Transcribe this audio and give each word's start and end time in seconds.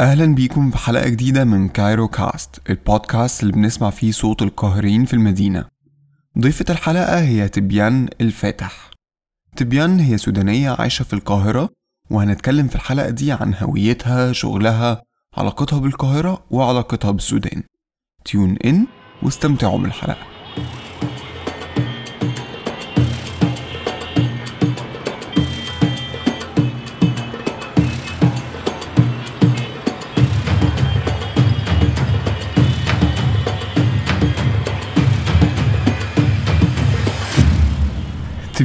أهلا 0.00 0.34
بيكم 0.34 0.70
في 0.70 0.78
حلقة 0.78 1.08
جديدة 1.08 1.44
من 1.44 1.68
Cairo 1.68 2.08
Cast 2.08 2.70
البودكاست 2.70 3.42
اللي 3.42 3.52
بنسمع 3.52 3.90
فيه 3.90 4.12
صوت 4.12 4.42
القاهرين 4.42 5.04
في 5.04 5.14
المدينة. 5.14 5.64
ضيفة 6.38 6.64
الحلقة 6.70 7.20
هي 7.20 7.48
تبيان 7.48 8.08
الفاتح. 8.20 8.90
تبيان 9.56 10.00
هي 10.00 10.18
سودانية 10.18 10.70
عايشة 10.70 11.02
في 11.02 11.12
القاهرة 11.12 11.68
وهنتكلم 12.10 12.68
في 12.68 12.74
الحلقة 12.74 13.10
دي 13.10 13.32
عن 13.32 13.54
هويتها 13.54 14.32
شغلها 14.32 15.02
علاقتها 15.36 15.78
بالقاهرة 15.78 16.44
وعلاقتها 16.50 17.10
بالسودان. 17.10 17.62
tune 18.24 18.56
in 18.64 18.86
واستمتعوا 19.22 19.78
بالحلقة 19.78 20.37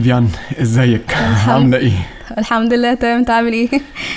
تبيان 0.03 0.27
إزيك؟ 0.61 1.13
عاملة 1.47 1.77
إيه؟ 1.77 1.91
الحمد 2.37 2.73
لله 2.73 2.93
تمام. 2.93 3.17
أنت 3.19 3.29
عامل 3.29 3.53
إيه؟ 3.53 3.69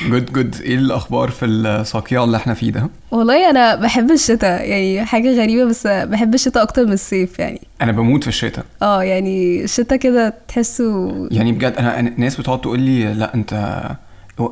good 0.08 0.32
good 0.32 0.56
إيه 0.60 0.74
الأخبار 0.74 1.28
في 1.28 1.46
الصقيع 1.46 2.24
اللي 2.24 2.36
إحنا 2.36 2.54
فيه 2.54 2.70
ده؟ 2.72 2.88
والله 3.10 3.50
أنا 3.50 3.74
بحب 3.74 4.10
الشتاء 4.10 4.68
يعني 4.68 5.04
حاجة 5.04 5.42
غريبة 5.42 5.64
بس 5.64 5.86
بحب 5.86 6.34
الشتاء 6.34 6.62
أكتر 6.62 6.86
من 6.86 6.92
الصيف 6.92 7.38
يعني. 7.38 7.60
أنا 7.82 7.92
بموت 7.92 8.22
في 8.22 8.28
الشتاء. 8.28 8.64
آه 8.82 9.02
يعني 9.02 9.64
الشتاء 9.64 9.98
كده 9.98 10.34
تحسه 10.48 11.12
يعني 11.30 11.52
بجد 11.52 11.72
أنا 11.72 12.14
ناس 12.16 12.40
بتقعد 12.40 12.60
تقول 12.60 12.80
لي 12.80 13.14
لأ 13.14 13.34
أنت 13.34 13.82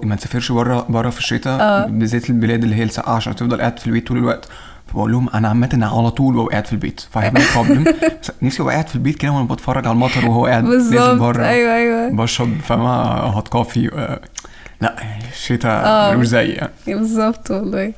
ما 0.03 0.17
تسافرش 0.17 0.53
بره 0.53 0.87
بره 0.89 1.11
في 1.11 1.19
الشتاء 1.19 1.61
آه. 1.61 1.87
بالذات 1.87 2.31
البلاد 2.31 2.63
اللي 2.63 2.77
هي 2.77 2.83
الساقعة 2.83 3.17
عشان 3.17 3.37
تفضل 3.37 3.61
قاعد 3.61 3.79
في 3.79 3.87
البيت 3.87 4.07
طول 4.09 4.19
الوقت. 4.19 4.49
فبقول 4.95 5.13
لهم 5.13 5.29
أنا 5.29 5.49
عامه 5.49 5.79
على 5.97 6.11
طول 6.11 6.35
ببقى 6.35 6.47
قاعد 6.51 6.67
في 6.67 6.73
البيت. 6.73 7.01
فا 7.11 7.31
any 7.31 7.47
problem 7.47 7.85
نفسي 8.43 8.63
ابقى 8.63 8.73
قاعد 8.75 8.89
في 8.89 8.95
البيت 8.95 9.17
كده 9.17 9.33
وأنا 9.33 9.45
بتفرج 9.47 9.87
على 9.87 9.95
المطر 9.95 10.27
وهو 10.29 10.47
قاعد 10.47 10.65
نازل 10.65 10.97
بالظبط 10.97 11.21
بره. 11.21 11.47
أيوه 11.49 11.75
أيوه. 11.77 12.11
بشرب 12.11 12.61
فما 12.61 12.93
هوت 13.21 13.49
كوفي 13.49 13.91
آه، 13.95 14.21
لأ 14.81 14.97
الشتاء 15.33 15.87
آه. 15.87 16.15
ملوش 16.15 16.27
زي. 16.27 16.49
يعني 16.49 16.71
بالظبط 16.87 17.51
والله. 17.51 17.93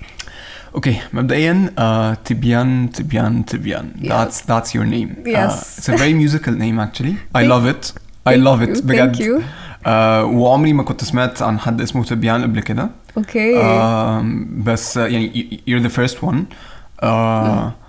أوكي 0.75 0.97
مبدئيا 1.13 1.71
uh, 1.79 2.17
تبيان 2.25 2.91
تبيان 2.95 3.45
تبيان. 3.45 3.91
Yes. 4.03 4.07
that's 4.09 4.41
that's 4.51 4.71
your 4.75 4.85
name. 4.87 5.27
Yes. 5.27 5.53
uh, 5.53 5.81
it's 5.81 5.89
a 5.89 5.97
very 5.97 6.15
musical 6.25 6.53
name 6.53 6.79
actually. 6.81 7.15
I 7.35 7.43
Thank- 7.43 7.51
love 7.51 7.67
it. 7.75 7.93
I 8.27 8.35
Thank 8.35 8.45
love 8.45 8.61
you, 8.61 8.69
it 8.69 8.77
thank 8.77 8.83
بجد 8.87 9.17
you. 9.17 9.43
uh, 9.43 9.89
وعمري 10.25 10.73
ما 10.73 10.83
كنت 10.83 11.05
سمعت 11.05 11.43
عن 11.43 11.59
حد 11.59 11.81
اسمه 11.81 12.05
تبيان 12.05 12.43
قبل 12.43 12.61
كده. 12.61 12.91
أوكي 13.17 13.55
بس 14.65 14.99
uh, 14.99 15.01
يعني 15.01 15.31
y- 15.33 15.71
you're 15.71 15.85
the 15.89 15.93
first 15.97 16.17
one. 16.29 16.37
Uh, 17.03 17.87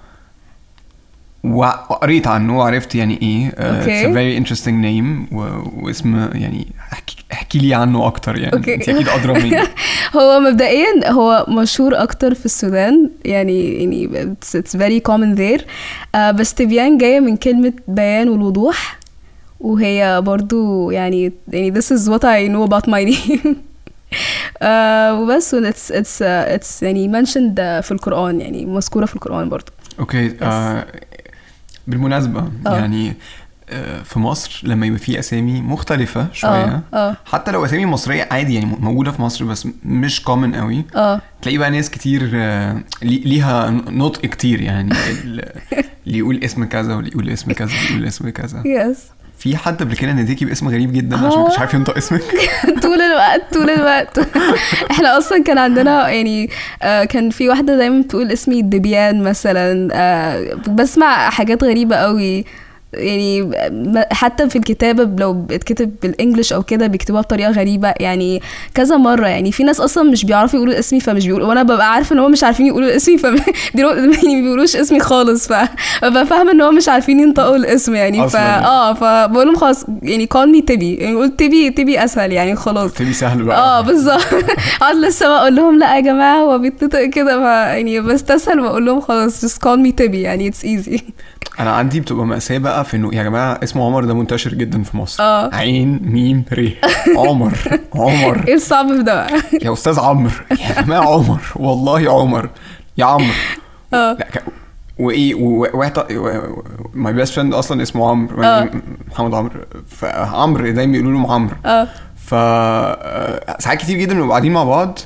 وقريت 1.43 2.27
عنه 2.27 2.57
وعرفت 2.57 2.95
يعني 2.95 3.21
إيه 3.21 3.49
a 3.49 4.13
very 4.13 4.43
interesting 4.43 4.83
name 4.83 5.33
و... 5.33 5.47
واسم 5.77 6.29
يعني 6.33 6.67
احكي, 6.93 7.15
احكي 7.33 7.59
لي 7.59 7.73
عنه 7.73 8.07
أكتر 8.07 8.37
يعني. 8.37 8.51
Okay. 8.51 8.69
انت 8.69 8.89
أكيد 8.89 9.09
أدرى 9.09 9.33
مني 9.33 9.61
هو 10.17 10.39
مبدئيا 10.39 11.11
هو 11.11 11.45
مشهور 11.49 12.03
أكتر 12.03 12.33
في 12.33 12.45
السودان 12.45 13.09
يعني 13.25 13.73
يعني 13.73 14.35
very 14.77 15.01
common 15.09 15.37
there. 15.37 15.63
آه 16.15 16.31
بس 16.31 16.53
تبيان 16.53 16.97
جاية 16.97 17.19
من 17.19 17.37
كلمة 17.37 17.73
بيان 17.87 18.29
والوضوح 18.29 18.99
وهي 19.59 20.21
برضو 20.21 20.91
يعني 20.91 21.33
يعني 21.47 21.81
this 21.81 21.85
is 21.85 22.09
what 22.09 22.23
I 22.23 22.47
know 22.53 22.69
about 22.69 22.89
my 22.89 23.03
name. 23.13 23.55
آه 24.61 25.19
وبس 25.21 25.55
it's 25.55 26.21
uh, 26.21 26.57
it's 26.59 26.83
يعني 26.83 27.11
mentioned 27.21 27.51
uh, 27.57 27.85
في 27.85 27.91
القرآن 27.91 28.41
يعني 28.41 28.65
مذكورة 28.65 29.05
في 29.05 29.15
القرآن 29.15 29.49
برضو. 29.49 29.71
أوكي 29.99 30.35
آه 30.41 30.85
بالمناسبة 31.87 32.39
آه. 32.67 32.77
يعني 32.77 33.13
آه 33.69 34.01
في 34.03 34.19
مصر 34.19 34.61
لما 34.63 34.85
يبقى 34.85 34.99
في 34.99 35.19
أسامي 35.19 35.61
مختلفة 35.61 36.27
شوية 36.33 36.51
آه 36.51 36.81
آه. 36.93 37.17
حتى 37.25 37.51
لو 37.51 37.65
أسامي 37.65 37.85
مصرية 37.85 38.27
عادي 38.31 38.53
يعني 38.55 38.65
موجودة 38.79 39.11
في 39.11 39.21
مصر 39.21 39.45
بس 39.45 39.67
مش 39.85 40.21
common 40.23 40.55
قوي 40.55 40.85
آه. 40.95 41.21
تلاقي 41.41 41.57
بقى 41.57 41.69
ناس 41.71 41.89
كتير 41.89 42.31
آه 42.33 42.81
لي- 43.01 43.17
ليها 43.25 43.69
نطق 43.69 44.21
كتير 44.21 44.61
يعني 44.61 44.91
ال- 45.23 45.51
اللي 46.07 46.17
يقول 46.17 46.43
اسم 46.43 46.65
كذا 46.65 46.95
واللي 46.95 47.09
يقول 47.11 47.29
اسم 47.29 47.51
كذا 47.51 47.71
واللي 47.75 47.91
يقول 47.95 48.05
اسم 48.07 48.29
كذا. 48.29 48.63
yes 48.65 48.97
في 49.37 49.57
حد 49.57 49.79
قبل 49.83 49.95
كده 49.95 50.11
ناديكي 50.11 50.45
باسم 50.45 50.67
غريب 50.67 50.93
جدا 50.93 51.17
عشان 51.17 51.39
ما 51.39 51.45
كنتش 51.45 51.59
عارف 51.59 51.73
ينطق 51.73 51.97
اسمك؟ 51.97 52.21
طول 52.83 53.01
الوقت 53.01 53.53
طول 53.53 53.69
الوقت. 53.69 54.19
إحنا 54.91 55.17
أصلا 55.17 55.43
كان 55.43 55.57
عندنا 55.57 56.09
يعني 56.09 56.49
آه 56.83 57.03
كان 57.03 57.29
في 57.29 57.49
واحدة 57.49 57.77
دايما 57.77 58.01
بتقول 58.01 58.31
اسمي 58.31 58.61
دبيان 58.61 59.23
مثلا. 59.23 59.89
آه 59.93 60.53
بسمع 60.67 61.29
حاجات 61.29 61.63
غريبة 61.63 61.95
قوي. 61.95 62.45
يعني 62.97 63.51
حتى 64.11 64.49
في 64.49 64.55
الكتابة 64.55 65.09
لو 65.23 65.45
اتكتب 65.51 65.91
بالإنجلش 66.01 66.53
أو 66.53 66.63
كده 66.63 66.87
بيكتبوها 66.87 67.21
بطريقة 67.21 67.51
غريبة 67.51 67.93
يعني 67.99 68.41
كذا 68.73 68.97
مرة. 68.97 69.27
يعني 69.27 69.51
في 69.51 69.63
ناس 69.63 69.79
أصلا 69.79 70.03
مش 70.11 70.25
بيعرفوا 70.25 70.59
يقولوا 70.59 70.79
اسمي 70.79 70.99
فمش 70.99 71.25
بيقولوا 71.27 71.47
وأنا 71.47 71.63
ببقى 71.63 71.91
عارفة 71.93 72.13
إن 72.13 72.19
هم 72.19 72.31
مش 72.31 72.43
عارفين 72.43 72.65
يقولوا 72.65 72.95
اسمي 72.95 73.17
فما 73.17 73.39
يعني 73.75 74.35
ما 74.35 74.41
بيقولوش 74.41 74.75
اسمي 74.75 74.99
خالص 74.99 75.47
فببقى 75.47 76.25
فاهمة 76.25 76.51
إن 76.51 76.61
هم 76.61 76.75
مش 76.75 76.89
عارفين 76.89 77.19
ينطقوا 77.19 77.55
الاسم 77.55 77.95
يعني. 77.95 78.29
فا 78.29 78.65
آه 78.65 78.93
فبقول 78.93 79.45
لهم 79.47 79.55
خلاص 79.55 79.85
يعني 80.03 80.29
call 80.35 80.55
me 80.61 80.65
تبي 80.65 80.95
يعني 80.95 81.15
قول 81.15 81.29
تبي 81.29 81.69
تبي 81.69 82.03
أسهل 82.03 82.31
يعني 82.31 82.55
خلاص. 82.55 82.93
تبي 82.93 83.13
سهل 83.13 83.43
بقى. 83.43 83.57
آه 83.57 83.81
بالظبط. 83.81 84.25
أقعد 84.81 84.95
لسه 84.95 85.27
بقول 85.27 85.55
لهم 85.55 85.79
لأ 85.79 85.95
يا 85.95 85.99
جماعة 86.01 86.37
هو 86.37 86.57
بيتنطق 86.57 87.03
كده 87.05 87.39
ف 87.39 87.43
يعني 87.43 87.99
بستسهل 87.99 88.59
وأقول 88.59 88.85
لهم 88.85 89.01
خلاص 89.01 89.45
just 89.45 89.57
call 89.59 89.85
me 89.87 89.93
تبي 89.97 90.21
يعني 90.21 90.51
it's 90.51 90.63
easy. 90.65 91.01
أنا 91.59 91.71
عندي 91.71 91.99
بتبقى 91.99 92.25
مأساة 92.25 92.57
بقى 92.57 92.85
في 92.85 92.97
إنه 92.97 93.15
يا 93.15 93.23
جماعة 93.23 93.59
اسمه 93.63 93.85
عمر 93.85 94.05
ده 94.05 94.13
منتشر 94.13 94.53
جدا 94.53 94.83
في 94.83 94.97
مصر. 94.97 95.23
آه. 95.23 95.55
عين 95.55 95.99
ميم 96.03 96.45
ر 96.53 96.71
عمر 97.17 97.53
عمر. 97.95 98.43
إيه 98.47 98.53
الصعب 98.55 98.87
في 98.87 99.03
ده 99.03 99.15
بقى؟ 99.15 99.41
يا 99.61 99.73
أستاذ 99.73 99.99
عمرو 99.99 100.31
يا 100.51 100.81
جماعة 100.81 101.13
عمر 101.13 101.41
والله 101.55 102.11
عمر. 102.21 102.49
يا 102.97 103.05
عمرو 103.05 103.33
آه. 103.93 104.13
لا 104.19 104.25
ك... 104.25 104.43
وإيه 104.99 105.33
my 106.93 107.13
best 107.13 107.33
friend 107.33 107.53
أصلا 107.53 107.81
اسمه 107.81 108.09
عمرو 108.09 108.43
آه. 108.43 108.69
محمد 109.11 109.33
عمرو 109.33 109.51
فعمرو 109.87 110.71
دايما 110.71 110.91
بيقولوا 110.91 111.21
له 111.21 111.33
عمرو 111.33 111.55
آه. 111.65 111.87
ف 112.15 112.29
ساعات 113.63 113.77
كتير 113.77 113.97
جدا 113.97 114.13
بنبقى 114.13 114.29
قاعدين 114.29 114.53
مع 114.53 114.63
بعض. 114.63 114.99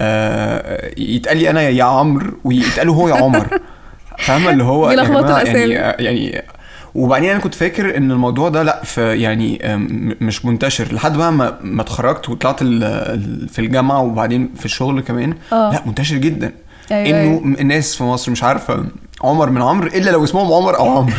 آه، 0.00 0.90
يتقال 0.98 1.36
لي 1.36 1.50
أنا 1.50 1.62
يا 1.62 1.84
عمرو 1.84 2.30
ويتقال 2.44 2.86
له 2.86 2.92
هو 2.92 3.08
يا 3.08 3.14
عمر. 3.14 3.60
فاهمة؟ 4.18 4.50
اللي 4.50 4.64
هو 4.64 4.88
بيلخبطوا 4.88 5.20
جماعة 5.22 5.42
الأسامي. 5.42 5.72
يعني 5.72 6.04
يعني 6.04 6.42
وبعدين 6.94 7.30
أنا 7.30 7.38
كنت 7.38 7.54
فاكر 7.54 7.96
إن 7.96 8.10
الموضوع 8.10 8.48
ده 8.48 8.62
لأ 8.62 8.80
في 8.84 9.20
يعني 9.22 9.58
مش 10.20 10.44
منتشر. 10.44 10.94
لحد 10.94 11.16
بقى 11.16 11.32
ما 11.32 11.58
ما 11.62 11.82
اتخرجت 11.82 12.28
وطلعت 12.28 12.58
في 12.62 13.58
الجامعة 13.58 14.02
وبعدين 14.02 14.50
في 14.58 14.64
الشغل 14.64 15.00
كمان 15.00 15.34
آه. 15.52 15.72
لأ 15.72 15.82
منتشر 15.86 16.16
جدا. 16.16 16.52
أيوة، 16.92 17.20
إنه 17.22 17.56
الناس 17.60 17.96
في 17.96 18.04
مصر 18.04 18.32
مش 18.32 18.42
عارفة 18.44 18.84
عمر 19.24 19.50
من 19.50 19.62
عمرو 19.62 19.86
إلا 19.86 20.10
لو 20.10 20.24
اسمهم 20.24 20.52
عمر 20.52 20.78
أو 20.78 20.98
عمرو 20.98 21.12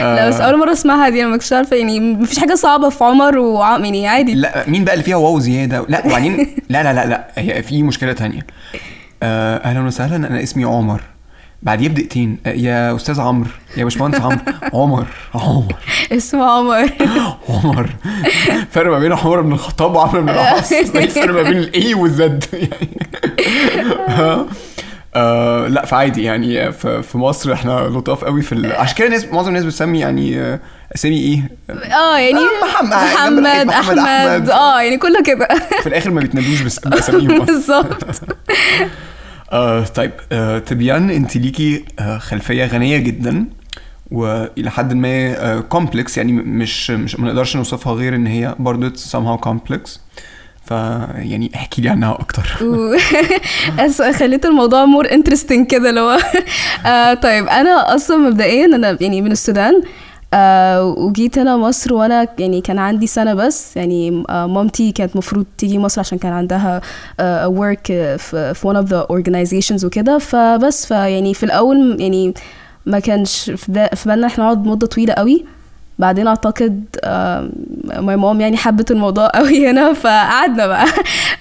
لا 0.00 0.28
بس 0.28 0.40
أول 0.40 0.58
مرة 0.58 0.72
أسمعها 0.72 1.08
دي 1.08 1.20
أنا 1.22 1.28
ما 1.30 1.36
كنتش 1.36 1.52
عارفة 1.52 1.76
يعني 1.76 2.00
مفيش 2.00 2.38
حاجة 2.38 2.54
صعبة 2.54 2.88
في 2.88 3.04
عمر 3.04 3.38
وعم 3.38 3.84
يعني 3.84 4.08
عادي. 4.08 4.34
لأ 4.34 4.64
مين 4.68 4.84
بقى 4.84 4.94
اللي 4.94 5.04
فيها 5.04 5.16
واو 5.16 5.38
زيادة؟ 5.38 5.84
لأ 5.88 6.06
وبعدين 6.06 6.36
لأ 6.68 6.82
لأ 6.82 6.92
لأ 6.92 7.06
لأ 7.06 7.28
هي 7.36 7.62
في 7.62 7.82
مشكلة 7.82 8.12
تانية. 8.12 8.40
آه، 8.40 8.78
أهلا 9.22 9.80
وسهلا 9.80 10.16
أنا 10.16 10.42
اسمي 10.42 10.64
عمر. 10.64 11.00
بعديه 11.62 11.88
بدقيقتين 11.88 12.38
آه، 12.46 12.50
يا 12.50 12.96
أستاذ 12.96 13.20
عمرو 13.20 13.50
يا 13.76 13.84
باشمهندس 13.84 14.20
عمرو. 14.20 14.38
عمر. 14.74 15.06
عمر. 15.34 15.74
اسمه 16.12 16.44
عمر. 16.50 16.90
عمر. 17.48 17.90
فرق 18.70 18.90
ما 18.90 18.98
بين 18.98 19.12
عمر 19.12 19.40
بن 19.40 19.52
الخطاب 19.52 19.94
وعمر 19.94 20.20
بن 20.20 20.28
العاص. 20.28 20.72
الفرق 20.96 21.34
ما 21.34 21.42
بين 21.42 21.56
ال 21.58 21.94
A 21.94 22.06
وال 22.06 22.31
Z 22.31 22.44
يعني 22.52 23.08
آه 25.14 25.66
لا 25.68 25.84
فعادي 25.86 26.22
يعني. 26.22 26.72
في, 26.72 27.18
مصر 27.18 27.52
إحنا 27.52 27.72
لطاف 27.80 28.24
قوي 28.24 28.42
في 28.42 28.52
ال... 28.52 28.72
عشان 28.72 28.96
كده 28.96 29.06
الناس 29.06 29.24
معظم 29.26 29.48
الناس 29.48 29.64
بتسمي 29.64 30.00
يعني 30.00 30.40
آه، 30.40 30.60
أسامي 30.94 31.16
إيه؟ 31.16 31.50
آه 31.94 32.18
يعني 32.18 32.40
محمد- 32.62 32.88
محمد 33.14 33.38
محمد 33.42 33.70
أحمد. 33.70 33.98
أحمد. 33.98 34.50
آه 34.50 34.80
يعني 34.82 34.96
كله 34.96 35.22
كده. 35.22 35.48
في 35.82 35.86
الآخر 35.88 36.10
ما 36.10 36.20
بيتنادوش 36.20 36.60
بس- 36.62 36.78
باساميهم. 36.78 37.44
بالظبط. 37.44 38.04
آه 39.52 39.84
طيب 39.84 40.12
آه 40.32 40.58
تبيان 40.58 41.10
انت 41.10 41.36
ليكي 41.36 41.84
آه 41.98 42.18
خلفية 42.18 42.64
غنية 42.64 42.98
جدا 42.98 43.46
وإلى 44.10 44.70
حد 44.70 44.92
ما 44.92 45.60
كومبلكس 45.60 46.16
يعني 46.16 46.32
مش 46.32 46.90
مش 46.90 47.20
ما 47.20 47.26
نقدرش 47.26 47.56
نوصفها 47.56 47.92
غير 47.92 48.14
إن 48.14 48.26
هي 48.26 48.54
برضه 48.58 48.92
somehow 48.96 49.40
complex. 49.46 49.98
فيعني 50.70 51.50
احكي 51.54 51.82
لي 51.82 51.88
عنها 51.88 52.12
أكتر. 52.20 52.42
خليت 54.18 54.46
الموضوع 54.46 54.84
more 54.84 55.10
interesting 55.10 55.66
كده 55.66 56.00
هو 56.00 56.18
آه 56.86 57.14
طيب 57.14 57.46
أنا 57.46 57.94
أصلا 57.94 58.16
مبدئيا 58.16 58.64
أنا 58.64 58.98
يعني 59.00 59.22
من 59.22 59.32
السودان 59.32 59.74
آه 59.74 59.84
وجيت 60.80 61.38
هنا 61.38 61.56
مصر 61.56 61.94
وأنا 61.94 62.28
يعني 62.38 62.60
كان 62.60 62.78
عندي 62.78 63.06
سنة 63.06 63.34
بس 63.34 63.76
يعني 63.76 64.24
آه 64.30 64.46
مامتي 64.46 64.92
كانت 64.92 65.12
المفروض 65.12 65.46
تيجي 65.58 65.78
مصر 65.78 66.00
عشان 66.00 66.18
كان 66.18 66.32
عندها 66.32 66.80
آه 67.20 67.48
work 67.48 67.86
في 68.18 68.54
في 68.54 68.68
one 68.68 68.76
of 68.76 68.88
the 68.90 69.06
organizations 69.16 69.84
وكده. 69.84 70.18
فبس 70.18 70.86
فيعني 70.86 71.34
في 71.34 71.42
الأول 71.42 72.00
يعني 72.00 72.34
ما 72.86 72.98
كانش 72.98 73.50
في 73.50 74.02
بالنا 74.06 74.26
إحنا 74.26 74.44
نقعد 74.44 74.66
مدة 74.66 74.86
طويلة 74.86 75.14
قوي. 75.14 75.44
بعدين 76.00 76.26
أعتقد 76.26 76.84
ماي 77.98 78.16
مام 78.16 78.40
يعني 78.40 78.56
حبت 78.56 78.90
الموضوع 78.90 79.30
قوي 79.34 79.70
هنا 79.70 79.92
فقعدنا 79.92 80.66
بقى. 80.66 80.86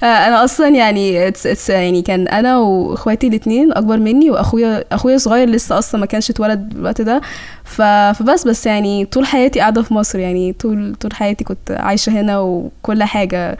آه، 0.03 0.05
أنا 0.05 0.43
أصلا 0.43 0.67
يعني 0.67 1.31
it's, 1.31 1.43
it's 1.55 1.69
يعني 1.69 2.01
كان 2.01 2.27
أنا 2.27 2.57
وإخواتي 2.57 3.27
الاثنين 3.27 3.71
أكبر 3.73 3.97
مني 3.97 4.31
وأخويا 4.31 4.83
أخويا 4.91 5.17
صغير 5.17 5.49
لسه 5.49 5.77
أصلا 5.77 5.99
ما 6.01 6.05
كانش 6.05 6.29
اتولد 6.29 6.73
الوقت 6.75 7.01
ده. 7.01 7.21
فبس 7.63 8.47
بس 8.47 8.65
يعني 8.65 9.05
طول 9.05 9.25
حياتي 9.25 9.59
قاعدة 9.59 9.81
في 9.81 9.93
مصر 9.93 10.19
يعني 10.19 10.53
طول 10.53 10.95
طول 10.95 11.13
حياتي 11.13 11.43
كنت 11.43 11.71
عايشة 11.71 12.09
هنا 12.11 12.39
وكل 12.39 13.03
حاجة. 13.03 13.57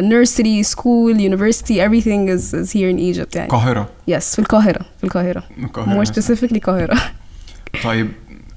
nursery 0.00 0.64
school 0.66 1.14
university 1.16 1.76
everything 1.86 2.28
is, 2.28 2.54
is 2.54 2.72
here 2.72 2.90
in 2.94 2.98
Egypt 2.98 3.36
يعني. 3.36 3.46
القاهرة. 3.48 3.88
Yes 4.10 4.18
في 4.24 4.38
القاهرة 4.38 4.80
في 4.98 5.04
القاهرة. 5.04 5.42
more 5.86 6.06
specifically 6.08 6.52
القاهرة. 6.52 6.98
طيب 7.84 8.08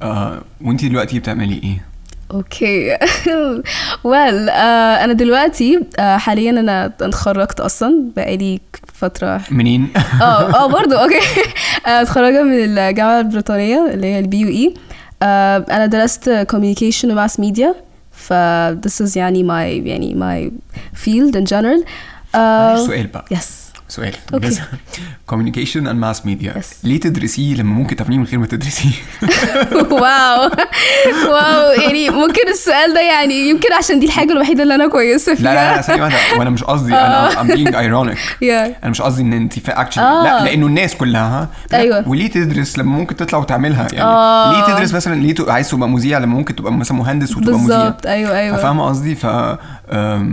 آه 0.05 0.41
وانت 0.61 0.85
دلوقتي 0.85 1.19
بتعملي 1.19 1.61
إيه؟ 1.63 1.85
أوكي. 2.31 2.97
well 4.03 4.49
أنا 4.49 5.13
دلوقتي 5.13 5.79
آه، 5.99 6.17
حاليا 6.17 6.49
أنا 6.51 6.85
اتخرجت 7.01 7.59
أصلا 7.59 8.03
بقالي 8.15 8.59
فترة. 8.93 9.41
منين؟ 9.51 9.87
آه 10.21 10.55
آه 10.63 10.67
برضه 10.77 11.03
أوكي. 11.03 11.19
آه، 11.87 12.01
اتخرجت 12.01 12.37
من 12.37 12.77
الجامعة 12.77 13.19
البريطانية 13.19 13.89
اللي 13.93 14.07
هي 14.07 14.19
ال 14.19 14.39
BUE 14.39 14.73
أنا 15.23 15.85
درست 15.85 16.45
communication 16.53 17.05
و 17.05 17.12
mass 17.12 17.39
media 17.39 17.75
ف 18.11 18.33
this 18.87 19.05
is 19.05 19.17
يعني 19.17 19.43
my 19.43 19.87
يعني 19.87 20.15
my 20.15 20.51
field 20.99 21.35
in 21.35 21.45
general. 21.53 21.85
سؤال 22.85 23.07
بقى. 23.07 23.25
yes 23.31 23.64
سؤال. 23.89 24.13
communication 25.31 25.85
and 25.87 25.99
mass 26.03 26.19
media. 26.25 26.51
Yes. 26.57 26.65
ليه 26.83 26.99
تدرسيه 26.99 27.55
لما 27.55 27.73
ممكن 27.73 27.95
تعمليه 27.95 28.17
من 28.17 28.23
غير 28.23 28.39
ما 28.39 28.45
تدرسيه؟ 28.45 28.89
wow. 30.01 30.49
wow. 31.29 31.81
يعني 31.81 32.09
ممكن 32.09 32.47
السؤال 32.51 32.93
ده 32.93 33.01
يعني 33.01 33.49
يمكن 33.49 33.73
عشان 33.73 33.99
دي 33.99 34.05
الحاجة 34.05 34.31
الوحيدة 34.31 34.63
اللي 34.63 34.75
أنا 34.75 34.87
كويسة 34.87 35.35
فيها 35.35 35.43
لا 35.53 35.75
لا 35.75 35.81
ثانية 35.81 36.03
واحدة. 36.03 36.39
وأنا 36.39 36.49
مش 36.49 36.63
قصدي 36.63 36.93
أنا 37.05 37.29
I'm 37.29 37.47
being 37.47 37.73
ironic. 37.73 38.19
Yeah. 38.45 38.83
أنا 38.83 38.89
مش 38.89 39.01
قصدي 39.01 39.21
إن 39.21 39.33
أنت 39.33 39.69
اكشن 39.69 40.01
آه. 40.01 40.23
لا 40.23 40.43
لأنه 40.45 40.65
الناس 40.67 40.95
كلها 40.95 41.49
لا، 41.71 41.77
أيوة. 41.79 42.09
وليه 42.09 42.27
تدرس 42.27 42.77
لما 42.77 42.97
ممكن 42.97 43.15
تطلع 43.15 43.39
وتعملها؟ 43.39 43.87
يعني 43.93 44.01
آه. 44.05 44.51
ليه 44.67 44.75
تدرس 44.75 44.93
مثلا 44.93 45.21
ليه 45.21 45.35
عايز 45.47 45.69
تبقى 45.69 45.89
مذيع 45.89 46.17
لما 46.17 46.35
ممكن 46.35 46.55
تبقى 46.55 46.71
مثلا 46.73 46.97
مهندس 46.97 47.37
وتبقى 47.37 47.59
مذيع؟ 47.59 47.77
بالظبط 47.77 48.05
أيوه 48.05 48.39
أيوه. 48.39 48.57
فاهمة 48.57 48.89
قصدي؟ 48.89 49.15
ف 49.15 49.25
آه، 49.25 50.27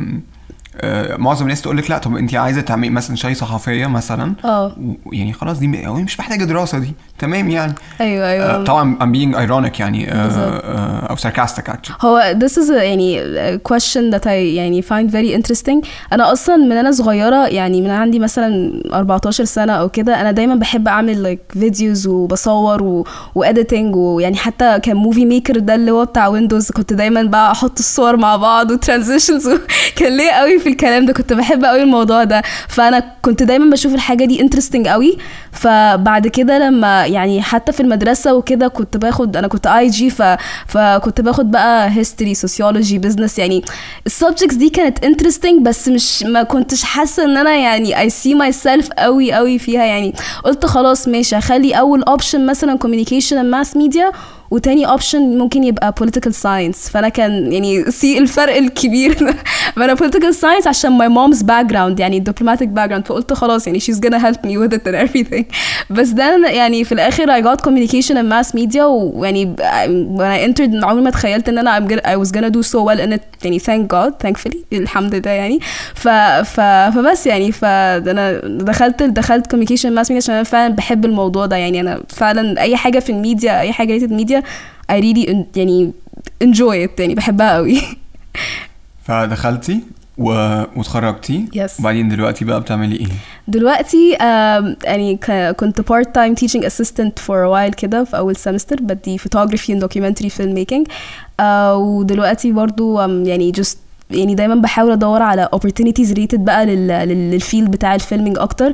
معظم 1.19 1.43
الناس 1.45 1.63
تقول 1.63 1.77
لك 1.77 1.91
لا 1.91 1.99
طب 1.99 2.17
انت 2.17 2.35
عايزة 2.35 2.61
تعملي 2.61 2.91
مثلا 2.91 3.17
شاي 3.17 3.35
صحفية 3.35 3.87
مثلا؟ 3.87 4.35
آه. 4.45 4.75
و- 5.07 5.13
يعني 5.15 5.33
خلاص 5.33 5.59
دي 5.59 5.67
م- 5.69 6.03
مش 6.05 6.21
محتاجة 6.21 6.45
دراسة 6.45 6.79
دي. 6.79 6.93
تمام 7.23 7.51
يعني. 7.51 7.75
أيوه 8.01 8.27
آه، 8.27 8.31
أيوه 8.31 8.65
طبعا 8.65 8.99
I'm 9.01 9.17
being 9.17 9.37
ironic 9.37 9.81
يعني 9.81 10.13
آه، 10.13 10.25
بالظبط. 10.25 10.63
آه، 10.65 11.07
أو 11.11 11.17
sarcastic 11.17 11.73
actually. 11.73 12.05
هو 12.05 12.35
this 12.41 12.53
is 12.53 12.69
a, 12.71 12.73
يعني 12.73 13.23
question 13.69 14.15
that 14.15 14.25
I 14.25 14.29
يعني 14.29 14.83
find 14.83 15.11
very 15.13 15.41
interesting. 15.41 15.87
أنا 16.13 16.33
أصلا 16.33 16.57
من 16.57 16.73
أنا 16.73 16.91
صغيرة 16.91 17.47
يعني 17.47 17.83
من 17.83 17.91
عندي 17.91 18.19
مثلا 18.19 18.83
14 18.93 19.45
سنة 19.45 19.73
أو 19.73 19.89
كده 19.89 20.21
أنا 20.21 20.31
دايما 20.31 20.55
بحب 20.55 20.89
أعمل 20.89 21.37
like 21.37 21.59
فيديوز 21.59 22.07
وبصور 22.07 22.83
و... 22.83 23.07
و 23.35 23.42
editing 23.43 23.97
ويعني 23.97 24.37
حتى 24.37 24.81
كان 24.83 24.97
Movie 24.97 25.25
Maker 25.25 25.59
ده 25.59 25.75
اللي 25.75 25.91
هو 25.91 26.05
بتاع 26.05 26.29
Windows 26.29 26.71
كنت 26.71 26.93
دايما 26.93 27.23
بقى 27.23 27.53
أحط 27.53 27.79
الصور 27.79 28.17
مع 28.17 28.37
بعض 28.37 28.71
و 28.71 28.77
transitions 28.77 29.49
كان 29.97 30.17
ليه 30.17 30.31
قوي 30.31 30.59
في 30.59 30.69
الكلام 30.69 31.07
ده 31.07 31.13
كنت 31.13 31.33
بحب 31.33 31.65
قوي 31.65 31.83
الموضوع 31.83 32.25
ده. 32.25 32.43
فأنا 32.69 33.05
كنت 33.23 33.43
دايما 33.43 33.71
بشوف 33.71 33.95
الحاجة 33.95 34.25
دي 34.25 34.41
interesting 34.41 34.89
قوي. 34.89 35.19
فبعد 35.53 36.27
كده 36.27 36.59
لما 36.59 37.07
يعني 37.13 37.43
حتى 37.43 37.73
في 37.73 37.81
المدرسة 37.81 38.35
وكده 38.35 38.69
كنت 38.69 38.97
باخد 38.97 39.37
أنا 39.37 39.49
كنت 39.49 39.67
IG 39.67 40.11
ف... 40.11 40.23
فكنت 40.67 41.21
باخد 41.21 41.51
بقى 41.51 41.91
history 41.91 42.35
sociology 42.35 42.99
business 42.99 43.39
يعني 43.39 43.63
ال 44.07 44.12
subjects 44.12 44.55
دي 44.55 44.69
كانت 44.71 45.05
interesting 45.05 45.63
بس 45.67 45.89
مش 45.89 46.23
ما 46.23 46.43
كنتش 46.43 46.83
حاسة 46.85 47.25
إن 47.25 47.37
أنا 47.37 47.55
يعني 47.57 48.01
I 48.01 48.11
see 48.11 48.35
myself 48.35 48.89
قوي 48.99 49.33
قوي 49.33 49.59
فيها 49.59 49.85
يعني 49.85 50.15
قلت 50.45 50.67
خلاص 50.67 51.09
ماشي 51.09 51.37
هخلي 51.37 51.73
أول 51.79 52.03
option 52.03 52.47
مثلا 52.47 52.79
communication 52.79 53.45
mass 53.51 53.77
media 53.77 54.13
وتاني 54.53 54.87
option 54.89 55.39
ممكن 55.39 55.65
يبقى 55.65 55.95
political 56.05 56.31
science 56.33 56.91
فانا 56.91 57.09
كان 57.09 57.53
يعني 57.53 57.91
see 57.91 58.19
الفرق 58.19 58.57
الكبير 58.57 59.15
فانا 59.77 59.95
political 59.97 60.35
science 60.43 60.67
عشان 60.67 60.99
my 60.99 61.13
mom's 61.13 61.39
background 61.43 62.01
يعني 62.01 62.25
diplomatic 62.31 62.67
background 62.79 63.05
فقلت 63.07 63.33
خلاص 63.33 63.67
يعني 63.67 63.81
she's 63.81 63.97
gonna 64.07 64.19
help 64.23 64.39
me 64.47 64.57
with 64.59 64.75
it 64.77 64.83
and 64.89 65.09
everything 65.09 65.45
بس 65.91 66.09
ده 66.09 66.47
يعني 66.49 66.85
في 66.85 66.93
الآخر 66.93 67.27
I 67.43 67.45
got 67.45 67.61
communication 67.63 68.15
and 68.15 68.33
mass 68.33 68.53
media 68.61 68.81
ويعني 68.83 69.55
when 70.17 70.21
I 70.21 70.51
entered 70.51 70.85
عمري 70.85 71.03
ما 71.03 71.11
تخيلت 71.11 71.49
ان 71.49 71.59
أنا 71.59 71.79
I'm 71.81 71.91
gonna, 71.91 72.07
I 72.07 72.27
was 72.27 72.33
gonna 72.33 72.51
do 72.51 72.63
so 72.69 72.79
well 72.79 73.07
in 73.07 73.13
it 73.19 73.45
يعني 73.45 73.59
thank 73.59 73.95
God 73.95 74.27
thankfully 74.29 74.57
الحمد 74.73 75.15
لله 75.15 75.31
يعني 75.31 75.59
ف, 75.95 76.09
ف 76.45 76.61
فبس 76.95 77.27
يعني 77.27 77.53
فانا 77.53 78.41
دخلت 78.45 79.03
دخلت 79.03 79.55
communication 79.57 79.99
mass 79.99 80.09
media 80.09 80.17
عشان 80.17 80.35
أنا 80.35 80.43
فعلا 80.43 80.75
بحب 80.75 81.05
الموضوع 81.05 81.47
ده 81.47 81.57
يعني 81.57 81.81
أنا 81.81 82.01
فعلا 82.09 82.61
اي 82.61 82.77
حاجة 82.77 82.99
في 82.99 83.11
الميديا 83.13 83.61
اي 83.61 83.73
حاجة 83.73 83.99
related 84.07 84.42
I 84.93 84.95
really 84.95 85.37
يعني 85.57 85.93
enjoy 86.45 86.87
it 86.89 87.01
يعني 87.01 87.15
بحبها 87.15 87.55
قوي 87.55 87.79
فدخلتي 89.05 89.81
و... 90.19 90.29
واتخرجتي 90.77 91.45
Yes. 91.57 91.81
وبعدين 91.81 92.09
دلوقتي 92.09 92.45
بقى 92.45 92.61
بتعملي 92.61 92.97
إيه؟ 92.97 93.07
دلوقتي 93.49 94.11
يعني 94.85 95.17
كنت 95.57 95.81
part 95.81 96.07
time 96.19 96.35
teaching 96.45 96.63
assistant 96.65 97.23
for 97.27 97.37
a 97.47 97.51
while 97.53 97.75
كده 97.77 98.05
في 98.05 98.17
أول 98.17 98.37
semester 98.37 98.83
بدي 98.83 99.19
photography 99.19 99.71
and 99.75 99.83
documentary 99.85 100.29
filmmaking 100.39 100.85
uh, 101.41 101.45
ودلوقتي 101.75 102.53
برضو 102.53 103.07
um, 103.07 103.11
يعني 103.29 103.53
just 103.57 103.77
يعني 104.11 104.35
دايما 104.35 104.55
بحاول 104.55 104.93
أدور 104.93 105.23
على 105.23 105.49
opportunities 105.57 106.09
related 106.15 106.35
بقى 106.41 106.67
لل, 106.67 106.89
لل- 106.89 107.31
لل 107.31 107.42
field 107.42 107.71
بتاع 107.71 107.95
ال 107.95 108.00
filming 108.00 108.39
أكتر 108.39 108.73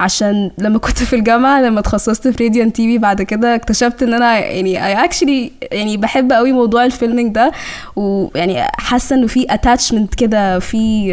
عشان 0.00 0.50
لما 0.58 0.78
كنت 0.78 0.98
في 0.98 1.16
الجامعة 1.16 1.60
لما 1.60 1.80
اتخصصت 1.80 2.28
في 2.28 2.44
radio 2.44 2.70
TV 2.70 2.98
بعد 2.98 3.22
كده 3.22 3.54
اكتشفت 3.54 4.02
إن 4.02 4.14
أنا 4.14 4.38
يعني 4.38 4.78
I 4.78 5.08
actually 5.08 5.52
يعني 5.72 5.96
بحب 5.96 6.32
قوي 6.32 6.52
موضوع 6.52 6.84
ال 6.84 6.90
filming 6.90 7.34
ده 7.34 7.52
ويعني 7.96 8.62
حاسة 8.62 9.16
إنه 9.16 9.26
في 9.26 9.46
attachment 9.46 10.14
كده 10.16 10.58
في 10.58 11.08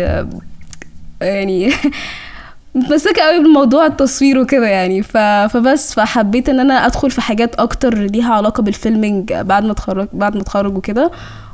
يعني 1.21 1.71
متمسكة 2.75 3.21
قوي 3.21 3.39
بالموضوع 3.39 3.85
التصوير 3.85 4.39
وكده 4.39 4.67
يعني. 4.67 5.03
ف... 5.03 5.17
فبس 5.17 5.93
فحبيت 5.93 6.49
إن 6.49 6.59
أنا 6.59 6.85
أدخل 6.85 7.11
في 7.11 7.21
حاجات 7.21 7.55
أكتر 7.55 7.93
ليها 7.93 8.33
علاقة 8.33 8.63
بال 8.63 8.79
filming 8.79 9.33
بعد 9.33 9.65
ما 9.65 9.71
اتخرج 9.71 10.07
بعد 10.13 10.35
ما 10.35 10.41
اتخرج 10.41 10.77
وكده. 10.77 11.11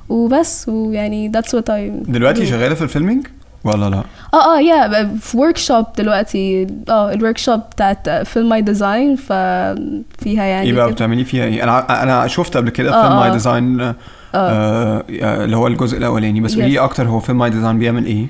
وبس 0.10 0.70
ويعني 0.70 1.32
that's 1.32 1.50
what 1.60 1.70
I 1.70 2.10
دلوقتي. 2.12 2.46
شغالة 2.46 2.76
في 2.76 2.82
ال 2.82 2.87
filming 2.87 3.28
ولا 3.64 3.90
لا؟ 3.90 4.04
آه 4.34 4.58
آه 4.58 4.60
يا 4.60 5.10
في 5.22 5.38
workshop 5.38 5.86
دلوقتي 5.98 6.68
آه 6.90 7.14
ال 7.14 7.38
workshop 7.38 7.60
بتاعت 7.72 8.10
Film 8.10 8.50
My 8.50 8.62
Design 8.62 9.16
ففيها 9.16 10.44
يعني 10.44 10.68
إيه 10.68 10.74
بقى. 10.74 10.92
بتعملي 10.92 11.24
فيها 11.26 11.46
إيه؟ 11.46 11.64
أنا 11.64 12.04
أنا 12.04 12.28
شفت 12.28 12.58
قبل 12.58 12.70
كده 12.70 12.90
آه، 12.96 13.02
فيلم 13.02 13.14
آه. 13.14 13.20
My 13.20 13.32
Design 13.32 13.94
آه، 14.36 15.04
اللي 15.10 15.58
هو 15.58 15.68
الجزء 15.68 15.98
الأولاني 15.98 16.42
بس 16.42 16.52
Yes. 16.54 16.56
قولي 16.56 16.70
لي 16.70 16.80
أكتر 16.80 17.08
هو 17.08 17.20
Film 17.20 17.38
My 17.38 17.50
Design 17.50 17.80
بيعمل 17.80 18.06
إيه؟ 18.06 18.28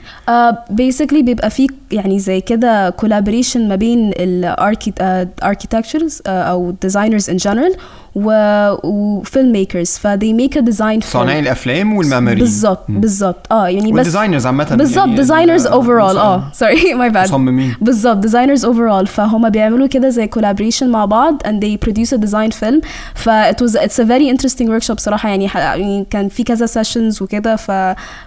basically 0.70 1.22
بيبقى 1.24 1.50
فيه 1.50 1.68
يعني 1.92 2.20
زي 2.20 2.42
كده 2.42 2.90
collaboration 2.90 3.70
ما 3.70 3.76
بين 3.76 4.12
ال 4.20 4.34
architectures 4.34 6.22
أو 6.28 6.72
designers 6.82 7.30
in 7.30 7.38
general 7.38 7.76
و 8.16 9.52
filmmakers 9.52 9.90
ف 9.90 9.99
they 9.99 10.34
make 10.34 10.58
a 10.58 10.60
design 10.60 11.02
صانعي 11.02 11.40
الأفلام 11.40 11.94
والمعماريين. 11.98 12.40
بالظبط. 12.40 12.86
بالظبط 12.90 13.52
آه 13.52 13.68
يعني 13.68 13.92
بس 13.92 13.96
وال 13.98 14.06
designers 14.06 14.46
عامة 14.46 14.76
بالظبط 14.76 15.10
designers 15.10 15.68
overall 15.68 16.18
آه 16.18 16.52
sorry 16.54 16.94
my 16.94 17.10
bad 17.10 17.24
مصممين 17.24 17.76
بالظبط 17.82 18.18
designers 18.18 18.66
overall 18.66 19.08
فهم 19.08 19.50
بيعملوا 19.50 19.88
كده 19.88 20.10
زي 20.10 20.28
collaboration 20.28 20.90
مع 20.90 21.06
بعض 21.06 21.44
and 21.44 21.64
they 21.64 21.78
produce 21.88 22.18
a 22.18 22.22
design 22.22 22.52
film. 22.62 22.82
ف 23.16 23.30
it 23.30 23.56
was 23.64 23.76
it's 23.76 24.00
a 24.00 24.06
very 24.06 24.28
interesting 24.34 24.68
workshop 24.68 24.98
صراحة. 24.98 25.30
يعني, 25.30 25.50
يعني 25.56 26.06
كان 26.10 26.30
في 26.30 26.44
كذا 26.44 26.66
sessions 26.66 27.22
وكده. 27.22 27.56
ف 27.56 27.72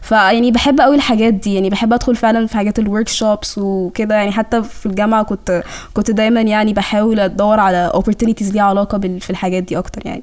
ف 0.03 0.11
يعني 0.11 0.51
بحب 0.51 0.81
قوي 0.81 0.97
الحاجات 0.97 1.35
دي. 1.35 1.55
يعني 1.55 1.71
بحب 1.71 1.93
أدخل 1.93 2.17
فعلا 2.17 2.47
في 2.47 2.57
حاجات 2.57 2.79
ال 2.79 3.09
workshops 3.09 3.59
وكده. 3.59 4.15
يعني 4.15 4.33
حتى 4.33 4.62
في 4.62 4.87
الجامعة 4.87 5.23
كنت 5.23 5.62
كنت 5.95 6.11
دايما 6.11 6.41
يعني 6.41 6.73
بحاول 6.73 7.21
أدور 7.21 7.61
على 7.61 7.93
opportunities 7.95 8.53
ليها 8.53 8.62
علاقة 8.62 8.99
بال 8.99 9.21
في 9.21 9.31
الحاجات 9.31 9.62
دي. 9.62 9.72
أكتر 9.79 10.02
يعني 10.05 10.23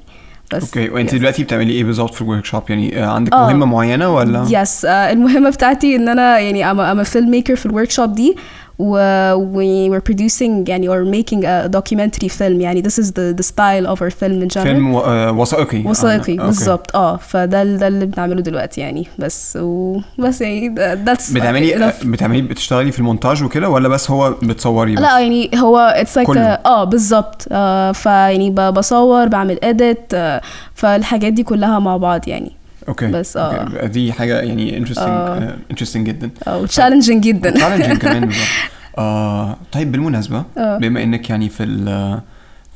بس 0.54 0.64
okay 0.64 0.88
وأنت 0.90 1.10
yes. 1.10 1.14
دلوقتي 1.14 1.44
بتعملي 1.44 1.72
إيه 1.72 1.84
بالظبط 1.84 2.14
في 2.14 2.22
ال 2.22 2.44
workshop 2.44 2.62
يعني 2.68 3.04
آه، 3.04 3.06
عندك 3.06 3.32
آه. 3.32 3.46
مهمه 3.46 3.66
معينة 3.66 4.14
ولا 4.14 4.46
yes 4.50 4.86
uh, 4.86 4.88
المهمة 4.88 5.50
بتاعتي 5.50 5.96
إن 5.96 6.08
أنا 6.08 6.38
يعني 6.38 6.64
I'm 6.64 7.06
a 7.06 7.08
filmmaker 7.08 7.54
في 7.54 7.66
ال 7.66 7.90
workshop 7.90 8.14
دي 8.14 8.36
و 8.80 8.96
we 9.36 9.90
were 9.92 10.00
producing 10.00 10.68
يعني 10.68 10.88
or 10.88 11.04
making 11.04 11.44
a 11.44 11.68
documentary 11.68 12.28
film 12.28 12.60
يعني 12.60 12.82
this 12.82 12.98
is 12.98 13.06
the 13.06 13.34
the 13.38 13.42
style 13.42 13.86
of 13.86 14.00
our 14.02 14.10
film 14.10 14.42
in 14.42 14.48
general 14.48 14.62
فيلم 14.62 14.94
آه، 14.94 15.32
وثائقي 15.32 15.82
وثائقي 15.84 16.40
آه،. 16.40 16.46
بالظبط 16.46 16.96
آه 16.96 17.16
فده 17.16 17.64
ده 17.64 17.88
اللي 17.88 18.06
بنعمله 18.06 18.40
دلوقتي 18.40 18.80
يعني 18.80 19.06
بس 19.18 19.58
وبس 19.60 20.40
يعني 20.40 20.74
that's 21.04 21.34
بتعملي 21.34 21.74
enough. 21.74 22.06
بتعملي 22.06 22.42
بتشتغلي 22.42 22.92
في 22.92 22.98
المونتاج 22.98 23.42
وكده 23.42 23.68
ولا 23.68 23.88
بس 23.88 24.10
هو 24.10 24.30
بتصوري 24.42 24.94
بس؟ 24.94 25.02
لا 25.02 25.20
يعني 25.20 25.50
هو 25.56 25.94
like 26.16 26.26
كله. 26.26 26.40
آه 26.42 26.84
بالظبط 26.84 27.46
آه 27.52 27.92
فيعني 27.92 28.50
بصور 28.50 29.28
بعمل 29.28 29.58
edit 29.62 30.14
آه 30.14 30.40
فالحاجات 30.74 31.32
دي 31.32 31.42
كلها 31.42 31.78
مع 31.78 31.96
بعض 31.96 32.28
يعني 32.28 32.59
okay 32.90 33.06
بس، 33.06 33.36
آه. 33.36 33.52
okay. 33.52 33.88
دي 33.88 34.12
حاجة 34.12 34.40
يعني 34.40 34.76
interesting 34.76 35.08
آه. 35.08 35.56
interesting 35.70 36.06
جدا 36.06 36.30
أو 36.48 36.66
challenging 36.66 37.22
جدا 37.24 37.50
challenging 37.56 37.98
كمان 37.98 38.20
بالظبط. 38.26 38.46
آه 38.98 39.56
طيب 39.72 39.92
بالمناسبة 39.92 40.44
آه. 40.58 40.78
بما 40.78 41.02
إنك 41.02 41.30
يعني 41.30 41.48
في 41.48 41.62
ال 41.62 41.84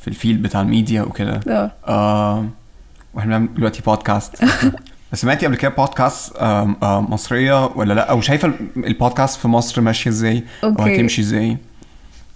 في 0.01 0.07
ال 0.07 0.13
field 0.13 0.41
بتاع 0.41 0.61
الميديا 0.61 1.01
وكده 1.01 1.39
آه 1.49 1.71
آه 1.87 2.45
وإحنا 3.13 3.37
بنعمل 3.37 3.53
دلوقتي 3.55 3.81
بودكاست 3.87 4.43
سمعتي 5.13 5.45
قبل 5.45 5.55
كده 5.55 5.71
بودكاست 5.71 6.35
آه 6.35 6.75
آه 6.83 7.01
مصرية 7.01 7.65
ولا 7.65 7.93
لأ 7.93 8.09
أو 8.09 8.21
شايفة 8.21 8.53
البودكاست 8.77 9.39
في 9.39 9.47
مصر 9.47 9.81
ماشية 9.81 10.09
إزاي 10.09 10.43
أو. 10.63 10.69
هتمشي 10.69 11.21
إزاي 11.21 11.57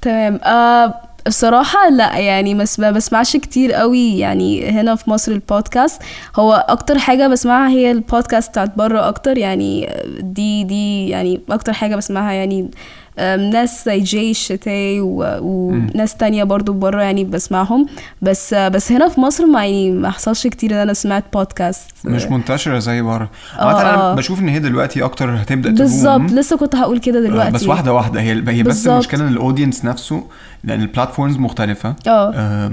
تمام 0.02 0.36
آه 0.44 0.94
الصراحة 1.28 1.90
لا 1.90 2.18
يعني 2.18 2.54
ما 2.54 2.92
بسمعش 2.92 3.38
كتير 3.38 3.74
قوي 3.74 4.20
يعني 4.20 4.70
هنا 4.70 4.96
في 4.96 5.10
مصر 5.10 5.32
البودكاست. 5.32 6.02
هو 6.36 6.66
أكتر 6.70 6.98
حاجة 6.98 7.28
بسمعها 7.28 7.70
هي 7.70 7.92
البودكاست 7.92 8.50
بتاعت 8.50 8.78
بره 8.78 9.08
أكتر 9.08 9.38
يعني 9.38 9.90
دي 10.20 10.64
دي 10.64 11.10
يعني 11.10 11.42
أكتر 11.50 11.74
حاجة 11.74 11.96
بسمعها 11.96 12.32
يعني 12.32 12.72
ناس 13.54 13.86
زي 13.86 14.00
جاي 14.00 14.32
الشتاي 14.32 15.02
وناس 15.02 16.16
تانية 16.16 16.44
برضو 16.44 16.74
بره 16.74 17.02
يعني 17.02 17.24
بسمعهم. 17.24 17.86
بس 18.22 18.54
آه، 18.54 18.68
بس 18.68 18.92
هنا 18.92 19.10
في 19.10 19.20
مصر 19.22 19.46
ما 19.46 19.66
يعني 19.66 19.92
ما 19.92 20.10
حصلش 20.10 20.48
كتير 20.48 20.72
إن 20.72 20.78
أنا 20.78 20.94
سمعت 20.94 21.24
بودكاست 21.34 21.92
مش 22.06 22.26
منتشرة 22.26 22.80
زي 22.80 23.02
بره. 23.02 23.30
آه، 23.60 23.64
عامة 23.66 23.82
أنا 23.82 24.12
آه. 24.12 24.16
بشوف 24.16 24.40
إن 24.40 24.48
هي 24.50 24.60
دلوقتي 24.60 25.04
أكتر 25.04 25.36
هتبدأ 25.36 25.70
بالظبط. 25.70 26.32
لسه 26.32 26.58
كنت 26.58 26.76
هقول 26.76 27.00
كده 27.00 27.20
آه، 27.20 27.22
دلوقتي. 27.22 27.52
بس 27.52 27.68
واحدة 27.68 27.94
واحدة. 27.94 28.22
هي 28.22 28.44
هي 28.48 28.64
بس. 28.64 28.88
المشكلة 28.88 29.22
إن 29.22 29.28
ال 29.28 29.34
audience 29.34 29.86
نفسه 29.86 30.24
لأن 30.64 30.82
ال 30.82 30.87
platforms 30.87 31.38
مختلفة. 31.38 31.96
آه. 32.08 32.34
آه، 32.36 32.72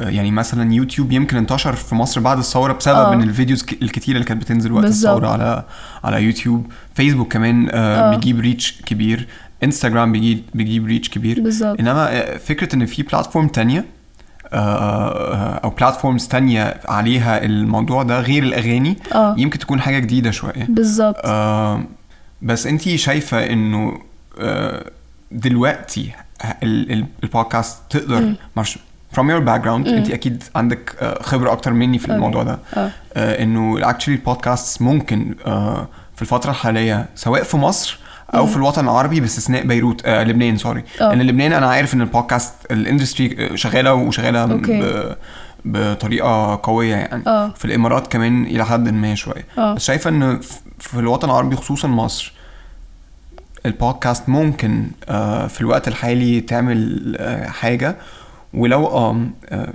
يعني 0.00 0.30
مثلا 0.30 0.74
يوتيوب 0.74 1.12
يمكن 1.12 1.36
انتشر 1.36 1.72
في 1.72 1.94
مصر 1.94 2.20
بعد 2.20 2.38
الثورة 2.38 2.72
بسبب 2.72 2.96
آه. 2.96 3.12
إن 3.12 3.22
ال 3.22 3.28
videos 3.28 3.66
الكتيرة 3.82 4.14
اللي 4.14 4.26
كانت 4.26 4.42
بتنزل 4.42 4.72
وقت 4.72 4.84
بالظبط. 4.84 5.14
الثورة 5.14 5.28
على 5.32 5.64
على 6.04 6.22
يوتيوب 6.22 6.66
فيسبوك 6.94 7.32
كمان 7.32 7.68
آه، 7.70 7.74
آه. 7.74 8.10
بيجيب 8.16 8.40
reach 8.40 8.82
كبير. 8.86 9.28
انستغرام 9.64 10.12
بيجيب 10.12 10.42
بيجيب 10.54 10.86
reach 10.86 11.08
كبير. 11.10 11.40
بالظبط. 11.40 11.80
إنما 11.80 12.10
آه، 12.12 12.36
فكرة 12.36 12.74
إن 12.76 12.86
في 12.86 13.02
platform 13.02 13.48
تانية 13.48 13.84
آه، 14.52 14.56
آه، 14.56 15.54
أو 15.64 15.70
platforms 15.70 16.28
تانية 16.28 16.80
عليها 16.88 17.44
الموضوع 17.44 18.02
ده 18.02 18.20
غير 18.20 18.42
الأغاني 18.42 18.96
آه. 19.14 19.34
يمكن 19.38 19.58
تكون 19.58 19.80
حاجة 19.80 19.98
جديدة 19.98 20.30
شوية. 20.30 20.66
بالظبط. 20.68 21.16
آه 21.24 21.82
بس 22.42 22.66
أنت 22.66 22.88
شايفة 22.88 23.46
إنه 23.52 23.98
آه 24.40 24.90
دلوقتي 25.32 26.10
ال- 26.62 26.92
ال- 26.92 27.06
البودكاست 27.24 27.78
تقدر 27.90 28.34
معرفش 28.56 28.78
from 29.16 29.18
your 29.18 29.46
background 29.46 29.88
أنت 29.88 30.10
أكيد 30.10 30.42
عندك 30.56 30.94
آه، 31.00 31.22
خبرة 31.22 31.52
أكتر 31.52 31.72
مني 31.72 31.98
في. 31.98 32.12
الموضوع 32.12 32.42
ده. 32.42 32.58
آه. 32.74 32.90
إنه 33.16 33.80
actually 33.92 34.08
البودكاست 34.08 34.82
ممكن 34.82 35.34
آه 35.46 35.88
في 36.16 36.22
الفترة 36.22 36.50
الحالية 36.50 37.06
سواء 37.14 37.42
في 37.42 37.56
مصر 37.56 37.98
أو 38.34 38.46
في 38.46 38.56
الوطن 38.56 38.84
العربي 38.84 39.20
باستثناء 39.20 39.66
بيروت 39.66 40.06
آه 40.06 40.22
لبنان 40.24 40.56
sorry 40.56 40.84
آه. 41.00 41.08
لأن 41.14 41.22
لبنان 41.22 41.52
أنا 41.52 41.66
عارف 41.66 41.94
إن 41.94 42.00
البودكاست 42.00 42.52
ال 42.70 42.80
industry 42.80 43.56
شغالة 43.58 43.94
وشغالة 43.94 44.42
okay. 44.52 44.80
ب- 44.82 45.16
بطريقة 45.64 46.60
قوية 46.62 46.94
يعني. 46.94 47.22
آه. 47.26 47.48
في 47.50 47.64
الإمارات 47.64 48.06
كمان 48.06 48.44
إلى 48.44 48.66
حد 48.66 48.88
ما 48.88 49.14
شوية. 49.14 49.44
آه. 49.58 49.74
بس 49.74 49.84
شايفة 49.84 50.10
إن 50.10 50.40
في 50.78 50.94
الوطن 50.98 51.30
العربي 51.30 51.56
خصوصا 51.56 51.88
مصر 51.88 52.32
البودكاست 53.66 54.28
ممكن 54.28 54.86
آه، 55.08 55.46
في 55.46 55.60
الوقت 55.60 55.88
الحالي 55.88 56.40
تعمل 56.40 57.16
آه، 57.18 57.46
حاجة 57.48 57.96
ولو 58.54 58.86
آه 58.86 59.26
آه، 59.48 59.72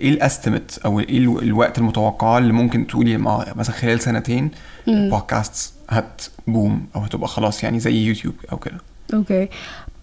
إيه 0.00 0.10
ال 0.10 0.18
estimate 0.18 0.78
أو 0.84 1.00
إيه 1.00 1.18
الو- 1.18 1.38
الوقت 1.38 1.78
المتوقع 1.78 2.38
اللي 2.38 2.52
ممكن 2.52 2.86
تقولي 2.86 3.16
مثلا 3.56 3.74
خلال 3.76 4.00
سنتين. 4.00 4.50
البودكاست 4.88 5.74
هت 5.90 6.22
boom 6.22 6.86
أو 6.96 7.00
هتبقى 7.00 7.28
خلاص 7.28 7.64
يعني 7.64 7.80
زي 7.80 8.04
يوتيوب 8.04 8.34
أو 8.52 8.56
كده. 8.56 8.78
okay. 9.14 9.48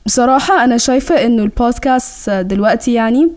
بصراحة 0.06 0.64
أنا 0.64 0.78
شايفة 0.78 1.26
إنه 1.26 1.44
البودكاست 1.44 2.30
دلوقتي 2.30 2.94
يعني 2.94 3.32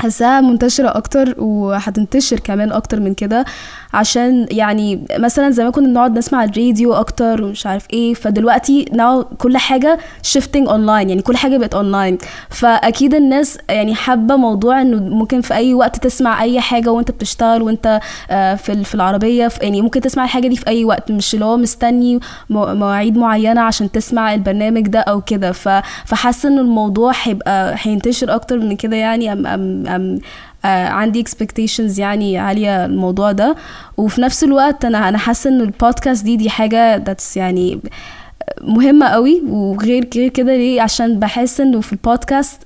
حاساها 0.00 0.40
منتشرة 0.40 0.88
أكتر 0.96 1.34
وهتنتشر 1.40 2.38
كمان 2.40 2.72
أكتر 2.72 3.00
من 3.00 3.14
كده. 3.14 3.44
عشان 3.92 4.46
يعني 4.50 5.06
مثلا 5.18 5.50
زمان 5.50 5.70
كنا 5.70 5.88
بنقعد 5.88 6.18
نسمع 6.18 6.44
الراديو 6.44 6.94
أكتر 6.94 7.42
ومش 7.42 7.66
عارف 7.66 7.86
إيه 7.92 8.14
فدلوقتي 8.14 8.84
ناو 8.92 9.24
كل 9.24 9.56
حاجة 9.56 9.98
shifting 10.32 10.66
online 10.68 10.88
يعني 11.08 11.22
كل 11.22 11.36
حاجة 11.36 11.56
بقت 11.56 11.76
online. 11.76 12.26
فأكيد 12.50 13.14
الناس 13.14 13.58
يعني 13.68 13.94
حابة 13.94 14.36
موضوع 14.36 14.82
إنه 14.82 14.96
ممكن 15.16 15.40
في 15.40 15.54
أي 15.54 15.74
وقت 15.74 15.96
تسمع 15.96 16.42
أي 16.42 16.60
حاجة 16.60 16.92
وأنت 16.92 17.10
بتشتغل 17.10 17.62
وأنت 17.62 18.00
آه، 18.30 18.54
في 18.54 18.84
في 18.84 18.94
العربية 18.94 19.48
في 19.48 19.58
يعني 19.62 19.82
ممكن 19.82 20.00
تسمع 20.00 20.24
الحاجة 20.24 20.48
دي 20.48 20.56
في 20.56 20.66
أي 20.68 20.84
وقت 20.84 21.12
مش 21.12 21.34
اللي 21.34 21.44
هو 21.44 21.56
مستني 21.56 22.20
مو- 22.50 22.74
مواعيد 22.74 23.18
معينة 23.18 23.60
عشان 23.60 23.90
تسمع 23.90 24.34
البرنامج 24.34 24.88
ده 24.88 25.00
أو 25.00 25.20
كده. 25.20 25.52
ف- 25.52 25.82
فحاسة 26.04 26.48
إن 26.48 26.58
الموضوع 26.58 27.12
هيبقى 27.22 27.74
هينتشر 27.78 28.34
أكتر 28.34 28.58
من 28.58 28.76
كده 28.76 28.96
يعني 28.96 29.32
أم 29.32 29.46
أم 29.46 29.86
أم 29.86 30.18
عندي 30.64 31.24
expectations 31.24 31.98
يعني 31.98 32.38
عالية 32.38 32.84
الموضوع 32.84 33.32
ده. 33.32 33.56
وفي 33.96 34.20
نفس 34.20 34.44
الوقت 34.44 34.84
أنا 34.84 35.08
أنا 35.08 35.18
حاسة 35.18 35.50
إن 35.50 35.60
البودكاست 35.60 36.24
دي 36.24 36.36
دي 36.36 36.50
حاجة 36.50 37.04
that's 37.04 37.36
يعني 37.36 37.80
مهمة 38.62 39.06
قوي. 39.06 39.42
وغير 39.48 40.08
غير 40.14 40.28
كده 40.28 40.56
ليه؟ 40.56 40.80
عشان 40.82 41.18
بحس 41.18 41.60
إنه 41.60 41.80
في 41.80 41.92
البودكاست 41.92 42.60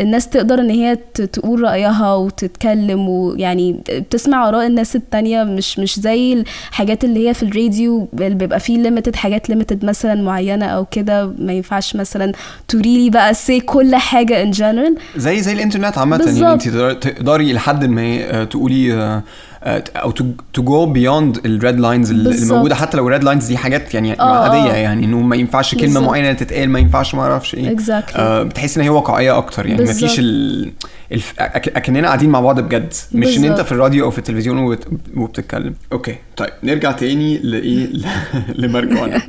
الناس 0.00 0.28
تقدر 0.28 0.58
إن 0.60 0.70
هي 0.70 0.96
تقول 1.14 1.60
رأيها 1.62 2.14
وتتكلم 2.14 3.08
ويعني 3.08 3.80
بتسمع 3.90 4.48
آراء 4.48 4.66
الناس 4.66 4.96
التانية 4.96 5.42
مش 5.44 5.78
مش 5.78 6.00
زي 6.00 6.32
الحاجات 6.32 7.04
اللي 7.04 7.28
هي 7.28 7.34
في 7.34 7.42
الراديو 7.42 8.08
اللي 8.14 8.34
بيبقى 8.34 8.60
فيه 8.60 8.78
limited 8.78 9.16
حاجات 9.16 9.48
limited 9.50 9.84
مثلا 9.84 10.14
معينة 10.22 10.66
أو 10.66 10.84
كده 10.84 11.32
ما 11.38 11.52
ينفعش 11.52 11.96
مثلا 11.96 12.32
تقولي 12.68 13.04
لي 13.04 13.10
بقى 13.10 13.34
سي 13.34 13.60
كل 13.60 13.94
حاجة 13.96 14.42
in 14.42 14.50
general 14.50 14.96
زي 15.16 15.42
زي 15.42 15.52
الإنترنت 15.52 15.98
عامة 15.98 16.16
يعني. 16.26 16.52
انت 16.52 16.62
تقدر- 16.68 16.92
تقدري 16.92 17.52
لحد 17.52 17.84
ما 17.84 18.02
آه، 18.20 18.44
تقولي 18.44 18.92
آه، 18.94 19.22
أو 19.66 20.10
to 20.10 20.24
go 20.62 20.86
beyond 20.86 21.46
ال 21.46 21.54
red 21.54 21.80
lines 21.80 22.10
اللي. 22.10 22.54
موجودة 22.54 22.74
حتى 22.74 22.96
لو 22.96 23.08
ال 23.08 23.12
red 23.12 23.24
lines 23.24 23.46
دي 23.46 23.56
حاجات 23.56 23.94
يعني 23.94 24.20
آه، 24.20 24.42
عادية 24.48 24.72
آه. 24.72 24.76
يعني 24.76 25.04
إنه 25.04 25.20
ما 25.20 25.36
ينفعش 25.36 25.74
كلمة 25.74 25.84
بالظبط. 25.86 26.04
معينة 26.04 26.32
تتقال 26.32 26.70
ما 26.70 26.78
ينفعش 26.78 27.14
ما 27.14 27.22
أعرفش 27.22 27.54
إيه 27.54 27.76
exactly 27.76 28.16
آه 28.16 28.42
بتحس 28.42 28.76
إن 28.76 28.82
هي 28.82 28.88
واقعية 28.88 29.38
أكتر 29.38 29.66
يعني 29.66 29.84
ما. 29.84 29.92
فيش 29.92 30.18
ال... 30.18 30.72
الف... 31.12 31.34
أكننا 31.38 32.06
قاعدين 32.06 32.30
مع 32.30 32.40
بعض 32.40 32.60
بجد 32.60 32.92
مش 33.12 33.38
إن 33.38 33.44
أنت. 33.44 33.60
في 33.60 33.72
الراديو 33.72 34.04
أو 34.04 34.10
في 34.10 34.18
التلفزيون 34.18 34.58
وبت... 34.58 34.88
وبتتكلم 35.16 35.74
okay 35.92 36.16
طيب 36.36 36.50
نرجع 36.62 36.92
تاني 36.92 37.38
لايه 37.38 37.86
ل- 37.86 38.06
لمرجوعنا 38.62 39.22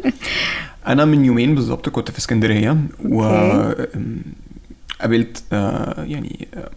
أنا 0.88 1.06
من 1.06 1.25
يومين 1.25 1.56
بالظبط 1.56 1.89
كنت 1.89 2.12
في 2.12 2.18
اسكندرية 2.20 2.77
و 3.06 3.24
قابلت 5.01 5.44
آه 5.54 6.04
يعني 6.04 6.48
آه، 6.54 6.70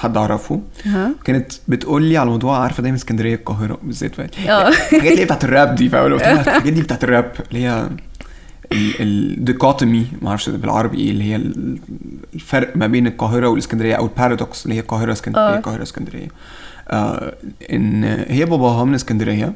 حد 0.00 0.16
أعرفه. 0.16 0.60
كانت 1.24 1.52
بتقول 1.68 2.02
لي 2.02 2.16
على 2.16 2.30
موضوع 2.30 2.58
عارفة 2.58 2.82
دايما 2.82 2.96
اسكندرية 2.96 3.34
القاهرة 3.34 3.78
بالذات 3.82 4.20
آه. 4.20 4.68
الحاجات 4.68 5.02
اللي 5.02 5.20
هي 5.20 5.24
بتاعت 5.24 5.44
الراب 5.44 5.74
دي 5.74 5.88
فاهم 5.88 6.12
قلت 6.12 6.22
لها 6.22 6.40
الحاجات 6.56 6.72
دي 6.72 6.82
بتاعت 6.82 7.04
الراب 7.04 7.32
اللي 7.50 7.64
هي 7.64 7.88
ال 9.00 9.11
dichotomy 9.11 10.06
ما 10.22 10.28
أعرفش 10.28 10.48
بالعربي 10.48 10.98
إيه 10.98 11.10
اللي 11.10 11.24
هي 11.24 11.36
ال- 11.36 11.78
الفرق 12.34 12.76
ما 12.76 12.86
بين 12.86 13.06
القاهرة 13.06 13.48
والإسكندرية 13.48 13.94
أو 13.94 14.04
ال 14.06 14.13
paradox 14.13 14.64
اللي 14.64 14.74
هي 14.76 14.80
القاهرة 14.80 15.12
اسكندريه 15.12 15.42
آه. 15.44 15.56
القاهرة 15.56 15.82
اسكندرية. 15.82 16.28
آه 16.88 17.34
إن 17.72 18.04
هي 18.28 18.44
باباها 18.44 18.84
من 18.84 18.94
اسكندرية 18.94 19.52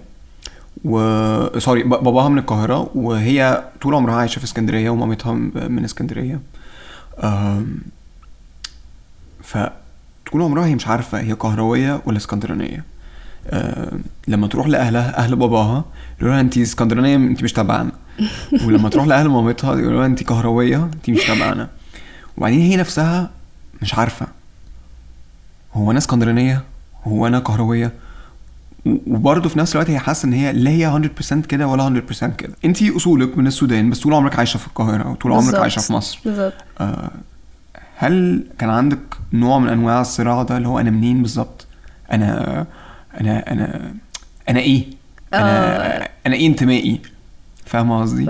و 0.84 1.58
سوري 1.58 1.82
باباها 1.82 2.28
من 2.28 2.38
القاهرة 2.38 2.90
وهي 2.94 3.64
طول 3.80 3.94
عمرها 3.94 4.14
عايشة 4.14 4.38
في 4.38 4.44
اسكندرية 4.44 4.90
ومامتها 4.90 5.32
من 5.68 5.84
اسكندرية. 5.84 6.40
آم، 7.22 7.78
فطول 10.34 10.42
عمرها 10.44 10.66
هي 10.66 10.74
مش 10.74 10.86
عارفة 10.88 11.20
هي 11.20 11.32
قهرويه 11.32 12.02
ولا 12.06 12.16
اسكندرانية. 12.16 12.84
آه 13.46 13.92
لما 14.28 14.46
تروح 14.46 14.66
لأهلها 14.66 15.18
أهل 15.18 15.36
باباها 15.36 15.84
يقولوا 16.18 16.34
لها 16.34 16.40
انت 16.40 16.58
اسكندرانية 16.58 17.16
انت 17.16 17.42
مش 17.42 17.52
تبعنا. 17.52 17.92
ولما 18.66 18.88
تروح 18.88 19.06
لأهل 19.06 19.28
مامتها 19.28 19.74
يقولوا 19.78 19.98
لها 19.98 20.06
انت 20.06 20.22
كهروية 20.22 20.84
انت 20.84 21.10
مش 21.10 21.26
تبعنا. 21.26 21.68
وبعدين 22.38 22.60
هي 22.60 22.76
نفسها 22.76 23.30
مش 23.82 23.94
عارفة. 23.94 24.26
هو 25.74 25.90
أنا 25.90 25.98
اسكندرانية؟ 25.98 26.62
هو 27.04 27.26
أنا 27.26 27.38
كهروية؟ 27.40 27.92
وبرضه 28.86 29.48
في 29.48 29.58
نفس 29.58 29.72
الوقت 29.72 29.90
هي 29.90 29.98
حاسة 29.98 30.26
إن 30.26 30.32
هي 30.32 30.52
لا 30.52 30.70
هي 30.70 31.10
100% 31.32 31.34
كده 31.46 31.66
ولا 31.66 32.02
100% 32.12 32.24
كده. 32.36 32.52
انت 32.64 32.82
أصولك 32.82 33.38
من 33.38 33.46
السودان 33.46 33.90
بس 33.90 34.00
طول 34.00 34.14
عمرك 34.14 34.36
عايشة 34.38 34.58
في 34.58 34.66
القاهرة 34.66 35.10
وطول 35.10 35.32
عمرك. 35.32 35.54
عايشة 35.54 35.80
في 35.80 35.92
مصر. 35.92 36.20
بالظبط. 36.24 36.54
آه، 36.80 37.10
هل 37.96 38.44
كان 38.58 38.70
عندك 38.70 38.98
نوع 39.32 39.58
من 39.58 39.68
أنواع 39.68 40.00
الصراع 40.00 40.42
ده 40.42 40.56
اللي 40.56 40.68
هو 40.68 40.78
أنا 40.78 40.90
منين 40.90 41.22
بالظبط؟ 41.22 41.66
أنا 42.12 42.66
أنا 43.20 43.52
أنا 43.52 43.94
أنا 44.48 44.60
إيه؟ 44.60 44.84
أنا 45.34 46.08
أنا 46.26 46.34
إيه 46.34 46.46
انتمائي؟ 46.46 47.00
فاهمة 47.66 48.00
قصدي. 48.02 48.26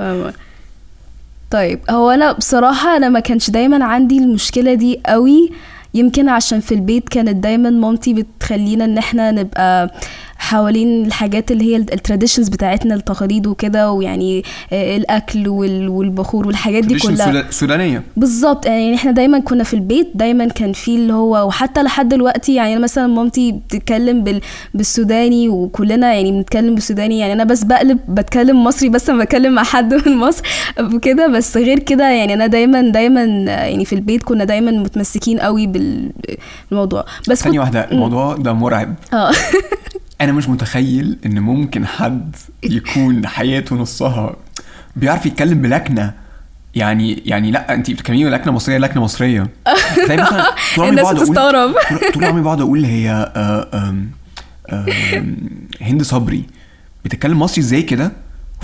طيب 1.50 1.80
هو 1.90 2.10
أنا 2.10 2.32
بصراحة 2.32 2.96
أنا 2.96 3.08
ما 3.08 3.20
كانش 3.20 3.50
دايما 3.50 3.84
عندي 3.84 4.18
المشكلة 4.18 4.74
دي 4.74 5.00
قوي. 5.06 5.50
يمكن 5.94 6.28
عشان 6.28 6.60
في 6.60 6.74
البيت 6.74 7.08
كانت 7.08 7.36
دايما 7.36 7.70
مامتي 7.70 8.14
بتخلينا 8.14 8.84
إن 8.84 8.98
إحنا 8.98 9.30
نبقى 9.30 9.94
حوالين 10.38 11.06
الحاجات 11.06 11.50
اللي 11.50 11.64
هي 11.64 11.76
ال 11.76 11.83
traditions 11.83 12.48
بتاعتنا 12.48 12.94
التقاليد 12.94 13.46
وكده 13.46 13.92
ويعني 13.92 14.42
آه، 14.72 14.96
الأكل 14.96 15.48
وال- 15.48 15.88
والبخور 15.88 16.46
والحاجات 16.46 16.84
دي 16.84 16.98
كلها. 16.98 17.26
سودا- 17.26 17.50
سودانية. 17.50 18.02
بالظبط. 18.16 18.66
يعني 18.66 18.94
إحنا 18.94 19.10
دايما 19.10 19.38
كنا 19.38 19.64
في 19.64 19.74
البيت 19.74 20.10
دايما 20.14 20.48
كان 20.48 20.72
في 20.72 20.94
اللي 20.94 21.12
هو 21.12 21.46
وحتى 21.46 21.82
لحد 21.82 22.08
دلوقتي 22.08 22.54
يعني 22.54 22.78
مثلا 22.78 23.06
مامتي 23.06 23.52
بتتكلم 23.52 24.24
بال 24.24 24.40
بالسوداني 24.74 25.48
وكلنا 25.48 26.14
يعني 26.14 26.30
بنتكلم 26.32 26.74
بالسوداني. 26.74 27.18
يعني 27.18 27.32
أنا 27.32 27.44
بس 27.44 27.64
بقلب 27.64 27.98
بتكلم 28.08 28.64
مصري 28.64 28.88
بس 28.88 29.10
لما 29.10 29.24
بتكلم 29.24 29.54
مع 29.54 29.62
حد 29.62 29.94
من 30.06 30.16
مصر 30.16 30.42
وكده. 30.94 31.26
بس 31.26 31.56
غير 31.56 31.78
كده 31.78 32.10
يعني 32.10 32.34
أنا 32.34 32.46
دايما 32.46 32.80
دايما 32.90 33.24
يعني 33.48 33.84
في 33.84 33.94
البيت 33.94 34.22
كنا 34.22 34.44
دايما 34.44 34.70
متمسكين 34.70 35.38
قوي 35.40 35.66
بال- 35.66 36.10
بالموضوع. 36.70 37.04
بس 37.28 37.38
ثانية 37.42 37.58
كنت- 37.60 37.60
واحدة. 37.74 37.90
الموضوع 37.92 38.36
ده 38.36 38.52
مرعب. 38.52 38.94
آه. 39.12 39.30
أنا 40.20 40.32
مش 40.32 40.48
متخيل 40.48 41.18
إن 41.26 41.38
ممكن 41.40 41.86
حد 41.86 42.36
يكون 42.62 43.26
حياته 43.26 43.76
نصها 43.76 44.36
بيعرف 44.96 45.26
يتكلم 45.26 45.62
بلكنة. 45.62 46.12
يعني 46.74 47.22
يعني 47.26 47.50
لأ 47.50 47.74
انت 47.74 47.90
بتتكلمي 47.90 48.24
لكنة 48.24 48.52
مصرية 48.52 48.78
لكنة 48.78 49.02
مصرية. 49.02 49.46
زي 50.08 50.16
مثلا 50.16 50.44
طول 50.76 50.84
عمري 50.86 51.02
بقعد 51.02 51.16
أقول 51.16 52.12
طول- 52.14 52.24
عمري 52.24 52.42
بقعد 52.42 52.60
أقول 52.60 52.84
هي 52.84 53.10
آه، 53.36 53.94
هند 55.80 56.02
صبري. 56.02 56.44
بتتكلم 57.04 57.38
مصري 57.38 57.60
إزاي 57.60 57.82
كده؟ 57.82 58.12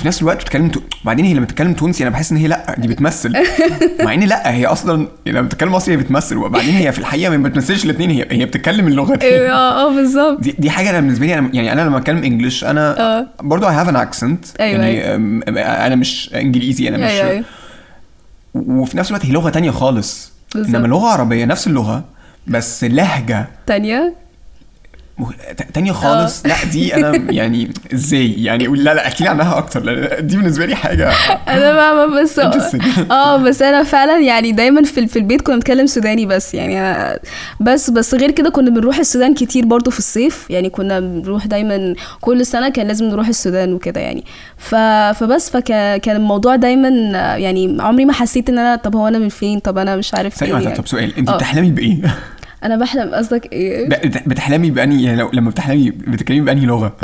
وفي 0.01 0.09
نفس 0.09 0.23
الوقت 0.23 0.37
بتتكلم 0.41 0.69
تو... 0.69 0.81
وبعدين 1.05 1.25
هي 1.25 1.35
لما 1.35 1.45
بتتكلم 1.45 1.73
تونسي 1.73 2.03
أنا 2.03 2.11
بحس 2.11 2.33
إن 2.33 2.37
هي 2.39 2.47
لأ 2.49 2.75
دي 2.79 2.89
بتمثل. 2.89 3.33
مع 4.05 4.15
إن 4.15 4.21
لأ 4.21 4.55
هي 4.55 4.67
أصلا 4.67 5.09
لما 5.27 5.41
بتتكلم 5.43 5.73
مصري 5.73 5.95
هي 5.95 5.97
بتمثل 5.99 6.37
وبعدين 6.37 6.75
هي 6.75 6.93
في 6.93 6.99
الحقيقة 6.99 7.37
ما 7.37 7.49
بتمثلش 7.49 7.85
الاثنين 7.85 8.11
هي 8.11 8.27
هي 8.31 8.47
بتتكلم 8.47 8.87
اللغتين 8.87 9.33
آه 9.51 9.87
آه 9.87 9.95
بالظبط. 9.95 10.41
دي, 10.41 10.55
دي 10.59 10.71
حاجة 10.71 10.91
أنا 10.91 11.01
بالنسبة 11.01 11.27
لي 11.27 11.39
أنا 11.39 11.51
يعني 11.53 11.73
أنا 11.73 11.81
لما 11.81 11.99
اتكلم 11.99 12.25
انجلش 12.25 12.65
أنا. 12.65 13.29
برضه 13.43 13.69
I 13.69 13.85
have 13.85 13.91
an 13.91 13.97
accent. 13.97 14.61
أيوة، 14.61 14.85
يعني 14.85 15.03
أم- 15.05 15.59
أنا 15.59 15.95
مش 15.95 16.31
إنجليزي 16.35 16.89
أنا 16.89 16.97
مش 16.99 17.11
أيوه 17.11 17.45
وفي 18.55 18.97
نفس 18.99 19.11
الوقت 19.11 19.27
هي 19.27 19.33
لغة 19.33 19.51
تانية 19.51 19.71
خالص. 19.71 20.33
بالظبط. 20.55 20.75
انما 20.75 20.87
لغة 20.87 21.09
عربية 21.09 21.45
نفس 21.45 21.67
اللغة 21.67 22.05
بس 22.47 22.85
لهجة 22.85 23.49
تانية؟ 23.67 24.15
مه- 25.21 25.33
تانية 25.75 25.93
خالص 25.93 26.47
لا 26.47 26.55
دي 26.73 26.95
أنا 26.95 27.33
يعني 27.33 27.71
إزاي 27.95 28.33
يعني 28.45 28.67
لا 28.67 28.95
لا 28.95 29.07
احكي 29.07 29.25
لي 29.25 29.31
عنها 29.31 29.59
أكتر 29.59 29.81
دي 30.21 30.37
بالنسبة 30.37 30.67
لي 30.67 30.75
حاجة 30.77 31.09
أنا 31.49 31.73
فاهمة 31.75 32.21
بس. 32.23 32.39
آه 33.11 33.37
بس 33.47 33.63
أنا 33.63 33.83
فعلا 33.83 34.19
يعني 34.19 34.53
دايما 34.53 34.83
في 34.83 35.07
في 35.07 35.19
البيت 35.19 35.41
كنا 35.43 35.55
بنتكلم 35.57 35.87
سوداني 35.87 36.27
بس 36.27 36.55
يعني 36.55 36.95
أنا- 36.95 37.19
بس 37.61 37.91
بس 37.91 38.15
غير 38.15 38.31
كده 38.31 38.51
كنا 38.51 38.71
بنروح 38.71 38.99
السودان 38.99 39.35
كتير 39.35 39.65
برضو 39.67 39.91
في 39.91 39.99
الصيف 39.99 40.47
يعني 40.51 40.71
كنا 40.71 41.01
بنروح 41.01 41.47
دايما 41.47 41.95
كل 42.21 42.47
سنة 42.47 42.69
كان 42.69 42.87
لازم 42.87 43.05
نروح 43.05 43.29
السودان 43.29 43.73
وكده 43.73 44.01
يعني 44.01 44.25
ف 44.59 44.75
فبس 45.21 45.51
فكان 45.51 46.17
الموضوع 46.17 46.57
دايما 46.57 46.89
يعني 47.37 47.77
عمري 47.81 48.05
ما 48.05 48.13
حسيت 48.13 48.49
إن 48.49 48.59
أنا 48.59 48.77
طب 48.77 48.97
هو 48.97 49.09
أنا 49.09 49.19
من 49.19 49.29
فين 49.29 49.59
طب 49.59 49.79
أنا 49.79 49.97
مش 49.97 50.15
عارف 50.15 50.43
إيه 50.43 50.51
يعني. 50.53 50.71
طب 50.77 50.87
سؤال 50.87 51.17
أنت 51.19 51.29
آه. 51.29 51.37
بتحلمي 51.37 51.71
بإيه؟ 51.71 52.17
أنا 52.65 52.77
بحلم 52.77 53.15
قصدك 53.15 53.53
إيه 53.53 53.89
بتحلمي 54.27 54.71
باني 54.71 55.03
يعني 55.03 55.17
لو 55.17 55.31
لما 55.33 55.51
بتحلمي 55.51 55.91
بتتكلمي 55.91 56.41
باني 56.41 56.67
لغة؟ 56.67 56.97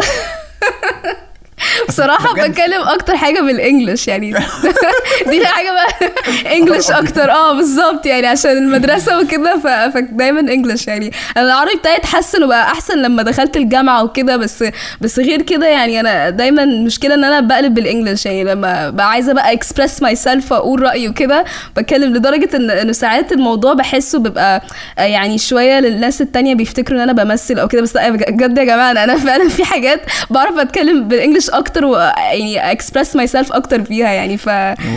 بصراحة 1.89 2.35
بجد؟ 2.35 2.51
بتكلم 2.51 2.81
أكتر 2.83 3.17
حاجة 3.17 3.41
بال 3.41 3.56
English 3.56 4.09
يعني 4.09 4.35
دي 5.31 5.47
حاجة 5.47 5.71
بقى 5.73 6.11
English 6.57 6.91
أكتر 7.03 7.31
أه 7.31 7.53
بالظبط 7.57 8.07
يعني 8.07 8.27
عشان 8.27 8.51
المدرسة 8.51 9.19
وكده 9.21 9.59
فدايما 9.95 10.41
English 10.41 10.87
يعني 10.87 11.13
أنا 11.37 11.47
العربي 11.47 11.75
بتاعي 11.79 11.97
اتحسن 11.97 12.45
وبقى 12.45 12.63
أحسن 12.73 12.99
لما 12.99 13.23
دخلت 13.23 13.57
الجامعة 13.57 14.05
وكده 14.05 14.37
بس 14.37 14.65
بس 15.01 15.19
غير 15.19 15.43
كده 15.43 15.67
يعني 15.67 16.01
أنا 16.01 16.31
دايما 16.31 16.65
مشكلة 16.65 17.15
إن 17.15 17.25
أنا 17.25 17.41
بقلب 17.41 17.75
بال 17.75 17.86
English 17.86 18.27
يعني 18.27 18.45
لما 18.45 18.91
بقى 18.91 19.11
عايزة 19.11 19.33
بقى 19.33 19.53
express 19.53 20.03
myself 20.03 20.53
وأقول 20.53 20.83
رأيي 20.83 21.09
وكده 21.09 21.45
بتكلم 21.77 22.15
لدرجة 22.15 22.57
إن 22.57 22.71
إنه 22.71 22.93
ساعات 22.93 23.33
الموضوع 23.33 23.73
بحسه 23.75 24.19
بيبقى 24.19 24.63
آه، 24.99 25.03
يعني 25.03 25.39
شوية 25.39 25.81
للناس 25.81 26.21
التانية 26.21 26.55
بيفتكروا 26.55 26.99
إن 26.99 27.09
أنا 27.11 27.25
بمثل 27.25 27.59
أو 27.59 27.69
كده 27.69 27.83
بس 27.83 27.97
لأ 27.97 28.11
بجد 28.11 28.59
يا 28.59 28.65
جماعة 28.65 28.95
أنا- 28.95 28.99
أنا 28.99 29.17
فعلا 29.19 29.49
في 29.49 29.65
حاجات 29.65 30.01
بعرف 30.31 30.59
أتكلم 30.59 31.09
بال 31.09 31.18
English 31.18 31.51
أكتر 31.67 31.85
ويعني 31.85 32.73
express 32.73 33.17
myself 33.17 33.53
أكتر 33.53 33.85
فيها 33.85 34.09
يعني 34.13 34.37
ف 34.37 34.49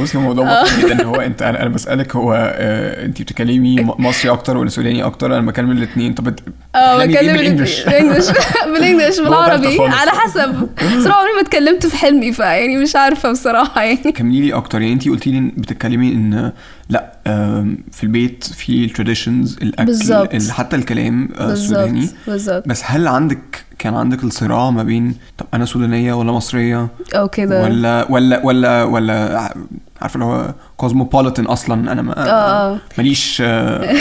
بصي 0.01 0.17
الموضوع 0.17 0.63
جدا. 0.79 1.03
هو 1.05 1.15
أنت 1.15 1.41
أنا 1.41 1.69
بسألك 1.69 2.15
هو 2.15 2.33
آه 2.33 3.05
أنت 3.05 3.21
بتتكلمي 3.21 3.75
مصري 3.99 4.31
أكتر 4.31 4.57
ولا 4.57 4.69
سوداني 4.69 5.03
أكتر؟ 5.03 5.37
أنا 5.37 5.45
بكلم 5.45 5.71
الاثنين 5.71 6.13
طب 6.13 6.33
آه 6.75 6.97
بتحلمي 6.97 7.13
بتكلم 7.13 7.37
بال 7.37 7.46
English. 7.46 7.81
بال 8.65 8.77
English 8.77 9.19
بالعربي. 9.25 9.77
على 9.81 10.11
حسب. 10.11 10.69
بصراحة 10.97 11.19
عمري 11.19 11.33
ما 11.35 11.41
اتكلمت 11.41 11.85
في 11.85 11.97
حلمي 11.97 12.33
فيعني 12.33 12.77
مش 12.77 12.95
عارفة 12.95 13.31
بصراحة 13.31 13.81
يعني. 13.81 14.11
كملي 14.11 14.41
لي 14.41 14.53
أكتر. 14.53 14.81
يعني 14.81 14.93
انت 14.93 15.07
قلتي 15.09 15.31
لي 15.31 15.39
بتتكلمي 15.57 16.07
إن 16.11 16.51
لأ 16.89 17.11
في 17.91 18.03
البيت 18.03 18.43
في 18.43 18.85
ال 18.85 18.92
traditions 18.92 19.57
الأكل 19.61 20.51
حتى 20.51 20.75
الكلام 20.75 21.29
آه، 21.39 21.45
بالظبط 21.47 21.79
سوداني 21.79 22.09
بالظبط. 22.27 22.67
بس 22.67 22.81
هل 22.85 23.07
عندك 23.07 23.65
كان 23.79 23.93
عندك 23.95 24.23
الصراع 24.23 24.69
ما 24.69 24.83
بين 24.83 25.15
طب 25.37 25.45
أنا 25.53 25.65
سودانية 25.65 26.13
ولا 26.13 26.31
مصرية؟ 26.31 26.87
أو 27.15 27.27
كده. 27.27 27.63
ولا 27.63 28.05
ولا 28.11 28.45
ولا 28.45 28.83
ولا 28.83 29.53
عارفه 30.01 30.13
اللي 30.15 30.25
هو 30.25 30.53
cosmopolitan 30.77 31.45
أصلا. 31.45 31.91
أنا 31.91 32.01
ما 32.01 32.29
آه. 32.29 32.77
ماليش 32.97 33.41
آه، 33.45 33.95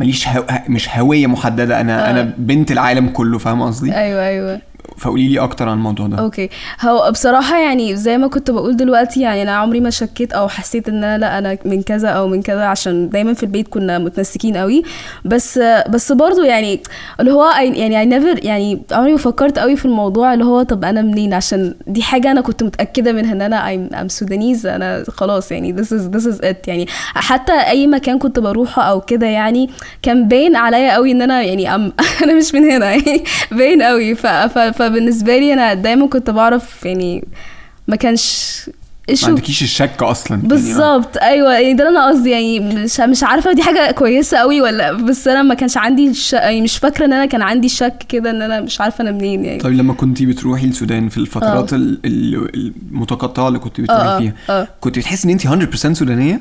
ماليش 0.00 0.28
هو 0.28 0.44
مش 0.68 0.88
هوية 0.98 1.26
محددة. 1.26 1.80
أنا 1.80 2.06
آه. 2.06 2.10
أنا 2.10 2.34
بنت 2.38 2.72
العالم 2.72 3.08
كله 3.08 3.38
فاهمه 3.38 3.66
قصدي؟ 3.66 3.94
أيوه 3.96 4.26
أيوه. 4.26 4.60
فقولي 4.98 5.28
لي 5.28 5.38
أكتر 5.38 5.68
عن 5.68 5.78
الموضوع 5.78 6.06
ده. 6.06 6.16
okay. 6.18 6.48
هو 6.80 7.10
بصراحة 7.10 7.58
يعني 7.58 7.96
زي 7.96 8.18
ما 8.18 8.26
كنت 8.28 8.50
بقول 8.50 8.76
دلوقتي 8.76 9.20
يعني 9.20 9.42
أنا 9.42 9.52
عمري 9.52 9.80
ما 9.80 9.90
شكيت 9.90 10.32
أو 10.32 10.48
حسيت 10.48 10.88
إن 10.88 11.04
أنا 11.04 11.18
لأ 11.18 11.38
أنا 11.38 11.58
من 11.64 11.82
كذا 11.82 12.08
أو 12.08 12.28
من 12.28 12.42
كذا 12.42 12.64
عشان 12.64 13.08
دايما 13.08 13.34
في 13.34 13.42
البيت 13.42 13.68
كنا 13.68 13.98
متمسكين 13.98 14.56
قوي. 14.56 14.82
بس 15.24 15.58
بس 15.88 16.12
برضو 16.12 16.42
يعني 16.42 16.80
اللي 17.20 17.32
هو 17.32 17.50
يعني 17.58 18.00
I 18.00 18.06
never 18.06 18.44
يعني 18.44 18.82
عمري 18.92 19.12
ما 19.12 19.18
فكرت 19.18 19.58
قوي 19.58 19.76
في 19.76 19.84
الموضوع 19.84 20.34
اللي 20.34 20.44
هو 20.44 20.62
طب 20.62 20.84
أنا 20.84 21.02
منين؟ 21.02 21.34
عشان 21.34 21.74
دي 21.86 22.02
حاجة 22.02 22.30
أنا 22.30 22.40
كنت 22.40 22.62
متأكدة 22.62 23.12
منها 23.12 23.32
إن 23.32 23.42
أنا 23.42 24.02
I'm 24.04 24.06
Sudanese 24.06 24.66
أنا 24.66 25.04
خلاص 25.08 25.52
يعني 25.52 25.76
this 25.76 25.86
is 25.86 26.16
this 26.16 26.26
is 26.34 26.40
it. 26.40 26.68
يعني 26.68 26.86
حتى 27.14 27.52
أي 27.52 27.86
مكان 27.86 28.18
كنت 28.18 28.38
بروحه 28.38 28.82
أو 28.82 29.00
كده 29.00 29.26
يعني 29.26 29.70
كان 30.02 30.28
باين 30.28 30.56
عليا 30.56 30.94
قوي 30.94 31.12
إن 31.12 31.22
أنا 31.22 31.42
يعني 31.42 31.74
أنا 32.22 32.34
مش 32.34 32.54
من 32.54 32.70
هنا 32.70 32.90
يعني 32.90 33.24
باين 33.50 33.82
قوي. 33.82 34.14
ف, 34.14 34.26
ف, 34.26 34.58
فبالنسبة 34.88 35.38
لي 35.38 35.52
أنا 35.52 35.74
دايما 35.74 36.06
كنت 36.06 36.30
بعرف 36.30 36.84
يعني 36.84 37.24
ما 37.88 37.96
كانش 37.96 38.54
ما 39.22 39.28
عندكيش 39.28 39.62
الشك 39.62 40.02
أصلا 40.02 40.36
يعني، 40.36 40.44
آه. 40.44 40.48
بالظبط. 40.48 41.16
أيوه 41.16 41.52
يعني 41.52 41.74
ده 41.74 41.88
اللي 41.88 41.98
أنا 41.98 42.08
قصدي. 42.08 42.30
يعني 42.30 42.60
مش 42.60 43.00
مش 43.00 43.22
عارفة 43.22 43.52
دي 43.52 43.62
حاجة 43.62 43.90
كويسة 43.90 44.38
قوي 44.38 44.60
ولا 44.60 44.92
بس 44.92 45.28
أنا 45.28 45.42
ما 45.42 45.54
كانش 45.54 45.76
عندي 45.76 46.14
ش... 46.14 46.32
يعني 46.32 46.60
مش 46.62 46.78
فاكرة 46.78 47.04
إن 47.04 47.12
أنا 47.12 47.26
كان 47.26 47.42
عندي 47.42 47.68
شك 47.68 47.96
كده 48.08 48.30
إن 48.30 48.42
أنا 48.42 48.60
مش 48.60 48.80
عارفة 48.80 49.02
أنا 49.02 49.10
منين 49.10 49.44
يعني. 49.44 49.58
طيب 49.60 49.72
لما 49.72 49.94
كنتي 49.94 50.26
بتروحي 50.26 50.66
السودان 50.66 51.08
في 51.08 51.18
الفترات 51.18 51.72
ال- 51.72 51.98
ال- 52.04 52.72
المتقطعة 52.92 53.48
اللي 53.48 53.58
كنت 53.58 53.80
بتروحي 53.80 54.02
آه 54.02 54.18
فيها 54.18 54.32
آه. 54.50 54.68
كنت 54.80 54.98
بتحسي 54.98 55.24
إن 55.28 55.30
انت 55.32 55.46
100% 55.76 55.92
سودانية؟ 55.92 56.40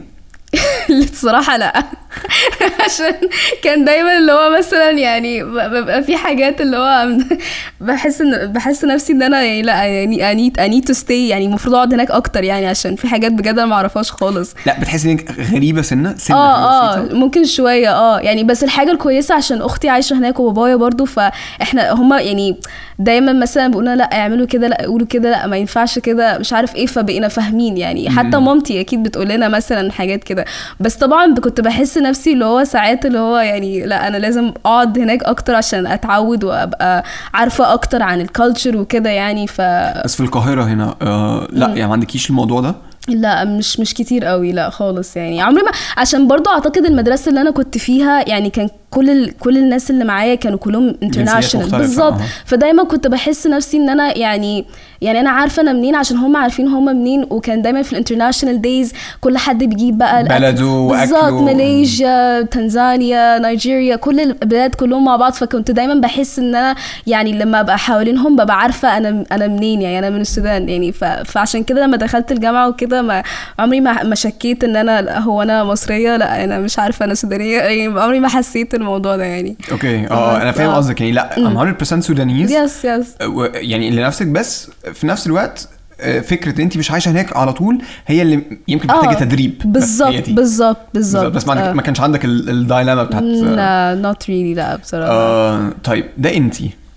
الصراحة 0.89 1.57
لأ. 1.57 1.83
عشان 2.86 3.15
كان 3.63 3.86
دايما 3.86 4.17
اللي 4.17 4.32
هو 4.32 4.58
مثلا 4.58 4.91
يعني 4.91 5.43
ببقى 5.43 6.03
في 6.03 6.17
حاجات 6.17 6.62
اللي 6.62 6.77
هو 6.77 7.08
بحس 7.82 8.21
ان 8.21 8.51
بحس 8.51 8.86
نفسي 8.86 9.13
إن 9.13 9.23
أنا 9.23 9.43
يعني 9.43 9.62
لأ 9.62 9.86
يعني 9.86 10.32
I 10.32 10.37
need 10.37 10.60
I 10.60 10.65
need 10.65 10.88
to 10.88 10.93
stay 10.93 11.28
يعني 11.27 11.45
المفروض 11.45 11.75
أقعد 11.75 11.93
هناك 11.93 12.12
أكتر 12.12 12.43
يعني 12.43 12.67
عشان 12.67 12.95
في 12.95 13.08
حاجات 13.08 13.32
بجد 13.32 13.53
أنا 13.60 13.65
ما 13.65 13.75
اعرفهاش 13.75 14.12
خالص 14.12 14.56
لأ 14.65 14.80
بتحسي 14.80 15.12
إنك 15.12 15.32
غريبة 15.53 15.82
سنة 15.82 16.15
سنة 16.17 16.38
آه 16.38 16.95
آه؟ 16.95 16.99
ممكن 17.13 17.45
شوية 17.45 17.91
آه 17.91 18.19
يعني 18.19 18.43
بس 18.43 18.63
الحاجة 18.63 18.91
الكويسة 18.91 19.36
عشان 19.36 19.62
أختي 19.62 19.89
عايشة 19.89 20.17
هناك 20.17 20.39
وبابايا 20.39 20.75
برضو 20.75 21.06
فإحنا 21.06 21.91
هما 21.91 22.21
يعني 22.21 22.56
دايما 22.99 23.34
مثلا 23.34 23.67
بيقولوا 23.67 23.95
لأ 23.95 24.21
اعملوا 24.21 24.47
كده 24.47 24.67
لأ 24.67 24.86
قولوا 24.86 25.08
كده 25.08 25.30
لأ 25.30 25.47
ما 25.47 25.58
ينفعش 25.58 25.99
كده 25.99 26.38
مش 26.38 26.53
عارف 26.53 26.75
إيه 26.75 26.86
فبقينا 26.86 27.27
فاهمين 27.27 27.77
يعني 27.77 28.10
حتى. 28.10 28.38
مامتي 28.38 28.82
أكيد 28.82 29.03
بتقول 29.03 29.30
لنا 29.30 29.47
مثلا 29.47 29.91
حاجات 29.91 30.23
كده 30.23 30.45
بس 30.80 30.95
طبعا 30.95 31.36
كنت 31.36 31.62
بحس 31.62 31.97
نفسي 31.97 32.07
نفسي 32.10 32.34
اللي 32.34 32.46
هو 32.46 32.63
ساعات 32.63 33.06
اللي 33.06 33.20
هو 33.20 33.38
يعني 33.38 33.86
لا 33.86 34.08
أنا 34.08 34.17
لازم 34.17 34.54
أقعد 34.65 35.00
هناك 35.00 35.24
أكتر 35.24 35.56
عشان 35.56 35.88
أتعود 35.88 36.43
وأبقى 36.43 37.04
عارفة 37.34 37.74
أكتر 37.74 38.04
عن 38.04 38.22
ال 38.21 38.29
culture 38.29 38.78
وكده 38.78 39.10
يعني 39.10 39.48
ف 39.48 39.62
بس 40.06 40.15
في 40.15 40.24
القاهرة 40.24 40.63
هنا 40.63 40.96
آه 41.02 41.48
لا 41.52 41.67
يعني 41.67 41.88
ما 41.88 41.93
عندكيش 41.93 42.30
الموضوع 42.30 42.62
ده؟ 42.62 42.76
لا 43.08 43.46
مش 43.46 43.80
مش 43.80 43.93
كتير 43.93 44.26
قوي 44.26 44.52
لا 44.52 44.70
خالص 44.70 45.17
يعني. 45.17 45.41
عمري 45.41 45.63
ما 45.63 45.72
عشان 45.98 46.28
برضو 46.28 46.50
أعتقد 46.50 46.86
المدرسة 46.86 47.30
اللي 47.30 47.41
أنا 47.41 47.52
كنت 47.52 47.78
فيها 47.78 48.30
يعني 48.30 48.50
كان 48.50 48.70
كل 48.89 49.10
ال... 49.10 49.38
كل 49.38 49.58
الناس 49.58 49.89
اللي 49.91 50.04
معايا 50.06 50.36
كانوا 50.36 50.58
كلهم 50.58 50.96
international 51.04 51.69
بالظبط. 51.70 52.13
فدايما 52.46 52.84
كنت 52.84 53.08
بحس 53.08 53.48
نفسي 53.48 53.78
إن 53.78 53.89
أنا 53.89 54.17
يعني 54.17 54.65
يعني 55.02 55.20
أنا 55.20 55.30
عارفة 55.30 55.62
أنا 55.62 55.74
منين 55.74 55.96
عشان 55.96 56.17
هم 56.17 56.38
عارفين 56.38 56.67
هم 56.67 56.86
منين 56.86 57.26
وكان 57.30 57.62
دايما 57.62 57.82
في 57.82 57.91
ال 57.91 57.96
international 57.96 58.62
days 58.62 58.93
كل 59.22 59.38
حد 59.38 59.63
بيجيب 59.63 59.98
بقى. 59.98 60.24
بلده 60.24 60.65
وأكله. 60.65 61.22
بالظبط. 61.22 61.41
ماليزيا 61.41 62.41
تنزانيا 62.41 63.39
نيجيريا 63.39 63.96
كل 63.96 64.20
البلاد 64.20 64.76
كلهم 64.76 65.06
مع 65.06 65.15
بعض. 65.15 65.34
فكنت 65.34 65.72
دايما 65.72 65.93
بحس 65.93 66.39
إن 66.39 66.56
أنا 66.56 66.76
يعني 67.08 67.32
لما 67.34 67.60
ابقى 67.60 67.78
حوالينهم 67.78 68.36
ببقى 68.36 68.60
عارفة 68.60 68.98
أنا 68.98 69.24
أنا 69.32 69.48
منين 69.48 69.82
يعني 69.82 70.00
أنا 70.00 70.10
من 70.10 70.22
السودان 70.22 70.70
يعني. 70.70 70.91
ف... 70.91 71.04
فعشان 71.04 71.63
كده 71.63 71.82
لما 71.86 71.98
دخلت 71.98 72.32
الجامعة 72.32 72.70
وكده 72.70 72.96
ما 73.01 73.23
عمري 73.60 73.81
ما 73.81 74.03
ما 74.03 74.15
شكيت 74.15 74.63
إن 74.63 74.75
أنا 74.75 75.01
لأ 75.01 75.19
هو 75.19 75.41
أنا 75.41 75.63
مصرية 75.63 76.15
لأ 76.17 76.43
أنا 76.43 76.60
مش 76.60 76.79
عارفة 76.79 77.05
أنا 77.05 77.13
سودانية 77.13 77.57
يعني 77.60 77.99
عمري 77.99 78.19
ما 78.19 78.27
حسيت 78.27 78.73
الموضوع 78.73 79.15
ده 79.15 79.23
يعني. 79.23 79.57
okay. 79.71 80.08
آه 80.07 80.41
أنا 80.41 80.51
فاهم 80.51 80.69
آه. 80.69 80.75
قصدك. 80.75 81.01
يعني 81.01 81.12
لأ 81.13 81.36
I'm 81.36 81.83
100% 81.83 81.99
Sudanese. 82.00 82.52
yes 82.52 82.86
yes 82.86 83.15
و- 83.27 83.43
يعني 83.53 83.89
لنفسك 83.89 84.27
بس 84.27 84.71
في 84.93 85.07
نفس 85.07 85.27
الوقت 85.27 85.69
آه، 86.01 86.19
فكرة 86.19 86.62
أنت 86.62 86.77
مش 86.77 86.91
عايشة 86.91 87.12
هناك 87.12 87.38
على 87.38 87.53
طول 87.53 87.81
هي 88.07 88.21
اللي 88.21 88.43
يمكن 88.67 88.88
محتاجه 88.88 89.13
تدريب 89.15 89.62
بالظبط. 89.65 90.29
بالظبط 90.29 90.77
بالظبط. 90.93 91.31
بس 91.33 91.47
ما, 91.47 91.53
عندك- 91.53 91.75
ما 91.75 91.81
كانش 91.81 91.99
عندك 92.01 92.25
ال- 92.25 92.49
ال 92.50 92.56
dilemma 92.56 93.04
بتاعت 93.03 93.23
لا 93.23 93.95
not 94.02 94.30
really 94.30 94.54
لأ 94.53 94.75
بصراحة. 94.75 95.12
آه 95.12 95.69
طيب 95.83 96.05
ده 96.17 96.38
أنت. 96.38 96.55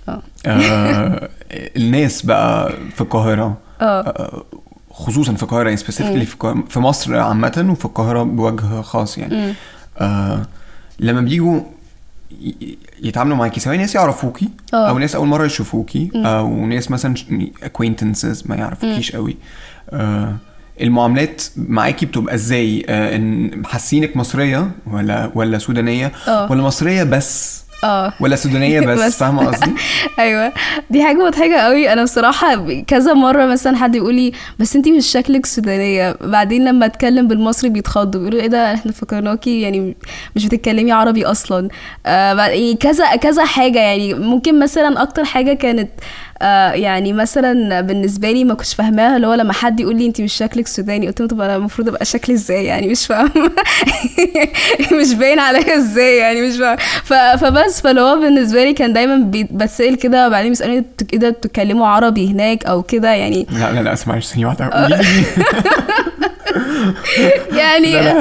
آه. 0.08 0.22
آه 0.46 1.28
الناس 1.76 2.22
بقى 2.22 2.72
في 2.94 3.00
القاهرة 3.00 3.56
آه. 3.80 4.00
آه، 4.00 4.44
خصوصا 4.90 5.34
في 5.34 5.42
القاهرة 5.42 5.64
يعني 5.64 5.76
specifically 5.76 6.26
في 6.26 6.62
في 6.68 6.80
مصر 6.80 7.16
عامة 7.16 7.66
وفي 7.70 7.84
القاهرة 7.84 8.22
بوجه 8.22 8.82
خاص 8.82 9.18
يعني. 9.18 9.54
آه 9.98 10.42
لما 11.00 11.20
بيجوا 11.20 11.60
يتعاملوا 13.02 13.36
معاكي 13.36 13.60
سواء 13.60 13.76
ناس 13.76 13.94
يعرفوكي 13.94 14.48
آه. 14.74 14.88
أو 14.88 14.98
ناس 14.98 15.14
أول 15.14 15.28
مرة 15.28 15.44
يشوفوكي 15.44 16.10
أو 16.14 16.66
ناس 16.66 16.90
مثلا 16.90 17.14
acquaintances 17.64 18.42
ما 18.46 18.56
يعرفوكيش 18.56 19.12
قوي 19.16 19.36
آه 19.90 20.36
المعاملات 20.80 21.42
معاكي 21.56 22.06
بتبقى 22.06 22.34
إزاي؟ 22.34 22.84
آه 22.88 23.16
إن 23.16 23.62
حاسينك 23.66 24.16
مصرية 24.16 24.70
ولا 24.86 25.30
ولا 25.34 25.58
سودانية؟ 25.58 26.12
آه. 26.28 26.50
ولا 26.52 26.62
مصرية 26.62 27.02
بس 27.02 27.62
آه. 27.84 28.12
ولا 28.20 28.36
سودانية 28.36 28.80
بس, 28.86 28.98
بس. 29.00 29.18
فاهمة 29.18 29.46
قصدي؟ 29.46 29.70
أيوه. 30.18 30.52
دي 30.90 31.04
حاجة 31.04 31.16
مضحكة 31.26 31.56
قوي. 31.56 31.92
أنا 31.92 32.02
بصراحة 32.02 32.66
كذا 32.86 33.14
مرة 33.14 33.46
مثلا 33.46 33.76
حد 33.76 33.94
يقول 33.94 34.14
لي 34.14 34.32
بس 34.58 34.76
أنتي 34.76 34.92
مش 34.92 35.06
شكلك 35.06 35.46
سودانية. 35.46 36.16
بعدين 36.20 36.64
لما 36.64 36.86
أتكلم 36.86 37.28
بالمصري 37.28 37.70
بيتخضوا 37.70 38.20
بيقولوا 38.20 38.40
إيه 38.40 38.46
ده؟ 38.46 38.74
إحنا 38.74 38.92
فكرناكي 38.92 39.60
يعني 39.60 39.96
مش 40.36 40.46
بتتكلمي 40.46 40.92
عربي 40.92 41.24
أصلا. 41.26 41.68
آه 42.06 42.34
يعني 42.34 42.74
كذا 42.74 43.16
كذا 43.16 43.44
حاجة 43.44 43.78
يعني. 43.78 44.14
ممكن 44.14 44.58
مثلا 44.58 45.02
أكتر 45.02 45.24
حاجة 45.24 45.52
كانت 45.52 45.88
آه 45.90 46.29
يعني 46.74 47.12
مثلا 47.12 47.80
بالنسبة 47.80 48.30
لي 48.30 48.44
ما 48.44 48.54
كنتش 48.54 48.74
فاهماها 48.74 49.16
اللي 49.16 49.26
هو 49.26 49.34
لما 49.34 49.52
حد 49.52 49.80
يقول 49.80 49.96
لي 49.96 50.06
أنت 50.06 50.20
مش 50.20 50.32
شكلك 50.32 50.66
سوداني 50.68 51.06
قلت 51.06 51.20
له 51.20 51.26
طب 51.26 51.40
أنا 51.40 51.56
المفروض 51.56 51.88
أبقى 51.88 52.04
شكلي 52.04 52.34
إزاي؟ 52.34 52.64
يعني 52.64 52.88
مش 52.88 53.06
فاهمة. 53.06 53.50
مش 55.00 55.14
باين 55.14 55.38
عليا 55.38 55.76
إزاي 55.76 56.16
يعني 56.16 56.42
مش 56.48 56.56
فاهمة. 56.56 57.36
فبس 57.36 57.80
فاللي 57.80 58.00
هو 58.00 58.20
بالنسبة 58.20 58.64
لي 58.64 58.72
كان 58.72 58.92
دايما 58.92 59.30
بتسأل 59.30 59.94
كده 59.96 60.26
وبعدين 60.26 60.48
بيسألوني 60.50 60.84
إيه 61.12 61.18
ده 61.18 61.30
بتتكلموا 61.30 61.86
عربي 61.86 62.30
هناك 62.32 62.66
أو 62.66 62.82
كده؟ 62.82 63.10
يعني 63.10 63.46
لا 63.50 63.72
لا 63.72 63.80
لا 63.80 63.92
اسمعي 63.92 64.20
ثانية 64.20 64.46
واحدة. 64.46 64.70
يعني 67.60 67.92
لا 67.92 68.00
لا. 68.00 68.20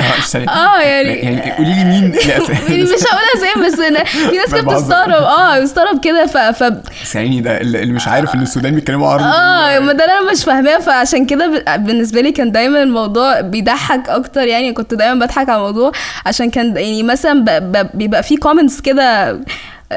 آه 0.49 0.79
يعني 0.81 1.09
يعني 1.13 1.51
قولي 1.51 1.69
لي 1.69 1.83
مين. 1.85 2.13
يعني 2.27 2.83
مش 2.93 3.03
هقولها 3.09 3.37
زي 3.37 3.61
بس 3.65 3.75
في 3.75 4.37
ناس 4.37 4.51
كانت. 4.51 4.69
بتستغرب 4.69 5.23
آه 5.23 5.59
بتستغرب 5.59 5.99
كده 6.03 6.25
ف, 6.25 6.37
ف 6.37 6.73
ثاني 7.05 7.41
ده 7.41 7.61
اللي 7.61 7.93
مش 7.93 8.07
عارف 8.07 8.35
إن 8.35 8.41
السودان 8.41 8.75
بيتكلموا 8.75 9.07
عربي 9.09 9.23
آه 9.23 9.79
ما 9.79 9.93
ده 9.93 10.05
أنا 10.05 10.31
مش 10.31 10.43
فاهماه 10.43 10.77
فعشان 10.79 11.25
كده 11.25 11.63
بالنسبة 11.77 12.21
لي 12.21 12.31
كان 12.31 12.51
دايما 12.51 12.83
الموضوع 12.83 13.41
بيضحك 13.41 14.09
أكتر 14.09 14.41
يعني 14.41 14.73
كنت 14.73 14.93
دايما 14.93 15.25
بضحك 15.25 15.49
على 15.49 15.57
الموضوع 15.57 15.91
عشان 16.25 16.49
كان 16.49 16.77
يعني 16.77 17.03
مثلا 17.03 17.59
بيبقى 17.93 18.23
في 18.23 18.37
comments 18.37 18.81
كده 18.81 19.39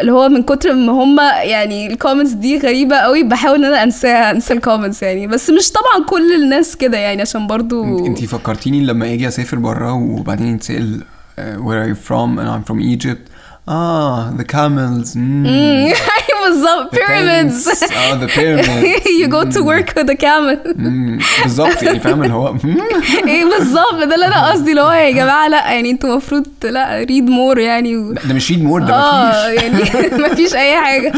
اللي 0.00 0.12
هو 0.12 0.28
من 0.28 0.42
كتر 0.42 0.72
ما 0.72 0.92
هم 0.92 1.20
يعني 1.42 1.86
ال 1.86 1.91
comments 1.91 2.30
دي 2.32 2.58
غريبة 2.58 2.96
قوي 2.96 3.22
بحاول 3.22 3.58
إن 3.58 3.64
أنا 3.64 3.82
أنساها 3.82 4.30
أنسى 4.30 4.52
ال 4.54 4.60
comments 4.60 5.02
يعني. 5.02 5.26
بس 5.26 5.50
مش 5.50 5.70
طبعا 5.70 6.06
كل 6.06 6.32
الناس 6.42 6.76
كده 6.76 6.98
يعني 6.98 7.22
عشون 7.22 7.46
برضو 7.46 8.06
انت 8.06 8.24
فكرتيني 8.24 8.80
لما 8.80 9.12
أجي 9.12 9.28
أسافر 9.28 9.58
بره 9.58 9.92
وبعدين 9.92 10.54
يتسال 10.54 11.00
uh, 11.38 11.42
where 11.66 11.82
are 11.82 11.88
you 11.88 11.94
from? 11.94 12.38
And 12.38 12.48
I'm 12.48 12.64
from 12.64 12.80
Egypt. 12.80 13.28
آه 13.68 14.30
the 14.36 14.44
camels 14.44 15.14
mm, 15.14 15.46
أيوة 15.46 16.48
بالظبط 16.48 16.94
tents, 16.94 17.92
آه 17.96 18.26
the 18.26 18.30
pyramids 18.30 19.06
you 19.20 19.28
go 19.28 19.44
to 19.44 19.62
work 19.62 19.94
with 19.96 20.10
a 20.10 20.16
camel. 20.16 20.74
Mm, 20.74 21.42
بالظبط 21.42 21.82
يعني 21.82 22.00
فاهم 22.00 22.22
اللي 22.22 22.34
هو 22.34 22.56
إيه 23.28 23.44
بالظبط 23.44 23.94
ده 23.94 24.14
اللي 24.14 24.26
أنا 24.26 24.50
قصدي 24.50 24.70
اللي 24.70 24.82
هو 24.82 24.90
يا 24.90 25.10
جماعة 25.10 25.48
لا 25.48 25.72
يعني 25.72 25.90
أنتوا 25.90 26.10
المفروض 26.10 26.46
لا 26.64 26.98
read 26.98 27.24
more 27.24 27.58
يعني. 27.58 27.96
و... 27.96 28.12
ده 28.12 28.34
مش 28.34 28.50
read 28.50 28.62
more 28.64 28.82
ده 28.82 28.94
آه 28.94 29.52
مفيش. 29.52 29.62
يعني 29.62 30.22
مفيش 30.32 30.54
أي 30.54 30.80
حاجة. 30.80 31.12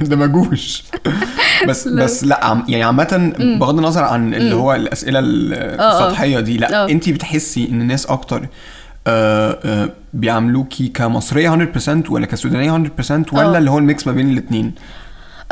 ده 0.00 0.16
مجوش. 0.16 0.84
بس. 1.68 1.88
بس 1.88 2.24
لا 2.24 2.62
يعني 2.68 2.84
عامة 2.84 3.32
بغض 3.60 3.78
النظر 3.78 4.02
عن 4.04 4.34
اللي 4.34 4.54
هو 4.54 4.74
الأسئلة 4.74 5.18
آه. 5.18 5.22
السطحية 5.22 6.40
دي 6.40 6.56
لا 6.56 6.84
آه. 6.84 6.88
انت 6.88 7.10
بتحسي 7.10 7.68
إن 7.68 7.80
الناس 7.80 8.06
أكتر 8.06 8.36
آه، 8.36 8.42
آه، 8.42 8.48
بيعاملوكي 10.14 10.88
كمصرية 10.88 11.72
100% 12.06 12.10
ولا 12.10 12.26
كسودانية 12.26 12.88
100% 13.00 13.32
ولا 13.32 13.54
آه. 13.54 13.58
اللي 13.58 13.70
هو 13.70 13.78
ال 13.78 13.85
mix 13.85 14.06
ما 14.06 14.12
بين 14.12 14.30
الاتنين 14.30 14.66
آه 14.66 14.70
من 14.70 14.74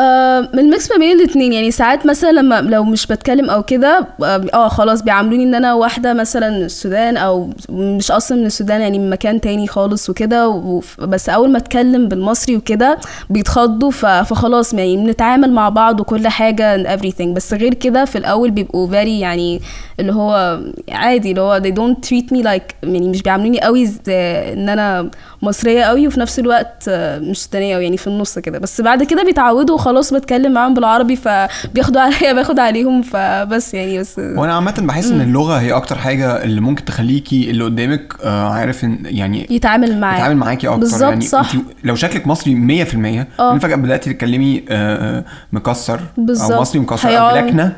ال 0.00 0.23
mix 0.23 0.90
ما 0.90 0.96
بين 0.98 1.16
الاثنين 1.16 1.52
يعني 1.52 1.70
ساعات 1.70 2.07
مثلا 2.07 2.33
لما 2.33 2.61
لو 2.61 2.85
مش 2.85 3.07
بتكلم 3.07 3.50
أو 3.50 3.62
كده 3.62 4.07
آه 4.24 4.46
آه، 4.55 4.68
خلاص 4.68 5.02
بيعاملوني 5.02 5.44
إن 5.44 5.55
أنا 5.55 5.74
واحدة 5.74 6.14
مثلا 6.14 6.50
من 6.50 6.64
السودان 6.64 7.16
أو 7.16 7.50
مش 7.68 8.11
أصلا 8.11 8.38
من 8.38 8.46
السودان 8.46 8.81
يعني 8.81 8.98
من 8.98 9.11
مكان 9.11 9.40
تاني 9.40 9.66
خالص 9.66 10.11
وكده 10.11 10.62
بس 10.98 11.28
أول 11.28 11.50
ما 11.50 11.59
أتكلم 11.59 12.09
بالمصري 12.09 12.57
وكده 12.57 12.98
بيتخضوا 13.31 13.90
فخلاص 13.90 14.74
يعني 14.74 14.96
بنتعامل 14.96 15.52
مع 15.52 15.68
بعض 15.68 16.00
وكل 16.00 16.28
حاجة 16.28 16.76
and 16.76 16.87
everything. 17.00 17.28
بس 17.28 17.55
غير 17.55 17.74
كده 17.74 18.05
في 18.05 18.18
الأول 18.18 18.50
بيبقوا 18.50 18.88
very 18.88 19.09
يعني 19.09 19.61
اللي 20.00 20.12
هو 20.12 20.61
عادي 20.88 21.31
اللي 21.31 21.40
هو 21.40 21.61
they 21.61 21.74
don't 21.74 22.09
treat 22.09 22.37
me 22.37 22.42
like 22.44 22.74
يعني 22.83 23.09
مش 23.09 23.22
بيعاملوني 23.22 23.61
قوي 23.61 23.88
إن 24.09 24.68
أنا 24.68 25.11
مصرية 25.42 25.83
قوي 25.83 26.07
وفي 26.07 26.20
نفس 26.20 26.38
الوقت 26.38 26.85
آه، 26.88 27.18
مش 27.18 27.44
سودانية 27.44 27.76
يعني 27.78 27.96
في 27.96 28.07
النص 28.07 28.38
كده. 28.38 28.59
بس 28.59 28.81
بعد 28.81 29.02
كده 29.02 29.22
بيتعودوا 29.24 29.78
وخلاص 29.83 30.14
بتكلم 30.14 30.53
معاهم 30.53 30.75
بالعربي 30.75 31.16
فبياخدوا 31.16 32.01
عليا 32.07 32.33
باخد 32.33 32.59
عليهم 32.59 33.03
فبس 33.03 33.75
يعني 33.75 33.99
بس 33.99 34.18
وأنا 34.18 34.55
عامة 34.55 34.75
بحس 34.79 35.11
إن 35.11 35.21
اللغة 35.21 35.61
هي 35.61 35.73
أكتر 35.73 35.99
حاجة 35.99 36.45
اللي 36.45 36.61
ممكن 36.61 36.85
تخليكي 36.85 37.51
اللي 37.51 37.64
قدامك 37.64 38.14
آه، 38.25 38.49
عارف 38.49 38.85
إن 38.85 38.99
يعني 39.05 39.47
يتعامل 39.51 40.01
معايا 40.01 40.16
يتعامل 40.16 40.37
معاكي 40.37 40.68
أكتر. 40.68 40.81
بالظبط 40.81 41.11
يعني 41.11 41.25
صح. 41.25 41.53
لو 41.85 41.95
شكلك 41.95 42.27
مصري 42.27 42.85
100% 42.87 43.40
آه. 43.40 43.53
من 43.53 43.59
فجأة 43.59 43.77
بدأتي 43.77 44.12
تتكلمي 44.12 44.64
آه، 44.71 45.18
آه، 45.18 45.25
مكسر 45.53 46.01
بالظبط. 46.16 46.53
أو 46.53 46.61
مصري 46.61 46.81
مكسر 46.81 47.18
أو 47.18 47.35
بلكنة 47.35 47.73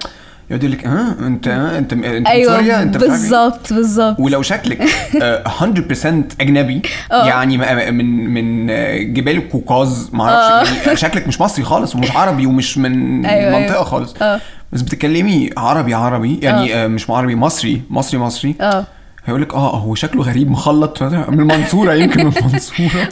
يقعد 0.50 0.62
يقول 0.62 0.72
لك 0.78 0.86
آه 0.86 1.26
أنت 1.26 1.48
آه، 1.48 1.78
أنت 1.78 1.92
أنت 1.92 2.26
أيوه 2.26 2.56
سوريا 2.56 2.82
أنت 2.82 2.96
إيه. 3.02 3.08
بالظبط 3.10 3.72
بالظبط. 3.72 4.20
ولو 4.20 4.42
شكلك 4.42 4.82
آه، 5.22 5.42
100% 5.48 6.06
أجنبي 6.40 6.82
آه. 7.12 7.26
يعني 7.26 7.56
من 7.90 8.30
من 8.30 8.70
آه، 8.70 8.98
جبال 8.98 9.36
القوقاز 9.36 10.10
ما 10.12 10.24
أعرفش 10.24 10.86
يعني 10.86 10.96
شكلك 10.96 11.28
مش 11.28 11.40
مصري 11.40 11.64
خالص 11.64 11.94
ومش 11.94 12.10
عربي 12.16 12.46
ومش 12.46 12.78
من 12.78 13.26
أيوه، 13.26 13.58
منطقة 13.58 13.74
أيوه. 13.74 13.84
خالص. 13.84 14.14
آه. 14.22 14.40
بس 14.72 14.82
بتتكلمي 14.82 15.50
عربي 15.56 15.94
عربي 15.94 16.38
يعني 16.42 16.74
آه، 16.74 16.86
مش 16.86 17.10
عربي 17.10 17.34
مصري 17.34 17.82
مصري 17.90 18.18
مصري. 18.20 18.54
آه. 18.60 18.84
هيقول 19.26 19.42
لك 19.42 19.54
آه 19.54 19.76
هو 19.76 19.94
شكله 19.94 20.22
غريب 20.22 20.50
مخلط 20.50 21.02
من 21.02 21.40
المنصورة 21.40 21.94
يمكن 21.94 22.24
من 22.26 22.32
المنصورة. 22.36 23.08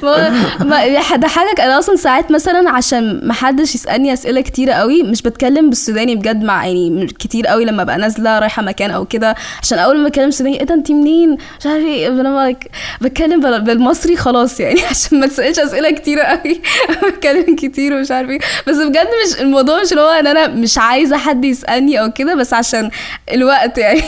ما 0.71 1.01
حاجة 1.29 1.65
أنا 1.65 1.79
أصلا 1.79 1.97
ساعات 1.97 2.31
مثلا 2.31 2.71
عشان 2.71 3.21
ما 3.27 3.35
حدش 3.35 3.75
يسألني 3.75 4.13
أسئلة 4.13 4.41
كتيره 4.41 4.73
قوي 4.73 5.03
مش 5.03 5.23
بتكلم 5.23 5.69
بالسوداني 5.71 6.17
بجد 6.17 6.43
مع 6.45 6.67
يعني 6.67 7.07
كتير 7.07 7.47
قوي 7.47 7.65
لما 7.65 7.83
ابقى 7.83 7.99
نازلة 7.99 8.39
رايحة 8.39 8.63
مكان 8.63 8.91
أو 8.91 9.05
كده 9.05 9.35
عشان 9.63 9.79
أول 9.79 9.99
ما 9.99 10.09
بتكلم 10.09 10.31
سوداني 10.31 10.61
إيه 10.61 10.67
ده 10.67 10.75
انت 10.75 10.91
منين؟ 10.91 11.37
مش 11.61 11.67
عارف 11.67 11.85
إيه 11.85 12.09
أنا 12.09 12.57
بتكلم 13.01 13.41
بال- 13.41 13.61
بالمصري 13.61 14.17
خلاص 14.17 14.61
يعني 14.61 14.81
عشان 14.91 15.21
ما 15.21 15.27
تسألش 15.27 15.59
أسئلة 15.59 15.91
كتيره 15.91 16.23
قوي 16.23 16.61
بتكلم 17.11 17.57
كتير 17.57 17.95
ومش 17.95 18.11
عارف 18.11 18.31
إيه. 18.31 18.39
بس 18.67 18.77
بجد 18.77 19.09
مش 19.27 19.41
الموضوع 19.41 19.81
مش 19.83 19.91
اللي 19.93 20.03
هو 20.03 20.11
إن 20.11 20.27
أنا 20.27 20.47
مش 20.47 20.79
عايزة 20.79 21.17
حد 21.17 21.45
يسألني 21.45 22.01
أو 22.01 22.13
كده 22.13 22.35
بس 22.35 22.55
عشان 22.55 22.91
الوقت 23.33 23.79
يعني. 23.79 24.03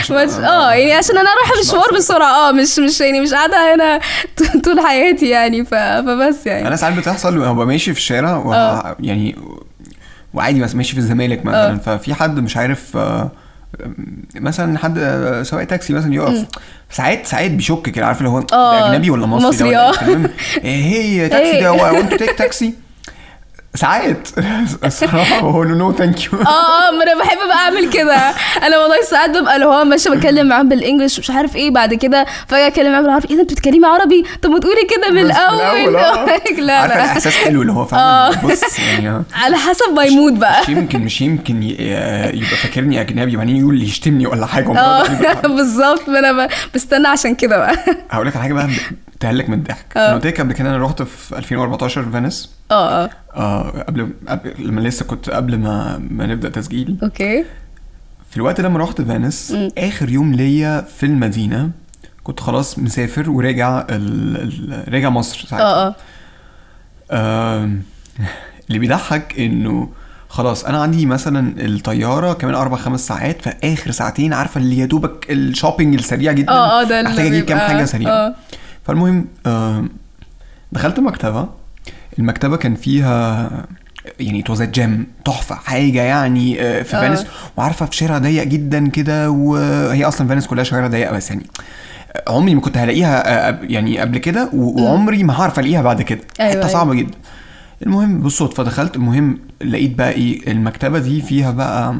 مش 0.00 0.10
آه 0.12 0.70
يعني 0.72 0.92
عشان 0.92 1.18
أنا 1.18 1.29
أروح 1.32 1.60
مش 1.60 1.66
مشوار. 1.66 1.94
بسرعة. 1.94 2.48
آه 2.48 2.52
مش 2.52 2.78
مش 2.78 3.00
يعني 3.00 3.20
مش 3.20 3.34
قاعدة 3.34 3.74
هنا 3.74 4.00
طول 4.64 4.80
حياتي 4.80 5.28
يعني. 5.28 5.64
ف... 5.64 5.74
فبس 5.74 6.46
يعني. 6.46 6.68
أنا 6.68 6.76
ساعات 6.76 6.94
بتحصل 6.94 7.38
وابقى 7.38 7.66
ماشي 7.66 7.92
في 7.92 7.98
الشارع 7.98 8.36
و... 8.36 8.52
آه. 8.54 8.96
يعني 9.00 9.36
وعادي 10.34 10.60
بس 10.60 10.74
ماشي 10.74 10.92
في 10.92 10.98
الزمالك 10.98 11.44
مثلا. 11.44 11.78
ففي 11.78 12.14
حد 12.14 12.38
مش 12.40 12.56
عارف 12.56 12.96
آه، 12.96 13.30
مثلا 14.34 14.78
حد 14.78 14.98
آه، 14.98 15.42
سواق 15.42 15.64
تاكسي 15.64 15.92
مثلا 15.92 16.14
يقف. 16.14 16.46
ساعات 16.90 17.26
ساعات 17.26 17.50
بيشك 17.50 17.82
كده 17.82 18.06
عارف 18.06 18.18
اللي 18.18 18.28
هو 18.28 18.38
أجنبي 18.52 19.10
ولا 19.10 19.26
مصري, 19.26 19.48
مصري، 19.48 19.70
ده. 19.70 19.90
إيه؟ 19.90 20.00
المهم 20.02 20.30
إيه 20.64 20.82
هي 20.84 21.28
تاكسي 21.28 21.60
ده؟ 21.60 21.72
وانت 21.92 22.14
تيك 22.14 22.30
تاكسي؟ 22.32 22.74
ساعات 23.74 24.28
الصراحه 24.84 25.64
له 25.64 25.74
no 25.74 25.92
thank 25.92 26.24
you 26.24 26.30
آه 26.40 26.88
آه 26.88 26.90
ما 26.90 27.02
أنا 27.02 27.18
بحب 27.24 27.38
بقى 27.48 27.56
أعمل 27.56 27.90
كده. 27.90 28.16
أنا 28.66 28.78
والله 28.78 29.02
ساعات 29.10 29.30
ببقى 29.30 29.54
اللي 29.56 29.66
هو 29.66 29.84
ماشيه 29.84 30.10
بتكلم 30.10 30.48
معاهم 30.48 30.68
بال 30.68 30.79
English 30.79 31.18
مش 31.18 31.30
عارف 31.30 31.56
إيه 31.56 31.70
بعد 31.70 31.94
كده 31.94 32.26
فجأة 32.48 32.66
أتكلم 32.66 32.90
معاهم 32.92 33.02
بالعربي. 33.02 33.28
إيه 33.30 33.36
ده 33.36 33.42
أنت 33.42 33.52
بتتكلمي 33.52 33.86
عربي؟ 33.86 34.24
طب 34.42 34.50
ما 34.50 34.58
تقولي 34.58 34.80
كده 34.90 35.10
من 35.10 35.18
الأول 35.18 35.92
لا 35.94 36.00
عارفة 36.18 36.52
لا 36.60 36.84
الإحساس 36.86 37.36
حلو 37.36 37.62
اللي 37.62 37.72
هو 37.72 37.84
فعلا 37.84 38.30
بص 38.44 38.78
يعني 38.78 39.22
على 39.42 39.56
حسب 39.56 39.92
ما 39.96 40.04
يموت 40.04 40.32
بقى. 40.32 40.62
مش 40.62 40.68
يمكن 40.68 41.00
مش 41.00 41.20
يمكن 41.22 41.62
يبقى 41.62 42.56
فاكرني 42.62 43.00
أجنبي 43.00 43.34
وبعدين 43.36 43.56
يقول 43.56 43.78
لي 43.78 43.84
يشتمني 43.84 44.26
ولا 44.26 44.46
حاجة. 44.46 44.78
آه 44.78 45.06
بالظبط. 45.56 46.08
ما 46.08 46.18
أنا 46.18 46.48
بستنى 46.74 47.08
عشان 47.08 47.34
كده 47.34 47.56
بقى. 47.58 47.76
هقول 48.10 48.26
لك 48.26 48.36
على 48.36 48.42
حاجة 48.42 48.52
بقى. 48.54 48.68
تهلك 49.20 49.48
من 49.48 49.58
الضحك. 49.58 49.96
أنا 49.96 50.14
قلت 50.14 50.26
لك 50.26 50.40
قبل 50.40 50.52
كده 50.52 50.68
أنا 50.76 50.84
رحت 50.84 51.02
في 51.02 51.38
2014 51.38 52.10
فينيس. 52.10 52.50
آه 52.70 53.04
آه. 53.04 53.10
آه 53.34 53.84
قبل, 53.88 54.10
قبل 54.28 54.54
لما 54.58 54.80
لسه 54.80 55.04
كنت 55.04 55.30
قبل 55.30 55.58
ما 55.58 56.00
ما 56.10 56.26
نبدأ 56.26 56.48
تسجيل. 56.48 56.96
okay. 57.02 57.44
في 58.30 58.36
الوقت 58.36 58.60
لما 58.60 58.78
رحت 58.78 59.00
فينيس. 59.02 59.56
آخر 59.78 60.08
يوم 60.08 60.34
ليا 60.34 60.80
في 60.80 61.06
المدينة 61.06 61.70
كنت 62.24 62.40
خلاص 62.40 62.78
مسافر 62.78 63.30
وراجع 63.30 63.84
ال... 63.90 64.84
راجع 64.92 65.10
مصر 65.10 65.46
ساعتها. 65.48 65.66
آه 65.86 65.94
آه. 67.10 67.70
اللي 68.68 68.78
بيضحك 68.78 69.38
إنه 69.40 69.88
خلاص 70.28 70.64
أنا 70.64 70.82
عندي 70.82 71.06
مثلا 71.06 71.54
الطيارة 71.66 72.32
كمان 72.32 72.54
أربع 72.54 72.76
خمس 72.76 73.06
ساعات 73.06 73.42
في 73.42 73.54
اخر 73.64 73.90
ساعتين 73.90 74.32
عارفة 74.32 74.60
اللي 74.60 74.78
يا 74.78 74.86
دوبك 74.86 75.30
ال 75.30 75.37
shopping 75.37 75.94
السريع 75.94 76.32
جدا. 76.32 76.52
آه 76.52 76.80
آه 76.80 76.84
ده 76.84 76.98
اللي 77.00 77.10
محتاج 77.10 77.26
أجيب 77.26 77.44
كام 77.44 77.58
حاجة 77.58 77.84
سريعة. 77.84 78.10
آه. 78.12 78.34
فالمهم 78.84 79.26
دخلت 80.72 81.00
مكتبة. 81.00 81.48
المكتبة 82.18 82.56
كان 82.56 82.74
فيها 82.74 83.50
يعني 84.20 84.42
it 84.42 84.51
was 84.51 84.64
a 84.64 84.75
gem 84.75 85.06
تحفة 85.24 85.54
حاجة 85.54 86.02
يعني 86.02 86.62
آه، 86.62 86.82
في 86.82 86.96
آه. 86.96 87.00
فينيس. 87.00 87.24
وعارفة 87.56 87.86
في 87.86 87.96
شارع 87.96 88.18
ضيق 88.18 88.44
جدا 88.44 88.88
كده 88.88 89.30
وهي 89.30 90.04
أصلا 90.04 90.28
فينيس 90.28 90.46
كلها 90.46 90.64
شوارع 90.64 90.86
ضيقة 90.86 91.12
بس 91.12 91.30
يعني 91.30 91.46
عمري 92.28 92.54
ما 92.54 92.60
كنت 92.60 92.76
هلاقيها 92.78 93.48
آه، 93.48 93.58
يعني 93.62 93.98
قبل 93.98 94.18
كده 94.18 94.50
وعمري 94.54 95.22
ما 95.24 95.40
هعرف 95.40 95.58
ألاقيها 95.58 95.82
بعد 95.82 96.02
كده. 96.02 96.20
أيوة، 96.40 96.50
حتة 96.50 96.58
أيوة. 96.60 96.72
صعبة 96.72 96.94
جدا. 96.94 97.18
المهم 97.86 98.20
بالصدفه 98.20 98.62
دخلت. 98.62 98.96
المهم 98.96 99.38
لقيت 99.64 99.94
بقى 99.98 100.10
إيه 100.12 100.52
المكتبة 100.52 100.98
دي 100.98 101.22
فيها 101.22 101.50
بقى 101.50 101.88
آه 101.88 101.96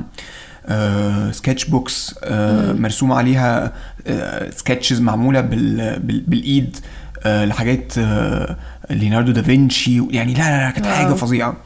sketch 1.33 1.65
books 1.65 2.15
آه 2.25 2.73
مرسوم 2.73 3.13
عليها 3.13 3.73
آه 4.07 4.51
sketches 4.51 5.01
معمولة 5.01 5.41
بال 5.41 6.01
بال 6.01 6.21
بالإيد 6.21 6.77
آه 7.25 7.45
لحاجات 7.45 7.99
آه 7.99 8.57
ليوناردو 8.91 9.33
دافنشي 9.33 10.03
يعني 10.11 10.35
لا 10.35 10.39
لا 10.39 10.65
لا 10.65 10.71
كانت. 10.71 10.87
حاجة 10.87 11.13
فظيعة. 11.15 11.57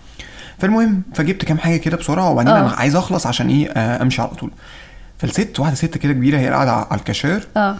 فالمهم 0.58 1.02
فجبت 1.14 1.44
كام 1.44 1.58
حاجة 1.58 1.76
كده 1.76 1.96
بسرعة 1.96 2.30
وبعدين 2.30 2.52
آه. 2.52 2.60
أنا 2.60 2.70
عايز 2.70 2.96
أخلص 2.96 3.26
عشان 3.26 3.48
إيه 3.48 3.68
آه 3.70 4.02
أمشي 4.02 4.22
على 4.22 4.30
طول. 4.30 4.50
فالست 5.18 5.60
واحدة 5.60 5.74
ست 5.74 5.98
كده 5.98 6.12
كبيرة 6.12 6.38
هي 6.38 6.48
قاعدة 6.48 6.72
على 6.72 6.98
الكاشير. 7.00 7.46
آه. 7.56 7.76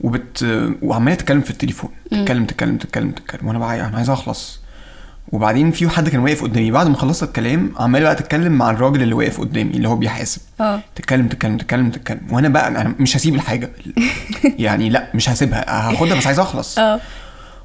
وبت 0.00 0.44
وعمالة 0.82 1.16
تتكلم 1.16 1.40
في 1.40 1.50
التليفون. 1.50 1.90
تتكلم 2.10 2.44
تتكلم 2.44 2.76
تتكلم 2.78 3.10
تتكلم. 3.10 3.46
وأنا 3.48 3.58
بقى 3.58 3.80
أنا 3.88 3.96
عايز 3.96 4.10
أخلص. 4.10 4.60
وبعدين 5.32 5.70
في 5.70 5.88
حد 5.88 6.08
كان 6.08 6.20
واقف 6.20 6.42
قدامي 6.42 6.70
بعد 6.70 6.88
ما 6.88 6.96
خلصت 6.96 7.22
الكلام 7.22 7.72
عمال 7.78 8.02
بقى 8.02 8.14
تتكلم 8.14 8.52
مع 8.52 8.70
الراجل 8.70 9.02
اللي 9.02 9.14
واقف 9.14 9.40
قدامي 9.40 9.70
اللي 9.70 9.88
هو 9.88 9.96
بيحاسب. 9.96 10.40
آه. 10.60 10.80
تتكلم 10.94 11.28
تتكلم 11.28 11.56
تتكلم 11.56 11.90
تتكلم. 11.90 12.20
وأنا 12.30 12.48
بقى 12.48 12.68
أنا 12.68 12.94
مش 12.98 13.16
هسيب 13.16 13.34
الحاجة. 13.34 13.70
يعني 14.58 14.88
لأ 14.88 15.08
مش 15.14 15.28
هسيبها. 15.28 15.90
هاخدها 15.90 16.18
بس 16.18 16.26
عايز 16.26 16.38
أخلص. 16.38 16.78
آه. 16.78 17.00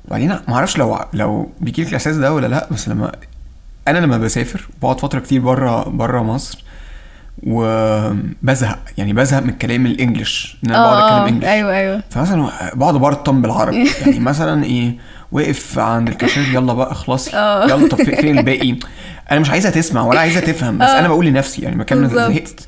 وبعدين 0.07 0.29
ما 0.29 0.55
أعرفش 0.55 0.77
لو 0.77 0.99
لو 1.13 1.49
بيجي 1.61 1.81
لك 1.83 1.89
الإحساس 1.89 2.15
ده 2.15 2.33
ولا 2.33 2.47
لأ 2.47 2.67
بس 2.71 2.89
لما 2.89 3.11
أنا 3.87 3.99
لما 3.99 4.17
بسافر 4.17 4.67
بقعد 4.81 4.99
فترة 4.99 5.19
كتير 5.19 5.41
بره 5.41 5.83
بره 5.89 6.21
مصر 6.23 6.63
وبزهق 7.43 8.79
يعني 8.97 9.13
بزهق 9.13 9.43
من 9.43 9.49
الكلام 9.49 9.85
الإنجليش 9.85 10.57
إن 10.65 10.71
أنا 10.71 10.83
بقعد 10.83 11.03
أتكلم 11.03 11.23
آه 11.23 11.29
انجلش 11.29 11.45
أيوه 11.47 11.77
أيوه. 11.77 12.03
فمثلا 12.09 12.49
بقعد 12.73 12.93
برطم 12.93 13.41
بالعربي. 13.41 13.89
يعني 14.01 14.19
مثلا 14.19 14.63
إيه 14.63 14.95
واقف 15.31 15.79
عند 15.79 16.07
الكاشير 16.09 16.43
يلا 16.53 16.73
بقى 16.73 16.95
خلاص 16.95 17.29
آه. 17.33 17.65
يلا 17.69 17.87
طب 17.87 17.97
في- 17.97 18.15
فين 18.15 18.39
الباقي؟ 18.39 18.75
أنا 19.31 19.39
مش 19.39 19.49
عايزها 19.49 19.71
تسمع 19.71 20.01
ولا 20.01 20.19
عايزها 20.19 20.41
تفهم 20.41 20.77
بس 20.77 20.89
آه. 20.89 20.99
أنا 20.99 21.07
بقول 21.07 21.25
لنفسي 21.25 21.61
يعني 21.61 21.75
مكان. 21.75 22.09
زهقت. 22.09 22.67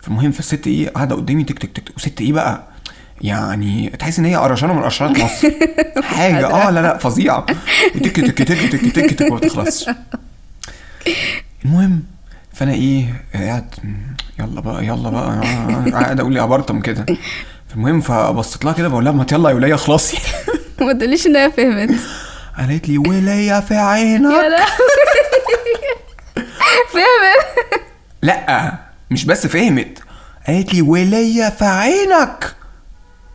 فالمهم 0.00 0.30
فالست 0.30 0.66
إيه 0.66 0.88
قاعدة 0.88 1.14
قدامي 1.14 1.44
تك 1.44 1.58
تك 1.58 1.70
تك 1.72 1.96
وست 1.96 2.20
إيه 2.20 2.32
بقى؟ 2.32 2.62
يعني 3.20 3.90
تحس 3.98 4.18
ان 4.18 4.24
هي 4.24 4.34
قرشانه 4.36 4.72
من 4.72 4.82
قرشانات 4.82 5.18
مصر. 5.20 5.48
حاجة. 6.02 6.46
آه 6.46 6.70
لا 6.70 6.80
لا 6.80 6.98
فظيعة. 6.98 7.46
تك 7.94 8.16
تك 8.16 8.38
تك 8.38 8.48
تك 8.48 8.92
تك 8.92 9.14
تك 9.14 9.22
ما 9.30 9.36
بتخلصش. 9.36 9.90
المهم 11.64 12.02
فأنا 12.52 12.72
إيه 12.72 13.24
قاعد 13.34 13.74
يلا 14.38 14.60
بقى 14.60 14.86
يلا 14.86 15.10
بقى 15.10 15.40
قاعد 15.92 16.20
أقول 16.20 16.32
لي 16.34 16.42
ابرطم 16.42 16.80
كده. 16.80 17.06
فالمهم 17.68 18.00
فبصيت 18.00 18.64
لها 18.64 18.72
كده 18.72 18.88
بقول 18.88 19.04
لها 19.04 19.12
ما 19.12 19.26
يلا 19.32 19.50
يا 19.50 19.54
وليه 19.54 19.74
اخلصي 19.74 20.18
ما 20.86 20.92
تقوليش 20.92 21.26
ان 21.26 21.36
هي 21.36 21.50
فهمت. 21.50 21.90
قالت 22.58 22.88
لي 22.88 22.98
وليه 22.98 23.60
في 23.60 23.74
يا 23.74 23.80
عينك 23.80 24.30
لا. 24.32 24.66
فهمت. 26.92 27.82
لا 28.22 28.72
مش 29.10 29.24
بس 29.24 29.46
فهمت. 29.46 29.98
قالت 30.46 30.74
لي 30.74 30.82
وليه 30.82 31.48
في 31.48 31.64
عينك. 31.64 32.54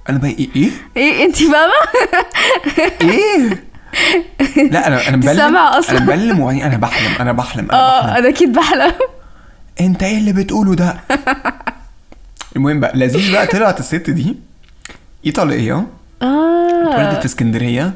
أنا 0.10 0.18
بقى 0.18 0.30
إيه؟ 0.30 0.50
إيه؟ 0.56 0.70
إيه 0.98 1.26
انت 1.26 1.36
فاهمة؟ 1.36 1.74
إيه؟ 3.02 3.64
لا 4.72 4.88
أنا 4.88 5.08
أنا 5.08 5.18
مبلم 5.18 5.36
سامعة 5.36 5.80
أصلاً. 5.80 5.98
أنا 5.98 6.06
مبلم 6.06 6.40
وبعدين 6.40 6.62
أنا 6.62 6.78
بحلم 6.78 7.16
أنا 7.22 7.32
بحلم 7.32 7.66
أنا 7.72 7.80
آه 7.80 8.02
بحلم. 8.02 8.16
أنا 8.18 8.30
أكيد 8.30 8.54
بحلم. 8.54 8.94
أنت 9.82 10.04
إيه 10.04 10.18
اللي 10.18 10.34
بتقوله 10.34 10.76
ده؟ 10.76 10.96
المهم 12.56 12.80
بقى 12.80 12.98
لذيذ 12.98 13.32
بقى 13.32 13.48
طلعت 13.48 13.80
الست 13.80 14.10
دي 14.10 14.36
إيطالية. 15.26 15.88
اتولدت 16.94 17.20
في 17.20 17.26
اسكندرية 17.26 17.94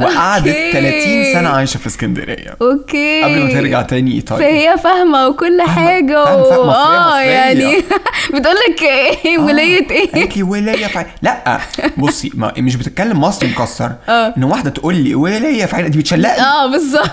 وقعدت 0.00 0.46
أوكي. 0.46 0.72
30 0.72 1.32
سنة 1.34 1.48
عايشة 1.48 1.78
في 1.78 1.86
اسكندرية. 1.86 2.56
أوكي. 2.62 3.22
قبل 3.22 3.42
ما 3.44 3.50
ترجع 3.52 3.82
تاني 3.82 4.12
إيطاليا. 4.14 4.46
فهي 4.48 4.78
فاهمة 4.78 5.28
وكل 5.28 5.62
حاجة 5.62 6.24
فاهمة- 6.24 6.48
فاهمة. 6.50 6.68
و... 6.68 6.70
آه. 6.70 7.20
يعني 7.20 7.76
بتقول 8.34 8.54
لك 8.68 8.82
إيه؟ 8.82 9.38
آه. 9.38 9.40
ولايه 9.44 9.90
إيه؟ 9.90 10.12
قالت 10.12 10.36
لي 10.36 10.42
ولاية 10.42 10.86
في 10.86 11.04
لأ 11.22 11.58
بصي 11.96 12.30
ما 12.34 12.52
مش 12.58 12.76
بتتكلم 12.76 13.20
مصري 13.20 13.48
مكسر. 13.48 13.92
آه. 14.08 14.34
إن 14.38 14.44
واحدة 14.44 14.70
تقول 14.70 14.94
لي 14.94 15.14
ولاية 15.14 15.64
في 15.66 15.76
عين 15.76 15.90
دي 15.90 15.98
بتشلقني. 15.98 16.42
آه 16.42 16.66
بالظبط. 16.70 17.10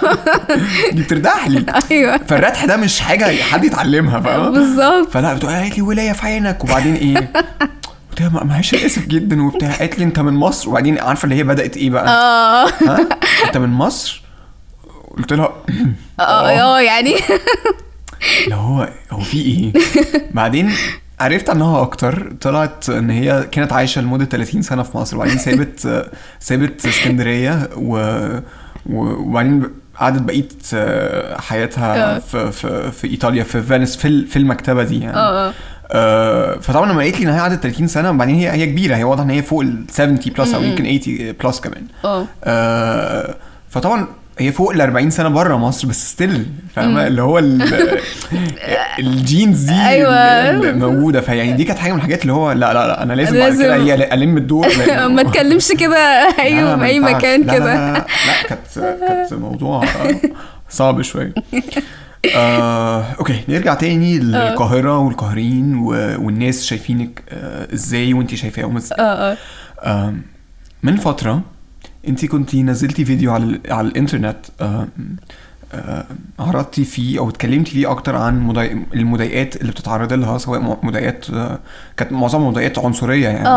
دي 0.94 1.02
بتردح 1.04 1.48
لي 1.48 1.66
أيوه. 1.92 2.18
فالردح 2.28 2.66
ده 2.66 2.78
مش 2.78 3.00
حاجة 3.00 3.42
حد 3.44 3.64
يتعلمها 3.66 4.20
فاهم 4.20 4.54
بالظبط. 4.54 5.10
فلا 5.12 5.34
بتقول 5.34 5.52
قالت 5.54 5.76
لي 5.78 5.82
ولاية 5.82 6.12
في 6.12 6.26
عينك 6.26 6.64
وبعدين 6.64 6.96
إيه؟ 6.96 7.32
قلت 8.20 8.34
لها 8.34 8.44
معلش 8.44 8.74
أنا 8.74 8.86
آسف 8.86 9.08
جدا 9.08 9.44
وبتاع. 9.44 9.72
قالت 9.76 10.00
لي 10.00 10.06
أنت 10.06 10.20
من 10.20 10.34
مصر؟ 10.34 10.70
وبعدين 10.70 11.00
عارفة 11.00 11.24
اللي 11.24 11.36
هي 11.36 11.44
بدأت 11.44 11.78
إيه 11.78 11.90
بقى؟ 11.90 12.08
آه. 12.08 12.68
أنت 13.48 13.58
من 13.58 13.70
مصر؟ 13.70 14.22
قلت 15.18 15.34
لها 15.34 15.54
آه 16.20 16.50
آه 16.50 16.82
يعني. 16.82 17.16
اللي 18.44 18.56
هو 18.56 18.90
هو 19.12 19.20
في 19.22 19.42
إيه؟ 19.42 19.74
بعدين 20.32 20.72
عرفت 21.20 21.50
عنها 21.50 21.82
أكتر. 21.82 22.34
طلعت 22.42 22.90
إن 22.90 23.10
هي 23.10 23.48
كانت 23.52 23.74
عايشة 23.74 24.02
لمدة 24.02 24.26
30 24.26 24.62
سنة 24.62 24.84
في 24.84 24.98
مصر. 24.98 25.16
وبعدين 25.18 25.38
سابت 25.38 26.06
سابت 26.40 26.86
اسكندرية 26.86 27.70
و... 27.78 28.18
وبعدين 28.86 29.64
قعدت 29.96 30.22
بقيه 30.22 30.48
حياتها 31.40 32.16
آه. 32.16 32.20
في 32.20 32.52
في 32.52 32.92
في 32.92 33.08
إيطاليا 33.08 33.44
في 33.44 33.62
فينيس 33.62 33.96
في 33.98 34.26
في 34.26 34.38
المكتبة 34.40 34.84
دي 34.84 35.00
يعني. 35.00 35.54
آه، 35.92 36.58
فطبعا 36.62 36.92
لما 36.92 37.02
قالت 37.02 37.20
لي 37.20 37.26
إن 37.26 37.30
هي 37.34 37.40
قعدت 37.40 37.64
30 37.64 37.88
سنة 37.88 38.10
وبعدين 38.12 38.36
هي 38.36 38.52
هي 38.52 38.66
كبيرة 38.66 38.96
هي 38.96 39.04
واضح 39.04 39.22
إن 39.24 39.30
هي 39.30 39.42
فوق 39.42 39.62
ال 39.62 39.84
70 39.90 40.20
plus 40.38 40.54
أو 40.54 40.64
يمكن 40.64 40.84
80 41.00 41.32
plus 41.44 41.60
كمان. 41.60 41.84
آه. 42.06 42.26
آه، 42.44 43.36
فطبعا 43.70 44.08
هي 44.40 44.52
فوق 44.52 44.72
ال 44.74 44.82
40 44.82 45.10
سنة 45.10 45.30
بره 45.30 45.56
مصر 45.58 45.88
بس 45.88 46.12
still 46.12 46.46
فاهمة؟ 46.76 47.08
اللي 47.08 47.22
هو 47.22 47.40
ال- 47.40 47.62
ال 49.00 49.10
genes 49.10 49.64
دي. 49.64 49.74
اللي 50.04 50.74
موجودة. 50.74 51.22
فيعني 51.22 51.52
دي 51.54 51.64
كانت 51.64 51.80
حاجة 51.80 51.92
من 51.92 51.98
الحاجات 51.98 52.22
اللي 52.22 52.34
هو 52.34 52.52
لا 52.52 52.74
لا 52.74 52.88
لا 52.88 53.04
أنا 53.04 53.14
لازم, 53.14 53.32
بعد 53.40 53.50
لازم. 53.50 53.64
كده 53.64 53.76
هي 53.76 54.14
ألم 54.14 54.38
الدور. 54.38 54.68
ما 55.16 55.24
تكلمش 55.24 55.72
كده 55.72 56.30
لا، 56.30 56.86
أي. 56.86 57.00
مكان 57.00 57.42
لا، 57.42 57.46
لا، 57.46 57.54
كده. 57.54 57.66
لا 57.74 57.94
لا, 57.94 58.06
لا 58.28 58.48
كانت 58.50 58.60
كانت 58.80 59.34
موضوع 59.34 59.84
صعب 60.70 61.02
شوية. 61.02 61.34
آه، 62.36 63.02
okay 63.20 63.42
نرجع 63.50 63.74
تاني 63.74 64.20
للقاهرة 64.20 64.98
والقاهرين 65.00 65.76
و... 65.76 65.88
والناس 66.26 66.64
شايفينك 66.66 67.24
آه، 67.30 67.74
إزاي 67.74 68.14
وأنت 68.14 68.36
شايفاهم 68.36 68.78
إزاي 68.78 68.98
آه، 69.84 70.14
من 70.84 70.96
فترة 70.98 71.42
أنت 72.08 72.26
كنتي 72.26 72.64
نزلتي 72.64 73.06
فيديو 73.06 73.32
على 73.34 73.60
على 73.70 73.88
الإنترنت 73.88 74.38
آه، 74.62 74.88
آه، 75.74 76.06
عرضتي 76.40 76.86
فيه 76.86 77.20
أو 77.20 77.30
اتكلمتي 77.30 77.72
فيه 77.72 77.92
أكتر 77.92 78.16
عن 78.16 78.40
مضايق 78.40 78.78
المضايقات 78.94 79.56
اللي 79.56 79.72
بتتعرضي 79.72 80.16
لها 80.16 80.38
سواء 80.38 80.80
مضايقات 80.84 81.30
آه، 81.30 81.60
كانت 81.98 82.12
معظمها 82.12 82.50
مضايقات 82.50 82.80
عنصرية 82.80 83.28
يعني. 83.28 83.48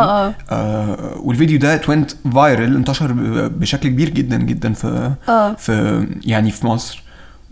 آه، 0.51 1.15
والفيديو 1.17 1.59
ده 1.59 1.75
it 1.75 1.87
went 1.87 2.11
viral 2.35 2.77
انتشر 2.77 3.13
ب- 3.13 3.61
بشكل 3.61 3.89
كبير 3.89 4.09
جدا 4.09 4.37
جدا 4.37 4.73
في 4.73 5.13
آه. 5.29 5.55
في 5.55 6.07
يعني 6.25 6.51
في 6.51 6.67
مصر. 6.67 7.03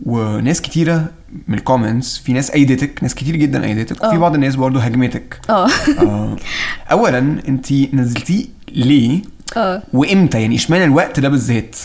وناس 0.07 0.61
كتيرة 0.61 1.07
من 1.49 1.59
ال 1.59 1.65
comments 1.65 2.19
في 2.19 2.33
ناس 2.33 2.51
أيدتك 2.51 3.03
ناس 3.03 3.15
كتير 3.15 3.37
جدا 3.37 3.65
أيدتك 3.65 4.05
وفي 4.05 4.17
آه. 4.17 4.19
بعض 4.19 4.35
الناس 4.35 4.57
برضو 4.57 4.79
هاجمتك 4.79 5.41
آه. 5.51 5.69
آه، 5.99 6.37
اولا 6.91 7.19
انت 7.19 7.73
نزلتيه 7.73 8.47
ليه؟ 8.73 9.23
آه. 9.57 9.83
وإمتى؟ 9.93 10.43
يعني 10.43 10.57
إشمعنى 10.57 10.85
الوقت 10.85 11.21
ده 11.21 11.29
بالذات 11.29 11.77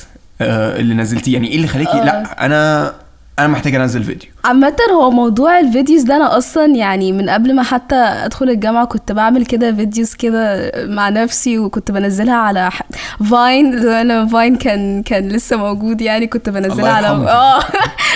آه، 0.41 0.79
اللي 0.79 0.93
نزلتيه؟ 0.95 1.33
يعني 1.33 1.47
إيه 1.47 1.55
اللي 1.55 1.67
خليكي 1.67 2.01
آه. 2.01 2.05
لأ 2.05 2.45
أنا 2.45 2.93
أنا 3.39 3.47
محتاج 3.47 3.75
أنزل 3.75 4.03
فيديو. 4.03 4.29
عامة 4.45 4.75
هو 4.93 5.11
موضوع 5.11 5.59
ال 5.59 5.65
videos 5.65 6.01
ده 6.01 6.15
أنا 6.15 6.37
أصلا 6.37 6.65
يعني 6.65 7.11
من 7.11 7.29
قبل 7.29 7.55
ما 7.55 7.63
حتى 7.63 7.95
أدخل 7.95 8.49
الجامعة 8.49 8.85
كنت 8.85 9.11
بعمل 9.11 9.45
كده 9.45 9.73
videos 9.73 10.13
كده 10.13 10.71
مع 10.77 11.09
نفسي 11.09 11.59
وكنت 11.59 11.91
بنزلها 11.91 12.35
على 12.35 12.71
ح... 12.71 12.81
Vine 13.29 13.75
لما 13.75 14.27
Vine 14.27 14.55
كان 14.55 15.03
كان 15.03 15.29
لسه 15.29 15.57
موجود 15.57 16.01
يعني 16.01 16.27
كنت 16.27 16.49
بنزلها 16.49 16.91
على. 16.91 17.07
آه 17.07 17.59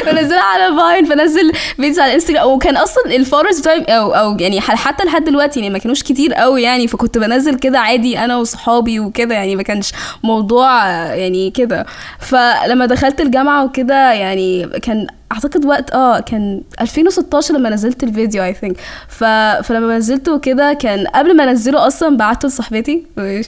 بنزلها 0.12 0.44
على 0.44 0.78
Vine 0.78 1.10
بنزل 1.10 1.52
videos 1.76 2.00
على 2.00 2.10
الانستجرام 2.10 2.48
وكان 2.48 2.78
أصلا 2.78 3.06
ال 3.06 3.11
followers 3.11 3.60
بتاعي 3.60 3.82
أو 3.82 4.12
أو 4.12 4.38
يعني 4.40 4.62
حتى 4.62 5.04
لحد 5.04 5.24
دلوقتي 5.24 5.60
يعني 5.60 5.74
ما 5.74 5.80
كانوش 5.80 6.04
كتير 6.04 6.34
قوي 6.34 6.62
يعني 6.62 6.88
فكنت 6.88 7.18
بنزل 7.18 7.56
كده 7.56 7.80
عادي 7.80 8.20
أنا 8.20 8.38
وصحابي 8.38 9.00
وكده 9.00 9.36
يعني 9.36 9.56
ما 9.56 9.64
كانش 9.64 9.92
موضوع 10.24 10.88
يعني 11.14 11.52
كده. 11.52 11.86
فلما 12.20 12.86
دخلت 12.86 13.22
الجامعة 13.22 13.66
وكده 13.66 14.14
يعني 14.14 14.68
كان 14.82 15.07
and 15.10 15.27
أعتقد 15.32 15.66
وقت 15.66 15.92
آه 15.94 16.20
كان 16.20 16.62
2016 16.82 17.54
لما 17.56 17.70
نزلت 17.70 18.04
الفيديو 18.04 18.44
I 18.44 18.54
think 18.54 18.78
ف... 19.08 19.24
فلما 19.64 19.98
نزلته 19.98 20.40
كده 20.40 20.74
كان 20.74 21.08
قبل 21.08 21.36
ما 21.38 21.44
أنزله 21.44 21.88
أصلا 21.88 22.18
بعته 22.18 22.48
لصاحبتي 22.48 23.04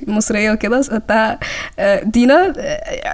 مصرية 0.07 0.51
وكده 0.51 0.81
سألتها 0.81 1.39
آه، 1.79 2.03
دينا 2.03 2.53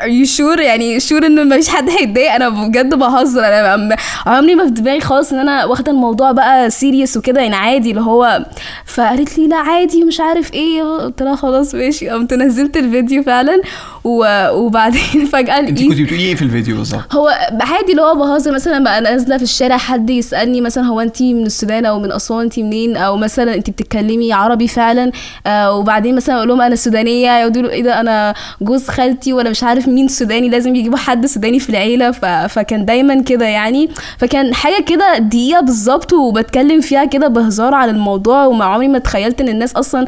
are 0.03 0.07
you 0.07 0.25
sure 0.25 0.59
يعني 0.60 0.99
sure 0.99 1.25
ان 1.25 1.49
مفيش 1.49 1.69
حد 1.69 1.89
هيتضايق. 1.89 2.32
أنا 2.34 2.49
بجد 2.49 2.95
بهزر. 2.95 3.39
أنا 3.45 3.67
عم- 3.67 3.95
عمري 4.25 4.56
ما 4.56 4.65
في 4.65 4.71
دماغي 4.71 4.99
خالص 4.99 5.34
إن 5.34 5.39
أنا 5.39 5.65
واخدة 5.65 5.91
الموضوع 5.91 6.32
بقى 6.32 6.69
serious 6.69 7.17
وكده 7.17 7.41
يعني 7.41 7.56
عادي 7.56 7.89
اللي 7.89 8.01
هو 8.01 8.45
فقالت 8.86 9.38
لي 9.38 9.47
لا 9.47 9.56
عادي 9.58 10.04
مش 10.04 10.19
عارف 10.19 10.54
إيه. 10.54 10.84
قلت 10.84 11.21
لها 11.21 11.36
خلاص 11.36 11.75
ماشي. 11.75 12.10
قمت 12.10 12.34
نزلت 12.34 12.78
الفيديو 12.78 13.23
فعلا 13.23 13.62
و... 14.04 14.25
وبعدين 14.51 15.25
فجأة 15.34 15.60
أنت 15.60 15.69
كنت 15.84 16.01
بتقولي 16.01 16.23
إيه 16.23 16.36
في 16.36 16.41
الفيديو 16.41 16.75
بالظبط؟ 16.78 17.15
هو 17.15 17.28
عادي 17.62 17.91
اللي 17.91 18.01
هو 18.01 18.15
بهزر. 18.15 18.54
مثلا 18.55 18.83
بقى 18.83 19.01
نازلة 19.01 19.37
في 19.37 19.43
الشارع 19.43 19.77
حد 19.77 20.09
يسألني 20.09 20.61
مثلا 20.61 20.83
هو 20.83 20.99
انت 21.01 21.21
من 21.21 21.45
السودان 21.45 21.85
أو 21.85 21.99
من 21.99 22.11
أسوان 22.11 22.41
انت 22.43 22.59
منين؟ 22.59 22.97
أو 22.97 23.17
مثلا 23.17 23.55
انت 23.55 23.69
بتتكلمي 23.69 24.33
عربي 24.33 24.67
فعلا 24.67 25.11
آه 25.47 25.73
وبعدين 25.77 26.15
مثلا 26.15 26.35
أقول 26.37 26.47
لهم 26.47 26.61
أنا 26.61 26.75
سودانية 26.75 27.27
يقعدوا 27.27 27.51
يقولوا 27.51 27.71
إيه 27.71 27.83
ده؟ 27.83 27.99
أنا 27.99 28.33
جوز 28.61 28.87
خالتي 28.87 29.33
ولا 29.33 29.49
مش 29.49 29.63
عارف 29.63 29.87
مين 29.87 30.07
سوداني 30.07 30.49
لازم 30.49 30.75
يجيبوا 30.75 30.97
حد 30.97 31.25
سوداني 31.25 31.59
في 31.59 31.69
العيلة 31.69 32.11
ف... 32.11 32.25
فكان 32.25 32.85
دايما 32.85 33.21
كده 33.21 33.45
يعني. 33.45 33.89
فكان 34.17 34.53
حاجة 34.53 34.83
كده 34.83 35.17
دقيقة 35.17 35.61
بالظبط 35.61 36.13
وبتكلم 36.13 36.81
فيها 36.81 37.05
كده 37.05 37.27
بهزار 37.27 37.73
على 37.73 37.91
الموضوع 37.91 38.45
وما 38.45 38.65
عمري 38.65 38.87
ما 38.87 38.99
تخيلت 38.99 39.41
إن 39.41 39.49
الناس 39.49 39.73
أصلا 39.75 40.05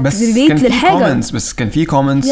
بس 0.00 0.16
ه 0.16 0.21
relate 0.21 0.48
كان 0.48 0.56
في 0.56 0.66
للحاجة. 0.66 0.92
comments 0.92 1.30
بس 1.30 1.52
كان 1.52 1.70
في 1.70 1.84
comments. 1.84 2.28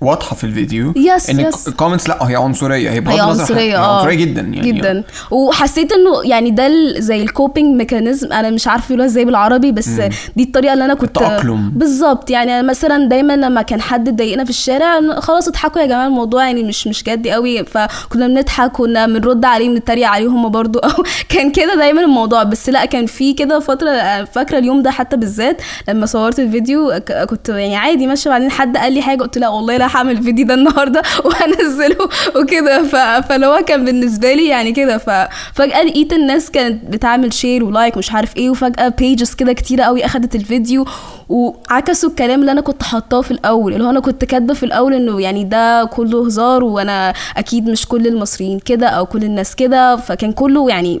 واضحة 0.00 0.36
في 0.36 0.44
الفيديو 0.44 0.92
Yes, 0.92 1.30
إن 1.30 1.50
yes. 1.52 1.68
ال 1.68 1.72
comments 1.72 2.08
لا 2.08 2.28
هي 2.30 2.36
عنصرية 2.36 2.90
هي 2.90 3.00
بغض 3.00 3.14
هي 3.14 3.22
النظر 3.24 3.40
عنصرية 3.40 3.60
هي 3.60 3.76
آه 3.76 3.96
عنصرية 3.96 4.14
جدا 4.16 4.40
يعني 4.40 4.72
جدا. 4.72 5.04
وحسيت 5.30 5.92
إنه 5.92 6.10
يعني 6.24 6.50
ده 6.50 6.68
زي 6.98 7.22
ال 7.22 7.30
coping 7.30 7.76
mechanism 7.76 8.32
أنا 8.32 8.50
مش 8.50 8.68
عارفة 8.68 8.86
يقولوها 8.86 9.06
إزاي 9.06 9.24
بالعربي 9.24 9.72
بس 9.72 9.88
دي 10.36 10.42
الطريقة 10.42 10.72
اللي 10.72 10.84
أنا 10.84 10.94
كنت 10.94 11.16
التأقلم. 11.16 11.70
بالظبط. 11.70 12.30
يعني 12.30 12.62
مثلا 12.62 13.08
دايما 13.08 13.36
لما 13.36 13.62
كان 13.62 13.80
حد 13.80 14.16
ضايقنا 14.16 14.44
في 14.44 14.50
الشارع 14.50 15.20
خلاص 15.20 15.48
اضحكوا 15.48 15.80
يا 15.82 15.86
جماعة 15.86 16.06
الموضوع 16.06 16.46
يعني 16.46 16.62
مش 16.62 16.86
مش 16.86 17.04
جدي 17.04 17.30
قوي. 17.30 17.64
فكنا 17.64 18.26
بنضحك 18.26 18.72
كنا 18.72 19.06
بنرد 19.06 19.44
عليه 19.44 19.68
بنتريق 19.68 20.08
عليه 20.08 20.26
هم 20.28 20.48
برضو 20.48 20.78
أو 20.88 21.02
كان 21.28 21.50
كده 21.52 21.74
دايما 21.74 22.00
الموضوع. 22.00 22.42
بس 22.42 22.68
لا 22.68 22.84
كان 22.84 23.06
في 23.06 23.32
كده 23.32 23.58
فترة 23.60 24.24
فاكرة 24.24 24.58
اليوم 24.58 24.82
ده 24.82 24.90
حتى 24.90 25.16
بالذات 25.16 25.62
لما 25.88 26.06
صورت 26.06 26.38
الفيديو 26.40 27.00
كنت 27.28 27.48
يعني 27.48 27.76
عادي 27.76 28.06
ماشية. 28.06 28.30
بعدين 28.30 28.50
حد 28.50 28.76
قال 28.76 28.92
لي 28.92 29.02
حاجة 29.02 29.22
قلت 29.22 29.38
لا 29.38 29.48
والله 29.48 29.76
لا 29.76 29.89
هعمل 29.96 30.12
الفيديو 30.18 30.46
ده 30.46 30.54
النهارده 30.54 31.02
وهنزله 31.24 32.08
وكده. 32.36 32.82
فاللي 33.20 33.46
هو 33.46 33.60
كان 33.66 33.84
بالنسبة 33.84 34.32
لي 34.34 34.48
يعني 34.48 34.72
كده. 34.72 34.98
ففجاه 34.98 35.82
لقيت 35.82 36.12
الناس 36.12 36.50
كانت 36.50 36.84
بتعمل 36.90 37.32
share 37.32 37.64
و 37.64 37.70
like 37.70 37.96
مش 37.96 38.12
عارف 38.12 38.36
إيه 38.36 38.50
وفجأة 38.50 38.88
pages 38.88 39.34
كده 39.34 39.52
كتيرة 39.52 39.82
قوي 39.84 40.04
اخدت 40.04 40.34
الفيديو 40.34 40.84
وعكسوا 41.30 42.10
الكلام 42.10 42.40
اللي 42.40 42.52
أنا 42.52 42.60
كنت 42.60 42.82
حاطاه 42.82 43.20
في 43.20 43.30
الأول 43.30 43.72
اللي 43.72 43.84
هو 43.84 43.90
أنا 43.90 44.00
كنت 44.00 44.24
كاتبة 44.24 44.54
في 44.54 44.62
الأول 44.62 44.94
إنه 44.94 45.20
يعني 45.20 45.44
ده 45.44 45.84
كله 45.84 46.26
هزار 46.26 46.64
وأنا 46.64 47.12
أكيد 47.36 47.68
مش 47.68 47.86
كل 47.86 48.06
المصريين 48.06 48.58
كده 48.58 48.86
أو 48.86 49.06
كل 49.06 49.24
الناس 49.24 49.54
كده 49.54 49.96
فكان 49.96 50.32
كله 50.32 50.68
يعني 50.68 51.00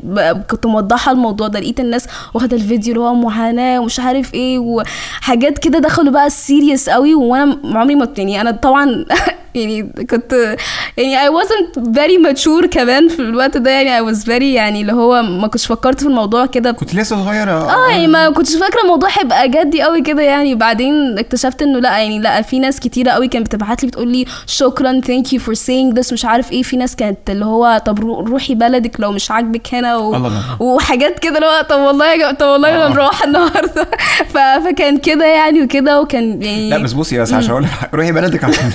كنت 0.50 0.66
موضحة 0.66 1.12
الموضوع 1.12 1.48
ده 1.48 1.60
لقيت 1.60 1.80
الناس 1.80 2.06
واخدة 2.34 2.56
الفيديو 2.56 2.94
اللي 2.94 3.04
هو 3.04 3.14
معاناة 3.14 3.80
ومش 3.80 4.00
عارف 4.00 4.34
إيه 4.34 4.58
وحاجات 4.58 5.58
كده 5.58 5.78
دخلوا 5.78 6.12
بقى 6.12 6.26
ال 6.26 6.34
serious 6.34 6.88
قوي 6.88 7.14
وأنا 7.14 7.58
عمري 7.64 7.94
ما 7.94 8.08
يعني 8.18 8.40
أنا 8.40 8.50
طبعا 8.50 9.04
يعني 9.54 9.82
كنت 10.10 10.56
يعني 10.96 11.28
I 11.28 11.32
wasn't 11.32 11.80
very 11.80 12.28
mature 12.28 12.66
كمان 12.66 13.08
في 13.08 13.22
الوقت 13.22 13.56
ده 13.56 13.70
يعني 13.70 14.06
I 14.06 14.14
was 14.14 14.18
very 14.24 14.42
يعني 14.42 14.80
اللي 14.80 14.92
هو 14.92 15.22
ما 15.22 15.46
كنتش 15.48 15.66
فكرت 15.66 16.00
في 16.00 16.06
الموضوع 16.06 16.46
كده. 16.46 16.72
كنت 16.72 16.94
لسه 16.94 17.24
صغيرة. 17.24 17.50
آه 17.50 17.90
يعني 17.90 18.06
ما 18.06 18.30
كنتش 18.30 18.56
فاكرة 18.56 18.82
الموضوع 18.82 19.08
هيبقى 19.18 19.48
جدي 19.48 19.82
قوي 19.82 20.02
كده 20.02 20.19
يعني 20.20 20.54
بعدين 20.54 21.18
اكتشفت 21.18 21.62
إنه 21.62 21.78
لأ 21.78 21.98
يعني 21.98 22.18
لأ 22.18 22.42
في 22.42 22.58
ناس 22.58 22.80
كتيرة 22.80 23.10
قوي 23.10 23.28
كانت 23.28 23.46
بتبعت 23.46 23.82
لي 23.82 23.88
بتقول 23.88 24.08
لي 24.12 24.24
شكرا 24.46 25.00
thank 25.00 25.32
you 25.32 25.40
for 25.40 25.54
saying 25.54 25.94
this 25.98 26.12
مش 26.12 26.24
عارف 26.24 26.52
إيه 26.52 26.62
في 26.62 26.76
ناس 26.76 26.96
كانت 26.96 27.30
اللي 27.30 27.44
هو 27.44 27.82
طب 27.86 28.00
رو- 28.00 28.20
روحي 28.20 28.54
بلدك 28.54 29.00
لو 29.00 29.12
مش 29.12 29.30
عاجبك 29.30 29.74
هنا 29.74 29.96
و... 29.96 30.14
الله. 30.14 30.62
وحاجات 30.62 31.18
كده 31.18 31.34
اللي 31.36 31.46
هو 31.46 31.62
طب 31.70 31.78
والله 31.80 32.12
يا 32.12 32.16
جماعة 32.16 32.34
طب 32.34 32.46
والله 32.46 32.68
أنا 32.76 32.86
آه. 32.86 32.88
نروح 32.88 33.22
النهارده 33.22 33.84
ف... 34.34 34.38
فكان 34.68 34.98
كده 34.98 35.24
يعني 35.26 35.62
وكده 35.62 36.00
وكان 36.00 36.42
يعني 36.42 36.70
لا 36.70 36.78
بس 36.78 36.92
بصي 36.92 37.18
بس 37.18 37.32
عشان 37.32 37.50
أقول 37.50 37.66
روحي 37.94 38.12
بلدك 38.12 38.44
عشان 38.44 38.70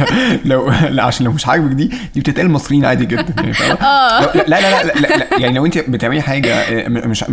لو 0.44 0.70
لأ 0.90 1.02
عشان 1.02 1.26
لو 1.26 1.32
مش 1.32 1.46
عاجبك 1.46 1.70
دي 1.74 1.90
دي 2.14 2.20
بتتقال 2.20 2.46
المصريين 2.46 2.84
عادي 2.84 3.04
جدا 3.06 3.34
يعني؟ 3.38 3.52
آه. 3.82 4.20
لا 4.36 4.42
لا 4.46 4.60
لا, 4.60 4.84
لا, 4.84 4.92
لا, 5.00 5.16
لا 5.16 5.26
يعني 5.38 5.54
لو 5.54 5.66
أنت 5.66 5.78
بتعملي 5.78 6.22
حاجة 6.22 6.54
آه، 6.54 6.88
مش 6.88 7.24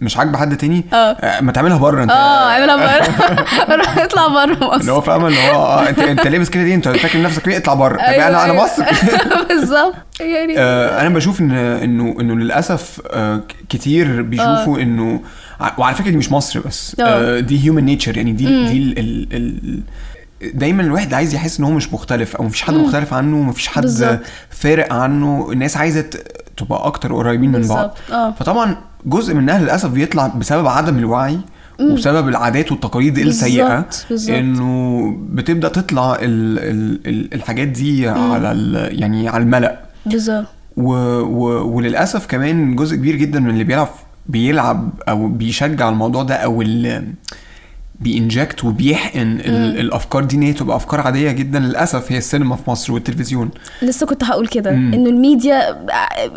مش 0.00 0.16
عاجبة 0.16 0.38
حد 0.38 0.56
تاني 0.56 0.84
آه. 0.92 0.96
آه، 0.96 1.40
ما 1.40 1.52
تعملها 1.52 1.78
بره 1.78 2.02
أنت 2.02 2.10
آه 2.10 2.50
اعملها 2.50 2.76
بره 2.76 2.84
روح 3.78 3.98
اطلع 3.98 4.26
بره 4.28 4.52
اللي 4.54 4.66
مصر 4.76 4.92
هو 4.92 5.00
فاهمه 5.00 5.28
اللي 5.28 5.40
هو 5.40 5.54
آه 5.64 5.88
انت 5.88 5.98
أنت 5.98 6.26
لابس 6.26 6.50
كده 6.50 6.62
دي؟ 6.64 6.74
أنت 6.74 6.88
فاكر 6.88 7.22
نفسك 7.22 7.48
ليه 7.48 7.56
اطلع 7.56 7.74
بره. 7.74 7.96
طب 7.96 8.00
أيوة، 8.02 8.28
أنا 8.28 8.44
أنا 8.44 8.52
أيوة. 8.52 8.64
مصر 8.64 8.84
بالظبط. 9.48 9.94
يعني 10.20 10.58
آه، 10.58 11.00
أنا 11.00 11.08
بشوف 11.08 11.40
ان 11.40 11.50
انه 11.52 12.16
إنه 12.20 12.34
للأسف 12.36 13.00
آه، 13.10 13.40
كتير 13.68 14.22
بيشوفوا 14.22 14.78
انه 14.78 15.20
ع- 15.60 15.72
وعلى 15.78 15.94
فكرة 15.94 16.10
دي 16.10 16.16
مش 16.16 16.32
مصر 16.32 16.60
بس. 16.60 16.96
آه. 17.00 17.02
آه، 17.36 17.40
دي 17.40 17.64
هيومن 17.64 17.84
نيتشر 17.84 18.16
يعني 18.16 18.32
دي 18.32 18.44
دي 18.44 18.78
ال 18.78 18.98
ال 18.98 19.26
ال 19.32 19.80
دايما 20.54 20.82
الواحد 20.82 21.14
عايز 21.14 21.34
يحس 21.34 21.58
إن 21.58 21.64
هو 21.64 21.70
مش 21.70 21.92
مختلف 21.92 22.36
أو 22.36 22.44
مفيش 22.44 22.62
حد 22.62 22.74
مختلف 22.74 23.14
عنه 23.14 23.36
مفيش 23.36 23.68
حد 23.68 23.82
بالظبط. 23.82 24.18
فارق 24.50 24.92
عنه. 24.92 25.48
الناس 25.52 25.76
عايزة 25.76 26.04
تبقى 26.56 26.86
أكتر 26.86 27.14
قريبين 27.14 27.52
من 27.52 27.68
بعض. 27.68 27.96
آه. 28.12 28.34
فطبعا 28.40 28.76
جزء 29.06 29.34
منها 29.34 29.58
للأسف 29.58 29.90
بيطلع 29.90 30.26
بسبب 30.26 30.66
عدم 30.66 30.98
الوعي. 30.98 31.38
وبسبب 31.80 32.28
العادات 32.28 32.72
والتقاليد 32.72 33.18
السيئة. 33.18 33.86
إنه 34.28 35.14
بتبدأ 35.30 35.68
تطلع 35.68 36.14
ال 36.14 36.58
ال 36.58 37.00
ال 37.06 37.34
الحاجات 37.34 37.68
دي 37.68 38.08
على 38.08 38.52
ال 38.52 39.00
يعني 39.00 39.28
على 39.28 39.42
الملأ 39.42 39.80
بالظبط 40.06 40.46
و... 40.76 40.92
و... 41.20 41.76
وللأسف 41.76 42.26
كمان 42.26 42.76
جزء 42.76 42.96
كبير 42.96 43.16
جدا 43.16 43.40
من 43.40 43.50
اللي 43.50 43.64
بيلعب 43.64 43.88
بيلعب 44.26 44.90
أو 45.08 45.28
بيشجع 45.28 45.88
الموضوع 45.88 46.22
ده 46.22 46.34
أو. 46.34 46.62
بي 48.00 48.16
inject 48.16 48.64
وبيحقن 48.64 49.40
ال... 49.40 49.80
الأفكار 49.80 50.24
دي 50.24 50.36
إن 50.36 50.42
هي 50.42 50.52
تبقى 50.52 50.76
أفكار 50.76 51.00
عادية 51.00 51.32
جدا 51.32 51.58
للأسف 51.58 52.12
هي 52.12 52.18
السينما 52.18 52.56
في 52.56 52.70
مصر 52.70 52.92
والتلفزيون 52.92 53.50
لسه 53.82 54.06
كنت 54.06 54.24
هقول 54.24 54.46
كده 54.46 54.70
مم. 54.72 54.94
إنه 54.94 55.10
ال 55.10 55.21
media 55.21 55.76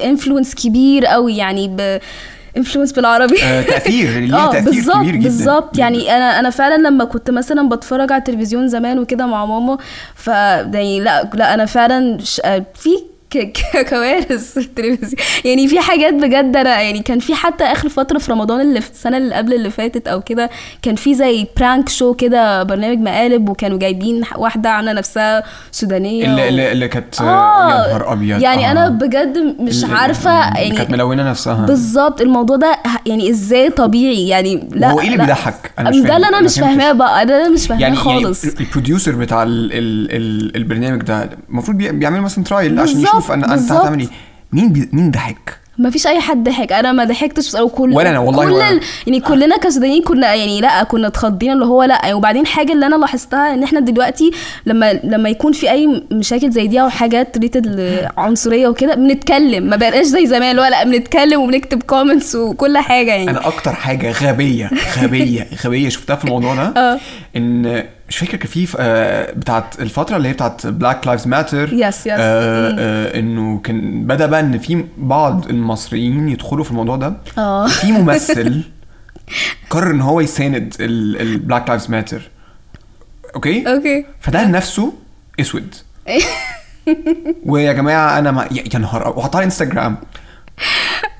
influence 0.04 0.56
كبير 0.56 1.06
قوي 1.06 1.38
يعني 1.38 1.68
ب 1.68 2.00
influence 2.58 2.92
بالعربي. 2.92 3.44
آه 3.44 3.62
تأثير 3.62 4.20
ليها 4.20 4.48
آه 4.48 4.52
تأثير 4.52 4.72
بالظبط 4.72 4.96
كبير 4.98 5.16
جدا. 5.16 5.24
بالظبط. 5.24 5.78
يعني 5.78 6.12
أنا 6.18 6.40
أنا 6.40 6.50
فعلا 6.50 6.88
لما 6.88 7.06
كنت 7.06 7.32
مثلا 7.32 7.70
بتفرج 7.70 8.12
على 8.12 8.20
التلفزيون 8.20 8.68
زمان 8.68 9.00
وكده 9.00 9.26
مع 9.26 9.46
ماما 9.46 9.78
ف 10.16 10.28
يعني 10.28 11.00
لا 11.00 11.30
لا 11.34 11.54
أنا 11.54 11.66
فعلا 11.66 12.18
ش... 12.24 12.42
آه، 12.46 12.66
في 12.76 12.90
كوارث 13.90 14.54
في 14.54 14.58
التلفزيون 14.60 15.22
يعني 15.46 15.68
في 15.68 15.80
حاجات 15.80 16.14
بجد 16.14 16.56
أنا 16.58 16.82
يعني 16.82 17.00
كان 17.00 17.20
في 17.20 17.36
حتى 17.36 17.64
آخر 17.64 17.90
فترة 17.90 18.18
في 18.18 18.32
رمضان 18.32 18.62
اللي 18.62 18.82
في 18.82 18.92
السنة 18.92 19.18
اللي 19.18 19.36
قبل 19.36 19.54
اللي 19.54 19.70
فاتت 19.70 20.08
أو 20.08 20.22
كده 20.22 20.50
كان 20.82 20.96
في 20.96 21.14
زي 21.16 21.48
برانك 21.58 21.90
شو 21.90 22.14
كده 22.14 22.64
برنامج 22.64 22.98
مقالب 22.98 23.50
وكانوا 23.50 23.78
جايبين 23.78 24.22
واحدة 24.36 24.70
عاملة 24.70 24.94
نفسها 24.94 25.44
سودانية 25.72 26.26
اللي, 26.26 26.42
و- 26.44 26.48
اللي, 26.48 26.72
اللي 26.72 26.88
كانت 26.88 27.22
آه 27.22 27.70
يا 27.70 27.88
نهار 27.88 28.14
أبيض 28.14 28.42
يعني 28.42 28.68
آه. 28.68 28.72
أنا 28.72 28.90
بجد 28.90 29.38
مش 29.60 29.84
اللي- 29.84 29.96
عارفة 29.96 30.48
اللي 30.48 30.62
يعني 30.62 30.76
كانت 30.78 30.92
ملونة 30.92 31.30
نفسها 31.30 31.66
بالظبط 31.66 32.22
الموضوع 32.22 32.56
ده 32.58 32.76
يعني 33.06 33.30
إزاي 33.30 33.70
طبيعي 33.70 34.28
يعني 34.28 34.70
لا 34.72 34.92
هو 34.92 35.00
إيه 35.00 35.08
اللي. 35.08 35.18
بيضحك؟ 35.18 35.72
أنا 35.80 35.90
مش 35.90 35.96
ده. 35.98 36.16
اللي 36.16 36.28
أنا 36.28 36.42
مش. 36.42 36.60
فاهماه 36.60 36.92
بقى 36.92 37.26
ده 37.26 37.42
أنا 37.42 37.50
مش 37.50 37.68
فاهماه 37.68 37.82
يعني 37.82 37.96
خالص 37.96 38.44
يعني 38.46 38.56
ال 38.60 38.66
producer 38.66 39.12
بتاع 39.12 39.44
ال 39.44 39.50
ال 39.74 40.12
ال 40.16 40.56
البرنامج 40.56 41.02
ده 41.02 41.30
المفروض 41.50 41.78
بي- 41.78 41.92
بيعمل 41.92 42.22
مثلا 42.22 42.44
trial 42.44 42.80
عشان 42.80 42.94
بالظبط، 42.94 43.16
يشوف 43.24 43.32
أنا 43.32 43.54
أنت. 43.54 43.72
هتعمل 43.72 44.00
إيه 44.00 44.10
مين 44.54 44.70
بي 44.74 44.90
مين 44.94 45.12
ضحك؟ 45.12 45.64
ما 45.78 45.90
فيش 45.90 46.08
أي 46.08 46.20
حد 46.20 46.44
ضحك 46.44 46.72
أنا 46.72 46.92
ما 46.92 47.04
ضحكتش 47.04 47.56
وكل 47.56 47.94
ولا 47.94 48.10
أنا 48.10 48.20
والله 48.20 48.46
كل 48.46 48.52
ولا. 48.52 48.80
يعني 49.08 49.20
كلنا 49.20 49.58
كسودانيين 49.58 50.04
كنا 50.04 50.34
يعني 50.34 50.62
لأ 50.62 50.84
كنا 50.84 51.08
اتخضينا 51.08 51.54
اللي 51.54 51.66
هو 51.66 51.84
لأ 51.84 52.00
يعني 52.04 52.14
وبعدين 52.14 52.46
حاجة 52.46 52.74
اللي 52.74 52.86
أنا 52.86 52.96
لاحظتها 52.96 53.54
إن 53.54 53.64
إحنا 53.64 53.80
دلوقتي 53.80 54.32
لما 54.66 54.94
لما 54.94 55.30
يكون 55.30 55.52
في 55.52 55.72
أي 55.72 56.04
مشاكل 56.12 56.52
زي 56.52 56.68
دي 56.68 56.82
أو 56.82 56.90
حاجات 56.90 57.38
related 57.38 58.08
عنصريه 58.18 58.68
وكده 58.68 58.96
بنتكلم 58.96 59.64
ما 59.64 59.76
بقاش 59.76 60.06
زي 60.06 60.28
زمان 60.28 60.60
هو 60.60 60.66
لأ 60.66 60.84
بنتكلم 60.84 61.42
وبنكتب 61.42 61.84
comments 61.84 62.36
وكل 62.36 62.78
حاجة 62.78 63.12
يعني 63.12 63.32
أنا 63.32 63.48
أكتر 63.48 63.74
حاجة 63.74 64.12
غبية 64.12 64.70
غبية 65.00 65.48
غبية 65.66 65.90
شفتها 65.90 66.16
في 66.16 66.26
الموضوع 66.26 66.56
ده 66.56 66.64
آه 66.82 67.00
إن 67.36 67.84
مش 68.10 68.18
فاكر 68.18 68.38
كان 68.38 68.48
في 68.48 68.68
آه، 68.80 69.32
بتاعت 69.32 69.80
الفترة 69.82 70.18
اللي 70.18 70.28
هي 70.30 70.34
بتاعت 70.34 70.68
Black 70.68 71.08
Lives 71.08 71.28
Matter 71.28 71.74
yes 71.74 72.00
yes. 72.08 72.20
إنه 73.16 73.60
كان 73.60 74.08
بدأ 74.08 74.26
بقى 74.26 74.40
إن 74.40 74.58
في 74.58 74.86
بعض 74.98 75.46
المصريين 75.50 76.30
يدخلوا 76.30 76.64
في 76.64 76.72
الموضوع 76.72 76.96
ده. 76.96 77.14
آه. 77.38 77.68
في 77.68 77.92
ممثل 77.92 78.64
قرر 79.70 79.92
إن 79.92 80.02
هو 80.02 80.22
يساند 80.22 80.74
ال 80.80 80.95
Black 80.95 81.70
Lives 81.70 81.90
Matter 81.90 82.22
okay؟ 83.36 83.68
okay. 83.74 84.06
فده 84.22 84.48
نفسه 84.48 84.94
أسود. 85.40 85.76
ويا 87.46 87.74
جماعة 87.74 88.20
أنا 88.20 88.32
ما 88.32 88.48
يا 88.74 88.80
نهار. 88.80 89.14
وحطها 89.18 89.44
انستجرام 89.44 89.94
آه، 89.94 90.23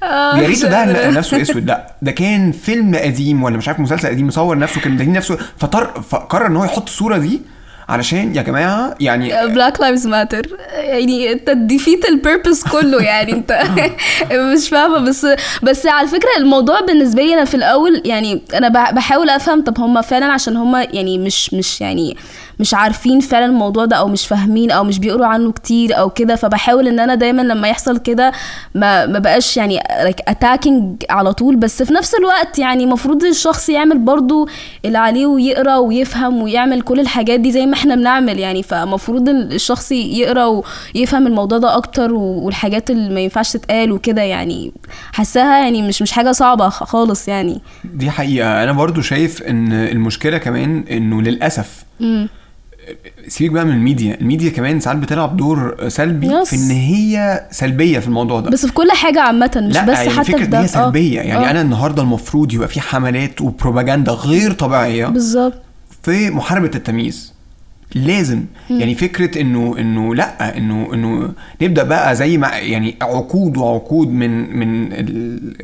يا 0.04 0.34
ريته 0.36 0.50
مش 0.52 0.62
ده 0.62 0.78
قادرة. 0.80 1.10
نفسه 1.12 1.42
أسود. 1.42 1.66
لا 1.68 1.96
ده 2.02 2.12
كان 2.12 2.52
فيلم 2.52 2.96
قديم 2.96 3.44
ولا 3.44 3.58
مش 3.58 3.68
عارف 3.68 3.80
مسلسل 3.80 4.08
قديم 4.08 4.28
مصور 4.28 4.58
نفسه 4.58 4.82
كان 4.82 4.92
مدهين 4.94 5.14
نفسه. 5.14 5.38
فطر 5.58 6.02
فقرر 6.02 6.46
إن 6.48 6.56
هو 6.56 6.64
يحط 6.66 6.84
الصورة 6.90 7.18
دي 7.18 7.42
علشان 7.90 8.36
يا 8.36 8.42
جماعة 8.42 8.96
يعني 9.00 9.48
بلاك 9.48 9.82
لايفز 9.82 10.08
ماتر 10.08 10.48
يعني 10.74 11.32
أنت 11.32 11.50
ديفيت 11.50 12.10
البيربس 12.10 12.64
كله 12.64 13.02
يعني. 13.02 13.32
أنت 13.34 13.60
مش 14.56 14.70
فاهمة. 14.70 14.98
بس 15.00 15.28
بس 15.64 15.86
على 15.86 16.08
فكرة 16.08 16.30
الموضوع 16.38 16.80
بالنسبة 16.80 17.22
لي 17.24 17.34
أنا 17.34 17.46
في 17.46 17.54
الأول 17.56 18.02
يعني 18.06 18.42
أنا 18.54 18.68
بح- 18.70 18.92
بحاول 18.92 19.30
أفهم 19.30 19.64
طب 19.64 19.80
هم 19.80 20.02
فعلا 20.02 20.26
عشان 20.26 20.58
هم 20.58 20.76
يعني 20.76 21.18
مش 21.18 21.54
مش 21.54 21.82
يعني 21.82 22.18
مش 22.60 22.74
عارفين 22.74 23.20
فعلا 23.20 23.46
الموضوع 23.46 23.86
ده 23.86 23.96
أو 23.96 24.08
مش 24.08 24.28
فاهمين 24.28 24.72
أو 24.72 24.84
مش 24.84 25.00
بيقروا 25.00 25.26
عنه 25.26 25.52
كتير 25.52 25.98
أو 26.00 26.10
كده 26.10 26.36
فبحاول 26.36 26.88
إن 26.88 27.00
أنا 27.00 27.16
دايما 27.16 27.42
لما 27.42 27.68
يحصل 27.68 27.98
كده 27.98 28.32
ما 28.76 29.06
ما 29.06 29.20
بقاش 29.20 29.58
يعني 29.58 29.80
like 29.80 30.32
attacking 30.34 31.06
على 31.10 31.34
طول 31.34 31.56
بس 31.56 31.84
في 31.84 31.94
نفس 31.94 32.16
الوقت 32.16 32.60
يعني 32.60 32.84
المفروض 32.84 33.24
الشخص 33.24 33.70
يعمل 33.70 33.98
برضو 33.98 34.48
اللي 34.86 34.98
عليه 34.98 35.26
ويقرأ 35.26 35.78
ويفهم 35.78 36.42
ويعمل 36.42 36.82
كل 36.82 37.00
الحاجات 37.00 37.40
دي 37.40 37.52
زي 37.52 37.66
ما 37.66 37.74
إحنا 37.74 37.96
بنعمل 37.96 38.40
يعني 38.40 38.64
فمفروض 38.64 39.30
الشخص 39.30 39.92
يقرأ 39.92 40.64
ويفهم 40.96 41.28
الموضوع 41.28 41.58
ده 41.58 41.78
أكتر 41.78 42.14
والحاجات 42.14 42.90
اللي 42.90 43.14
ما 43.14 43.20
ينفعش 43.20 43.54
تتقال 43.54 43.92
وكده 43.92 44.22
يعني. 44.22 44.72
حاساها 45.14 45.64
يعني 45.64 45.82
مش 45.82 46.02
مش 46.02 46.12
حاجة 46.12 46.32
صعبة 46.32 46.70
خالص 46.70 47.28
يعني. 47.28 47.62
دي 47.84 48.12
حقيقة. 48.12 48.64
أنا 48.64 48.72
برضو 48.72 49.02
شايف 49.02 49.44
إن 49.44 49.74
المشكلة 49.74 50.38
كمان 50.38 50.86
إنه 50.92 51.22
للأسف 51.22 51.84
امم 52.02 52.30
سيبك 53.28 53.54
بقى 53.54 53.66
من 53.66 53.72
ال 53.72 53.79
media. 53.79 54.18
ال 54.22 54.27
media 54.27 54.50
كمان 54.50 54.80
ساعات 54.80 54.98
بتلعب 54.98 55.38
دور 55.38 55.76
سلبي 55.88 56.28
yes. 56.28 56.50
في 56.50 56.56
إن 56.56 56.70
هي 56.72 57.46
سلبية 57.52 58.00
في 58.00 58.08
الموضوع 58.08 58.40
ده. 58.40 58.50
بس 58.50 58.66
في 58.66 58.74
كل 58.74 58.92
حاجة 58.92 59.22
عامة 59.22 59.52
مش 59.70 59.74
لا 59.76 59.86
بس 59.86 59.98
يعني 59.98 60.10
حتى 60.10 60.32
فكرة 60.32 60.44
إن 60.46 60.50
ده. 60.50 60.60
هي 60.60 60.64
آه. 60.64 60.68
سلبية. 60.68 61.22
يعني 61.22 61.48
آه. 61.48 61.52
أنا 61.52 61.62
النهارده 61.62 62.02
المفروض 62.04 62.54
يبقى 62.54 62.68
في 62.68 62.82
حملات 62.82 63.42
وبروباجندا 63.42 64.12
غير 64.12 64.52
طبيعية 64.54 65.06
بالظبط. 65.06 65.54
في 66.04 66.30
محاربة 66.30 66.72
التمييز. 66.76 67.34
لازم. 67.96 68.44
يعني 68.70 68.96
فكرة 68.96 69.42
إنه 69.42 69.76
إنه 69.80 70.16
لا 70.16 70.58
إنه 70.58 70.90
إنه 70.94 71.30
نبدأ 71.62 71.84
بقى 71.84 72.16
زي 72.16 72.38
ما 72.38 72.48
يعني 72.48 72.96
عقود 73.02 73.58
وعقود 73.58 74.08
من 74.10 74.58
من 74.60 74.94
ال- 74.94 75.56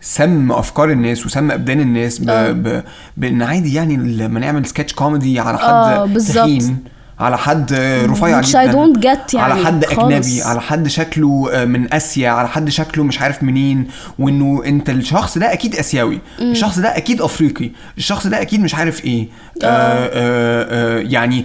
سم 0.00 0.52
أفكار 0.52 0.90
الناس 0.90 1.26
وسم 1.26 1.50
أبدان 1.50 1.80
الناس 1.80 2.18
ب 2.18 2.30
آه. 2.30 2.52
ب 2.52 2.82
بإن 3.16 3.42
عادي 3.42 3.74
يعني 3.74 3.96
لما 3.96 4.40
نعمل 4.40 4.66
سكتش 4.66 4.92
كوميدي 4.92 5.40
على 5.40 5.58
آه، 5.58 6.02
حد 6.02 6.12
بالظبط. 6.12 6.34
تخين 6.44 6.78
على 7.20 7.38
حد 7.38 7.72
رفيع 8.04 8.42
I 8.42 8.44
جدا 8.44 8.72
don't 8.72 8.96
get 9.00 9.34
يعني 9.34 9.52
على 9.52 9.64
حد 9.66 9.84
خالص. 9.84 10.00
أجنبي 10.00 10.42
على 10.42 10.60
حد 10.60 10.88
شكله 10.88 11.64
من 11.64 11.94
أسيا 11.94 12.30
على 12.30 12.48
حد 12.48 12.68
شكله 12.68 13.04
مش 13.04 13.20
عارف 13.20 13.42
منين 13.42 13.86
وإنه 14.18 14.62
أنت 14.66 14.90
الشخص 14.90 15.38
ده 15.38 15.52
أكيد 15.52 15.76
آسيوي 15.76 16.20
الشخص 16.40 16.78
ده 16.78 16.96
أكيد 16.96 17.22
أفريقي 17.22 17.70
الشخص 17.98 18.26
ده 18.26 18.42
أكيد 18.42 18.60
مش 18.60 18.74
عارف 18.74 19.04
إيه 19.04 19.28
آه 19.62 19.66
آه 19.66 20.08
آه 20.12 20.98
يعني 20.98 21.44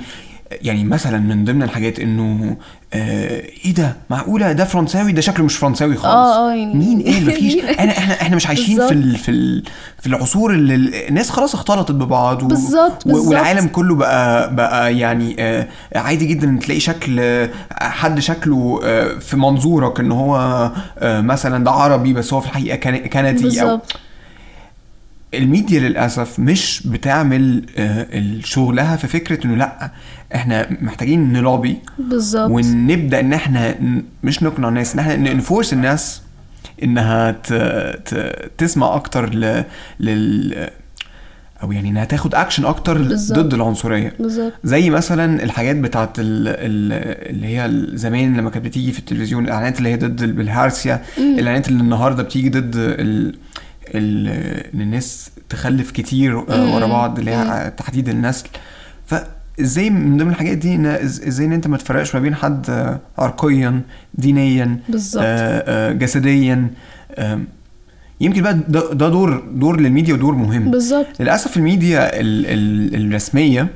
يعني 0.61 0.83
مثلا 0.83 1.19
من 1.19 1.45
ضمن 1.45 1.63
الحاجات 1.63 1.99
إنه 1.99 2.57
آه 2.93 3.43
إيه 3.65 3.73
ده؟ 3.73 3.95
معقولة 4.09 4.51
ده 4.51 4.65
فرنساوي؟ 4.65 5.11
ده 5.11 5.21
شكله 5.21 5.45
مش 5.45 5.55
فرنساوي 5.57 5.95
خالص. 5.95 6.13
آه، 6.15 6.51
آه، 6.51 6.55
يعني- 6.55 6.73
مين؟ 6.75 6.99
إيه؟ 6.99 7.21
مفيش. 7.27 7.53
انا 7.79 7.91
إحنا 7.91 8.21
إحنا 8.21 8.35
مش 8.35 8.47
عايشين 8.47 8.87
في 8.87 8.93
ال 8.93 9.15
في 9.15 9.31
ال 9.31 9.63
في 10.01 10.07
العصور 10.07 10.53
اللي 10.53 11.07
الناس 11.09 11.29
خلاص 11.29 11.53
اختلطت 11.53 11.91
ببعض 11.91 12.43
و- 12.43 12.47
بالظبط،. 12.47 13.05
والعالم 13.05 13.67
كله 13.67 13.95
بقى 13.95 14.55
بقى 14.55 14.97
يعني 14.97 15.35
آه، 15.39 15.67
عادي 15.95 16.25
جدا. 16.25 16.59
تلاقي 16.61 16.79
شكل 16.79 17.19
آه، 17.19 17.49
حد 17.81 18.19
شكله 18.19 18.79
آه، 18.83 19.19
في 19.19 19.37
منظورك 19.37 19.99
إن 19.99 20.11
هو 20.11 20.37
آه، 20.99 21.21
مثلا 21.21 21.63
ده 21.63 21.71
عربي 21.71 22.13
بس 22.13 22.33
هو 22.33 22.41
في 22.41 22.47
الحقيقة 22.47 22.75
كندي 23.07 23.37
أو 23.37 23.43
بالظبط. 23.43 23.95
الميديا 25.33 25.79
للأسف 25.79 26.39
مش 26.39 26.87
بتعمل 26.87 27.65
آه، 27.77 28.07
شغلها 28.43 28.95
في 28.95 29.07
فكرة 29.07 29.45
إنه 29.47 29.55
لأ 29.55 29.91
إحنا 30.35 30.67
محتاجين 30.81 31.33
نلوبي 31.33 31.77
بالظبط. 31.99 32.51
ونبدأ 32.51 33.19
إن 33.19 33.33
إحنا 33.33 33.75
مش 34.23 34.43
نقنع 34.43 34.67
الناس 34.69 34.93
إن 34.93 34.99
إحنا 34.99 35.33
نفورس 35.33 35.73
الناس 35.73 36.21
إنها 36.83 37.31
ت... 37.31 37.53
ت... 38.05 38.35
تسمع 38.57 38.95
أكتر 38.95 39.33
ل... 39.35 39.63
لل 39.99 40.69
أو 41.63 41.71
يعني 41.71 41.89
إنها 41.89 42.05
تاخد 42.05 42.35
اكشن 42.35 42.65
أكتر 42.65 42.97
بالظبط. 42.97 43.39
ضد 43.39 43.53
العنصرية. 43.53 44.13
بالظبط. 44.19 44.53
زي 44.63 44.89
مثلا 44.89 45.43
الحاجات 45.43 45.75
بتاعت 45.75 46.19
ال... 46.19 46.47
ال... 46.47 46.93
اللي 47.35 47.47
هي 47.47 47.87
زمان 47.93 48.37
لما 48.37 48.49
كانت 48.49 48.65
بتيجي 48.65 48.91
في 48.91 48.99
التلفزيون 48.99 49.45
الإعلانات 49.45 49.77
اللي 49.77 49.89
هي 49.89 49.95
ضد 49.95 50.21
البلهارسيا 50.21 51.01
الإعلانات 51.17 51.67
اللي 51.67 51.83
النهارده 51.83 52.23
بتيجي 52.23 52.49
ضد 52.49 52.75
ال... 52.75 53.35
إن 53.95 54.81
الناس 54.81 55.29
تخلف 55.49 55.91
كتير 55.91 56.39
آه، 56.49 56.75
ورا 56.75 56.87
بعض 56.87 57.19
اللي 57.19 57.31
هي 57.31 57.73
تحديد 57.77 58.09
النسل. 58.09 58.45
فإزاي 59.05 59.89
من 59.89 60.17
ضمن 60.17 60.29
الحاجات 60.29 60.57
دي 60.57 60.75
ان 60.75 60.85
إزاي 60.85 61.45
إن 61.45 61.53
أنت 61.53 61.67
ما 61.67 61.77
تفرقش 61.77 62.15
ما 62.15 62.21
بين 62.21 62.35
حد 62.35 62.69
آه، 62.69 62.99
عرقيا 63.17 63.81
دينيا 64.13 64.79
بالظبط. 64.89 65.23
آه، 65.25 65.63
آه، 65.89 65.91
جسديا. 65.91 66.67
يمكن 68.21 68.41
بقى 68.41 68.59
ده, 68.67 68.93
دور 69.09 69.43
دور 69.53 69.79
للميديا 69.81 70.13
ودور 70.13 70.35
مهم. 70.35 70.71
بالظبط. 70.71 71.07
للأسف 71.21 71.57
الميديا 71.57 72.19
ال 72.19 72.45
ال 72.45 72.95
الرسمية. 73.05 73.67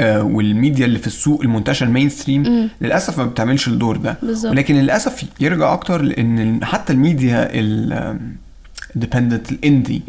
آه، 0.00 0.22
والميديا 0.22 0.86
اللي 0.86 0.98
في 0.98 1.06
السوق 1.06 1.42
المنتشر 1.42 1.86
المين 1.86 2.08
ستريم. 2.08 2.70
للأسف 2.80 3.18
ما 3.18 3.26
بتعملش 3.26 3.68
الدور 3.68 3.96
ده. 3.96 4.16
بالظبط. 4.22 4.52
ولكن 4.52 4.74
للأسف 4.74 5.24
يرجع 5.40 5.72
أكتر 5.72 6.02
لإن 6.02 6.64
حتى 6.64 6.92
الميديا 6.92 7.48
ال 8.96 9.01
independent 9.01 9.52
ال 9.52 9.60
indie 9.60 10.02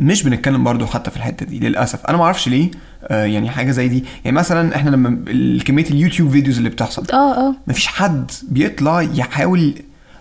مش 0.00 0.22
بنتكلم 0.22 0.64
برضو 0.64 0.86
حتى 0.86 1.10
في 1.10 1.16
الحتة 1.16 1.46
دي 1.46 1.58
للأسف. 1.58 2.06
أنا 2.06 2.16
ما 2.16 2.24
أعرفش 2.24 2.48
ليه 2.48 2.70
آه 3.04 3.24
يعني 3.24 3.50
حاجة 3.50 3.70
زي 3.70 3.88
دي. 3.88 4.04
يعني 4.24 4.36
مثلا 4.36 4.76
إحنا 4.76 4.90
لما 4.90 5.24
كمية 5.64 5.84
اليوتيوب 5.84 6.30
videos 6.30 6.56
اللي 6.56 6.68
بتحصل. 6.68 7.06
آه 7.12 7.48
آه. 7.48 7.54
مفيش 7.66 7.86
حد 7.86 8.30
بيطلع 8.48 9.02
يحاول 9.02 9.74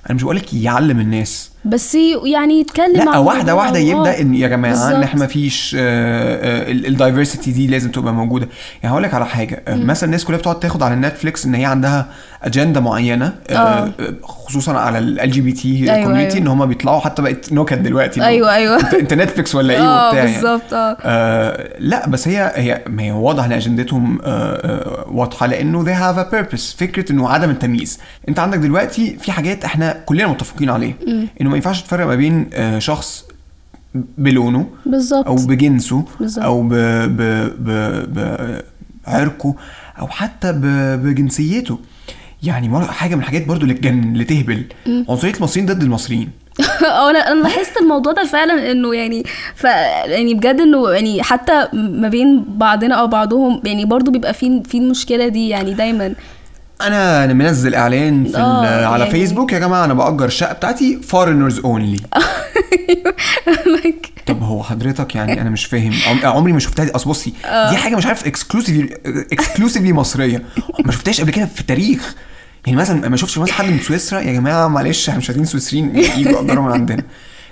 أنا 0.10 0.16
مش 0.16 0.24
بقولك 0.24 0.54
يعلم 0.54 1.00
الناس. 1.00 1.49
بس 1.66 1.98
يعني 2.26 2.60
يتكلم 2.60 2.96
لا 3.06 3.10
عن 3.12 3.18
واحدة 3.18 3.56
واحدة 3.56 3.80
يبدأ 3.80 4.18
آه، 4.18 4.22
إن 4.22 4.36
يا 4.36 4.48
جماعة 4.48 4.92
إن. 4.96 5.04
إحنا 5.04 5.26
مفيش 5.26 5.76
ال 5.80 5.97
diversity 5.97 7.52
دي 7.52 7.68
لازم 7.68 7.92
تبقى 7.92 8.14
موجودة. 8.14 8.48
يعني 8.84 8.94
هقول 8.94 9.04
لك 9.04 9.14
على 9.14 9.26
حاجة 9.26 9.64
آه، 9.68 9.76
مثلا 9.76 10.06
الناس 10.08 10.26
كلها 10.26 10.38
بتقعد 10.38 10.60
تاخد 10.60 10.84
على 10.84 10.96
نتفليكس 10.96 11.46
إن 11.46 11.56
هي 11.56 11.66
عندها 11.66 12.06
اجنده 12.44 12.80
معينة 12.82 13.34
آه، 13.50 13.54
آه. 13.54 13.92
آه، 14.00 14.14
خصوصا 14.24 14.74
على 14.78 14.98
ال 15.00 15.32
LGBT 15.32 16.04
community. 16.04 16.38
إن 16.38 16.48
هم 16.48 16.66
بيطلعوا 16.66 17.00
حتى 17.00 17.22
بقت 17.22 17.54
نكت 17.54 17.74
دلوقتي 17.78 18.26
أيوه 18.26 18.56
أيوه. 18.56 18.78
أنت, 19.00 19.14
نتفليكس 19.14 19.56
ولا 19.56 19.74
إيه 19.74 19.80
آه 19.80 20.08
وبتاع 20.08 20.24
يعني. 20.24 20.34
بالظبط 20.42 20.74
آه. 20.74 20.98
آه 21.02 21.70
لا 21.80 22.08
بس 22.10 22.28
هي 22.28 22.52
هي 22.56 22.82
ما 22.88 23.04
هي 23.04 23.12
واضح 23.12 23.44
إن 23.44 23.52
اجندتهم 23.52 24.20
آه 24.24 24.26
آه 24.26 25.06
واضحة 25.12 25.46
لأنه 25.48 25.86
they 25.86 25.98
have 26.00 26.18
a 26.28 26.32
purpose. 26.36 26.78
فكرة 26.78 27.12
إنه 27.12 27.30
عدم 27.30 27.50
التمييز. 27.50 28.00
أنت 28.30 28.40
عندك 28.40 28.58
دلوقتي 28.58 29.18
في 29.22 29.32
حاجات 29.32 29.66
انا 29.76 29.98
كلنا 30.06 30.28
متفقين 30.28 30.70
عليها. 30.70 30.94
إنه 31.42 31.49
ما 31.50 31.56
ينفعش 31.56 31.82
تفرق 31.82 32.06
ما 32.06 32.16
بين 32.16 32.50
آه 32.54 32.80
شخص 32.80 33.26
بلونه 34.18 34.70
بالظبط. 34.86 35.26
أو 35.28 35.36
بجنسه 35.36 36.06
بالظبط. 36.20 36.46
أو 36.46 36.64
ب 36.64 36.74
ب 36.74 37.22
ب 37.60 38.64
بعرقه 39.08 39.56
أو 40.00 40.08
حتى 40.08 40.52
ب 40.52 40.62
بجنسيته. 41.04 41.80
يعني 42.44 42.86
حاجة 42.86 43.16
من 43.16 43.22
الحاجات 43.22 43.48
برضو 43.48 43.64
اللي 43.64 43.74
تجنن 43.74 44.14
اللي 44.14 44.24
تهبل 44.24 44.64
عنصرية 45.10 45.34
المصريين 45.34 45.66
ضد 45.66 45.84
المصريين. 45.84 46.30
آه 46.86 47.10
أنا 47.10 47.20
أنا 47.32 47.42
لاحظت 47.42 47.78
الموضوع 47.82 48.14
ده 48.14 48.24
فعلا 48.26 48.72
إنه 48.72 48.96
يعني 48.96 49.24
ف 49.56 49.64
يعني 50.06 50.34
بجد 50.34 50.60
إنه 50.62 50.90
يعني 50.90 51.24
حتى 51.24 51.68
ما 51.74 52.08
بين 52.10 52.46
بعضنا 52.48 52.96
أو 52.96 53.08
بعضهم 53.08 53.62
يعني 53.66 53.86
برضو 53.86 54.12
بيبقى 54.12 54.34
في 54.34 54.64
في 54.64 54.78
المشكلة 54.78 55.28
دي 55.28 55.50
يعني 55.50 55.74
دايما. 55.74 56.16
أنا 56.82 57.24
أنا 57.24 57.34
منزل 57.34 57.76
إعلان 57.76 58.26
في 58.26 58.38
آه، 58.38 58.86
على 58.86 59.00
يعني- 59.04 59.12
فيسبوك 59.12 59.54
يا 59.54 59.60
جماعة 59.60 59.86
أنا 59.86 59.94
بأجر 59.94 60.26
الشقه 60.26 60.54
بتاعتي 60.54 61.02
foreigners 61.02 61.60
only 61.66 61.98
like 63.50 64.10
طب 64.26 64.44
هو 64.44 64.64
حضرتك 64.64 65.16
يعني 65.16 65.42
أنا 65.42 65.50
مش 65.50 65.66
فاهم. 65.66 65.94
عم- 66.08 66.26
عمري 66.32 66.54
ما 66.54 66.60
شفتها 66.60 66.86
دي. 66.86 66.92
أصل 66.92 67.10
بصي 67.10 67.34
دي 67.70 67.78
حاجة 67.78 67.96
مش 67.96 68.06
عارف 68.06 68.28
exclusively 68.28 68.98
exclusively 69.32 69.94
مصرية. 69.94 70.44
ما 70.86 70.92
شفتهاش 70.92 71.22
قبل 71.22 71.32
كده 71.32 71.46
في 71.46 71.62
التاريخ. 71.62 72.16
يعني 72.66 72.78
مثلا 72.78 73.10
ما 73.10 73.18
شفتش 73.18 73.38
مثلا 73.38 73.54
حد 73.54 73.66
من 73.66 73.80
سويسرا؟ 73.80 74.20
يا 74.20 74.34
جماعة 74.34 74.68
معلش 74.68 75.10
إحنا 75.10 75.18
مش 75.20 75.30
عايزين 75.30 75.46
سويسريين 75.46 75.96
يجوا 75.98 76.42
من 76.42 76.72
عندنا. 76.72 77.04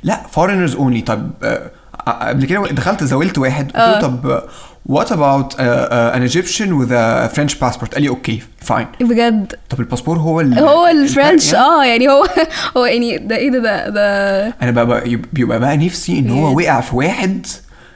لا 0.03 0.21
foreigners 0.31 0.75
only 0.75 1.01
طب 1.01 1.31
آه، 1.43 1.71
قبل 2.07 2.45
كده 2.45 2.67
دخلت 2.67 3.03
زاولت 3.03 3.37
واحد 3.37 3.65
قلت 3.65 3.75
له 3.75 3.83
آه. 3.97 4.01
طب 4.01 4.41
what 4.87 5.11
about 5.11 5.55
an 5.59 6.21
Egyptian 6.21 6.71
with 6.73 6.87
French 7.29 7.55
passport 7.55 7.93
قال 7.93 8.03
لي 8.03 8.09
okay 8.09 8.41
fine 8.61 8.87
بجد؟ 9.01 9.53
طب 9.69 9.79
الباسبور 9.79 10.17
هو 10.17 10.41
ال 10.41 10.59
هو 10.59 10.87
ال 10.87 10.95
French؟ 10.95 11.53
يعني؟ 11.53 11.65
آه 11.65 11.85
يعني 11.85 12.07
هو 12.09 12.25
هو 12.77 12.85
يعني 12.85 13.17
ده 13.17 13.35
إيه 13.35 13.49
ده؟ 13.51 13.59
ده 13.59 13.89
ده 13.89 14.45
أنا 14.61 14.71
بقى, 14.71 14.85
بقى 14.85 15.09
يب- 15.11 15.25
بيبقى 15.33 15.59
بقى 15.59 15.77
نفسي 15.77 16.19
إن 16.19 16.29
هو. 16.29 16.57
وقع 16.57 16.81
في 16.81 16.95
واحد 16.95 17.47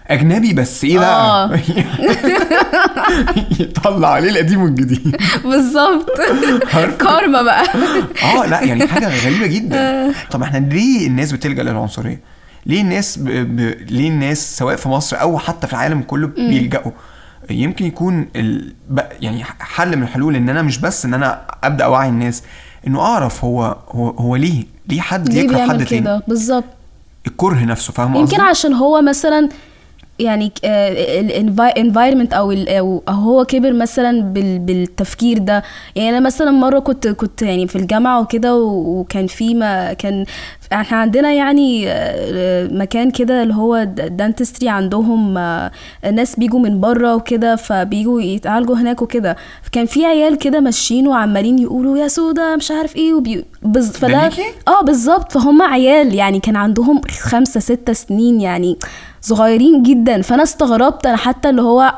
أجنبي 0.08 0.54
بس 0.54 0.84
إيه 0.84 1.00
بقى؟ 1.00 1.22
آه. 1.22 1.60
يطلع 3.60 4.08
عليه 4.10 4.30
القديم 4.30 4.64
والجديد. 4.64 5.16
بالظبط؟ 5.44 6.10
كارما 7.00 7.42
بقى. 7.42 7.64
آه 8.24 8.46
لا 8.46 8.62
يعني 8.64 8.88
حاجة 8.88 9.26
غريبة 9.26 9.48
جدا. 9.48 10.14
طب 10.32 10.44
إحنا 10.44 10.58
ليه 10.58 11.08
الناس 11.08 11.32
بتلجأ 11.32 11.64
للعنصرية؟ 11.64 12.20
ليه 12.66 12.82
الناس 12.82 13.18
ب... 13.20 13.24
ب... 13.30 13.59
ليه 13.91 14.09
الناس 14.09 14.57
سواء 14.57 14.76
في 14.76 14.89
مصر 14.89 15.22
أو 15.22 15.38
حتى 15.38 15.68
في 15.68 15.74
العالم 15.74 16.01
كله 16.01 16.28
بيلجأوا؟ 16.28 16.91
يمكن 17.49 17.86
يكون 17.86 18.28
ال... 18.36 18.74
ب... 18.89 18.99
يعني 19.22 19.43
حل 19.43 19.97
من 19.97 20.03
الحلول 20.03 20.36
إن 20.36 20.49
أنا 20.49 20.62
مش 20.62 20.78
بس 20.80 21.05
إن 21.05 21.14
أنا 21.14 21.41
أبدأ 21.64 21.86
اوعي 21.86 22.09
الناس 22.09 22.43
إنه 22.88 23.01
أعرف 23.01 23.43
هو 23.45 23.78
هو 23.89 24.09
هو 24.09 24.36
ليه 24.36 24.64
ليه 24.89 25.01
حد 25.01 25.30
ليه 25.30 25.41
يكره 25.43 25.68
حد 25.68 25.86
تاني؟ 25.86 26.22
بالظبط. 26.28 26.64
الكره 27.28 27.64
نفسه 27.66 27.93
فاهم 27.93 28.16
يمكن 28.16 28.36
قصدي؟ 28.38 28.41
عشان 28.49 28.74
هو 28.74 29.01
مثلا 29.01 29.49
يعني 30.20 30.51
الانفايرمنت 30.64 32.34
أو 32.34 32.51
أو 32.51 33.03
هو 33.09 33.45
كبر 33.45 33.74
مثلا 33.74 34.22
بال- 34.22 34.59
بالتفكير 34.59 35.38
ده. 35.38 35.64
يعني 35.95 36.09
أنا 36.09 36.20
مثلا 36.20 36.51
مرة 36.51 36.80
كنت 36.80 37.07
كنت 37.07 37.41
يعني 37.41 37.68
في 37.68 37.76
الجامعة 37.76 38.22
وكده 38.22 38.55
وكان 38.55 39.28
في 39.28 39.53
ما 39.53 39.93
كان 39.93 40.26
إحنا 40.74 40.97
عندنا 40.97 41.32
يعني 41.34 41.84
آه، 41.88 42.67
مكان 42.72 43.11
كده 43.11 43.43
اللي 43.43 43.53
هو 43.53 43.84
دانتستري 43.93 44.69
عندهم 44.69 45.38
آه، 45.38 45.72
ناس 46.13 46.36
بيجوا 46.36 46.59
من 46.59 46.80
بره 46.80 47.15
وكده 47.15 47.55
فبيجوا 47.55 48.22
يتعالجوا 48.22 48.76
هناك 48.76 49.01
وكده. 49.01 49.36
فكان 49.63 49.86
في 49.86 50.05
عيال 50.05 50.38
كده 50.38 50.59
ماشيين 50.59 51.07
وعمالين 51.07 51.59
يقولوا 51.59 51.97
يا 51.97 52.07
سودا 52.07 52.55
مش 52.55 52.72
عارف 52.72 52.95
إيه 52.95 53.13
وبي... 53.13 53.45
بز... 53.63 53.91
فده؟ 53.91 54.30
آه 54.67 54.82
بالظبط. 54.84 55.32
فهم 55.32 55.61
عيال 55.61 56.15
يعني 56.15 56.39
كان 56.39 56.55
عندهم 56.55 57.01
خمسة 57.22 57.59
ستة 57.59 57.93
سنين 57.93 58.41
يعني 58.41 58.78
صغيرين 59.22 59.84
جدا. 59.84 60.22
فأنا 60.22 60.43
استغربت 60.43 61.05
أنا 61.05 61.17
حتى 61.17 61.49
اللي 61.49 61.61
هو 61.61 61.93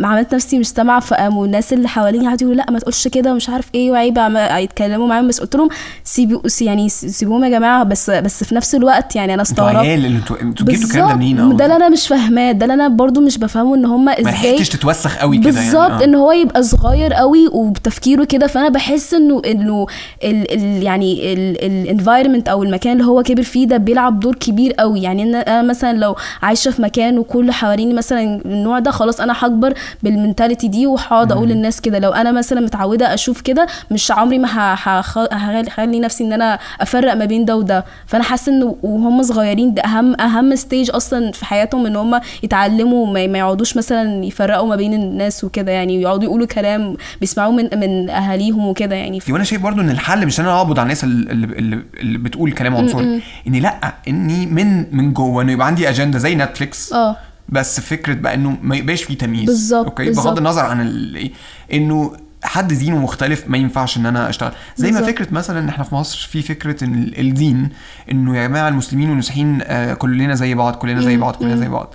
عملت 0.00 0.34
نفسي 0.34 0.58
مش 0.58 0.68
سامعه 0.68 1.00
فقاموا 1.00 1.46
الناس 1.46 1.72
اللي 1.72 1.88
حواليني 1.88 2.26
قعدوا 2.28 2.48
يقولوا 2.48 2.64
لأ 2.64 2.70
ما 2.72 2.78
تقولش 2.78 3.08
كده 3.08 3.32
ومش 3.32 3.48
عارف 3.48 3.68
إيه 3.74 3.90
وعيب 3.90 4.18
يتكلموا 4.64 5.06
معاهم 5.06 5.28
بس 5.28 5.40
قلت 5.40 5.56
لهم 5.56 5.68
سيبوا 6.04 6.40
يعني 6.60 6.88
سيبوهم 6.88 7.44
يا 7.44 7.48
جماعة 7.48 7.84
بس 7.84 8.10
بس 8.10 8.44
في 8.44 8.54
نفس 8.54 8.74
الوقت 8.74 9.16
يعني 9.16 9.34
أنا 9.34 9.42
استغربت 9.42 9.86
أنتوا 9.86 10.40
أنتوا 10.42 10.66
جبتوا 10.66 10.84
الكلام 10.84 11.08
ده 11.08 11.14
منين 11.14 11.36
بالظبط. 11.36 11.54
ده 11.54 11.64
اللي 11.64 11.76
أنا 11.76 11.88
مش 11.88 12.08
فاهماه 12.08 12.52
ده 12.52 12.64
اللي 12.64 12.74
أنا 12.74 12.88
برضو 12.88 13.20
مش 13.20 13.38
بفهمه 13.38 13.74
إن 13.74 13.84
هم 13.84 14.04
ما 14.04 14.20
إزاي 14.20 14.32
لحقتش 14.32 14.68
تتوسخ 14.68 15.16
قوي 15.16 15.38
كده 15.38 15.50
يعني 15.50 15.60
بالظبط 15.64 16.00
آه. 16.00 16.04
إن 16.04 16.14
هو 16.14 16.32
يبقى 16.32 16.62
صغير 16.62 17.12
قوي 17.12 17.48
وبتفكيره 17.52 18.24
كده 18.24 18.46
فأنا 18.46 18.68
بحس 18.68 19.14
إنه 19.14 19.42
إنه 19.46 19.86
ال 20.24 20.52
ال 20.52 20.82
يعني 20.82 21.32
الانفايرمنت 21.32 22.48
أو 22.48 22.62
المكان 22.62 22.92
اللي 22.92 23.04
هو 23.04 23.22
كبر 23.22 23.42
فيه 23.42 23.66
ده 23.66 23.76
بيلعب 23.76 24.20
دور 24.20 24.34
كبير 24.34 24.72
قوي 24.72 25.02
يعني 25.02 25.22
إن 25.22 25.34
أنا 25.34 25.62
مثلا 25.62 25.98
لو 25.98 26.16
عايشة 26.42 26.70
في 26.70 26.82
مكان 26.82 27.18
وكل 27.18 27.52
حواليني 27.52 27.94
مثلا 27.94 28.40
النوع 28.44 28.78
ده 28.78 28.90
خلاص 28.90 29.20
أنا 29.20 29.34
هكبر 29.36 29.74
بال 30.02 30.14
mentality 30.14 30.68
دي 30.68 30.86
وهقعد 30.86 31.32
أقول 31.32 31.48
للناس 31.48 31.80
كده. 31.80 31.98
لو 31.98 32.10
أنا 32.12 32.32
مثلا 32.32 32.60
متعودة 32.60 33.14
أشوف 33.14 33.40
كده 33.40 33.66
مش 33.90 34.10
عمري 34.10 34.38
ما 34.38 34.48
هخلي 34.52 36.00
نفسي 36.00 36.24
إن 36.24 36.32
أنا 36.32 36.58
أفرق 36.80 37.14
ما 37.14 37.24
بين 37.24 37.44
ده 37.44 37.56
وده. 37.56 37.84
فأنا 38.06 38.24
حاسة 38.24 38.52
إنه 38.52 38.76
وهم 38.82 39.22
صغيرين 39.22 39.74
ده 39.74 39.82
أهم 39.82 40.20
أهم 40.20 40.56
stage 40.56 40.90
أصلا 40.94 41.32
في 41.32 41.44
حياتهم 41.44 41.86
إن 41.86 41.96
هم 41.96 42.20
يتعلموا 42.42 43.06
ما 43.26 43.38
يقعدوش 43.38 43.76
مثلا 43.76 44.24
يفرقوا 44.24 44.68
ما 44.68 44.76
بين 44.76 44.94
الناس 44.94 45.44
وكده. 45.44 45.72
يعني 45.72 46.02
يقعدوا 46.02 46.24
يقولوا 46.24 46.46
كلام 46.46 46.96
بيسمعوه 47.20 47.52
من 47.52 47.68
من 47.80 48.10
أهاليهم 48.10 48.66
وكده 48.68 48.94
يعني. 48.96 49.20
ف... 49.20 49.30
وأنا 49.30 49.44
شايف 49.44 49.62
برضو 49.62 49.80
إن 49.80 49.90
الحل 49.90 50.26
مش 50.26 50.40
إن 50.40 50.44
أنا 50.44 50.56
أقبض 50.56 50.78
على 50.78 50.82
الناس 50.84 51.04
اللي, 51.04 51.32
اللي, 51.32 51.82
اللي 52.00 52.18
بتقول 52.18 52.52
كلام 52.52 52.76
عنصري. 52.76 53.22
اني 53.46 53.60
لأ 53.60 53.94
إني 54.08 54.46
من 54.46 54.96
من 54.96 55.12
جوه 55.12 55.42
إنه 55.42 55.52
يبقى 55.52 55.66
عندي 55.66 55.88
اجنده 55.88 56.18
زي 56.18 56.34
نتفليكس 56.34 56.92
آه. 56.92 57.16
بس 57.48 57.80
فكرة 57.80 58.14
بقى 58.14 58.34
إنه 58.34 58.56
ما 58.62 58.76
يبقاش 58.76 59.02
فيه 59.02 59.18
تمييز. 59.18 59.46
بالظبط، 59.46 59.84
أوكي؟ 59.84 60.04
بالظبط. 60.04 60.26
بغض 60.26 60.38
النظر 60.38 60.64
عن 60.64 60.80
ال- 60.80 61.16
إيه، 61.16 61.32
إنه 61.72 62.12
حد 62.44 62.72
دينه 62.72 62.98
مختلف 62.98 63.44
ما 63.48 63.58
ينفعش 63.58 63.96
إن 63.96 64.06
أنا 64.06 64.28
أشتغل. 64.28 64.52
زي 64.76 64.90
ما 64.92 64.98
بالظبط. 65.00 65.14
فكرة 65.14 65.34
مثلا 65.34 65.58
ان 65.58 65.68
إحنا 65.68 65.84
في 65.84 65.94
مصر 65.94 66.28
في 66.30 66.42
فكرة 66.42 66.84
إن 66.84 66.94
ال- 66.94 67.20
الدين 67.20 67.68
إنه 68.12 68.36
يا 68.36 68.46
جماعة 68.46 68.68
المسلمين 68.68 69.08
والمسيحيين 69.10 69.58
آه 69.62 69.94
كلنا 69.94 70.34
زي 70.34 70.54
بعض 70.54 70.74
كلنا 70.74 71.00
زي 71.00 71.16
بعض 71.16 71.36
كلنا 71.36 71.56
زي 71.56 71.68
بعض. 71.68 71.94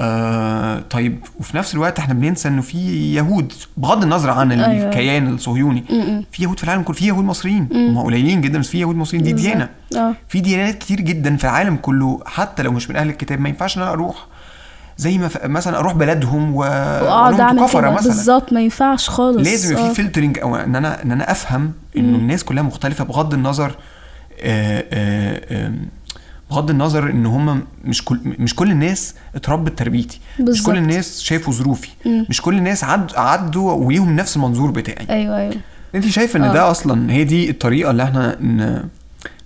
آه 0.00 0.80
طيب 0.90 1.18
وفي 1.40 1.56
نفس 1.56 1.74
الوقت 1.74 1.98
إحنا 1.98 2.14
بننسى 2.14 2.48
إنه 2.48 2.62
في 2.62 2.78
يهود 3.14 3.52
بغض 3.76 4.02
النظر 4.02 4.30
عن 4.30 4.52
أيوة. 4.52 4.88
الكيان 4.88 5.34
الصهيوني 5.34 5.84
في 6.32 6.42
يهود 6.42 6.58
في 6.58 6.64
العالم 6.64 6.82
كله 6.82 6.96
في 6.96 7.06
يهود 7.06 7.24
مصريين. 7.24 7.68
هم 7.72 7.98
قليلين 7.98 8.40
جدا 8.40 8.58
بس 8.58 8.68
في 8.68 8.80
يهود 8.80 8.96
مصريين. 8.96 9.24
دي. 9.24 9.32
ديانة. 9.32 9.68
آه. 9.96 10.14
في 10.28 10.40
ديانات 10.40 10.78
كتير 10.78 11.00
جدا 11.00 11.36
في 11.36 11.44
العالم 11.44 11.76
كله 11.76 12.20
حتى 12.26 12.62
لو 12.62 12.72
مش 12.72 12.90
من 12.90 12.96
أهل 12.96 13.08
الكتاب 13.08 13.40
ما 13.40 13.48
ينفعش 13.48 13.76
إن 13.76 13.82
أنا 13.82 13.90
أروح. 13.92 14.26
زي 14.98 15.18
ما 15.18 15.28
ف... 15.28 15.44
مثلا 15.46 15.78
أروح 15.78 15.92
بلدهم 15.92 16.54
و 16.54 16.58
وأقعد 16.58 17.40
أعمل 17.40 17.68
كده. 17.70 17.90
مثلا. 17.90 17.90
بالظبط 18.12 18.52
ما 18.52 18.60
ينفعش 18.60 19.08
خالص. 19.08 19.48
لازم 19.48 19.72
يبقى 19.72 19.84
آه. 19.88 19.92
في 19.92 20.02
فلترنج 20.02 20.38
أو 20.38 20.56
إن 20.56 20.76
أنا 20.76 21.02
إن 21.02 21.12
أنا 21.12 21.30
أفهم 21.30 21.72
إنه 21.96 22.18
الناس 22.18 22.44
كلها 22.44 22.62
مختلفة 22.62 23.04
بغض 23.04 23.34
النظر 23.34 23.74
آه، 24.40 24.84
آه، 24.92 25.72
بغض 26.50 26.70
النظر 26.70 27.10
إن 27.10 27.26
هم 27.26 27.62
مش 27.84 28.04
كل 28.04 28.18
مش 28.38 28.54
كل 28.54 28.70
الناس 28.70 29.14
اتربت 29.34 29.78
تربيتي. 29.78 30.20
مش 30.40 30.44
بالظبط. 30.44 30.66
كل 30.66 30.76
الناس 30.78 31.20
شافوا 31.20 31.52
ظروفي. 31.52 31.88
مش 32.06 32.40
كل 32.42 32.58
الناس 32.58 32.84
عد 32.84 33.12
عدوا 33.16 33.72
وليهم 33.72 34.16
نفس 34.16 34.36
المنظور 34.36 34.70
بتاعي. 34.70 35.06
أيوه 35.10 35.36
أيوه. 35.38 35.54
انت 35.94 36.06
شايف 36.06 36.36
إن 36.36 36.42
آه. 36.44 36.52
ده 36.52 36.70
أصلا 36.70 37.12
هي 37.12 37.24
دي 37.24 37.50
الطريقة 37.50 37.90
اللي 37.90 38.02
إحنا 38.02 38.36
ن- 38.40 38.88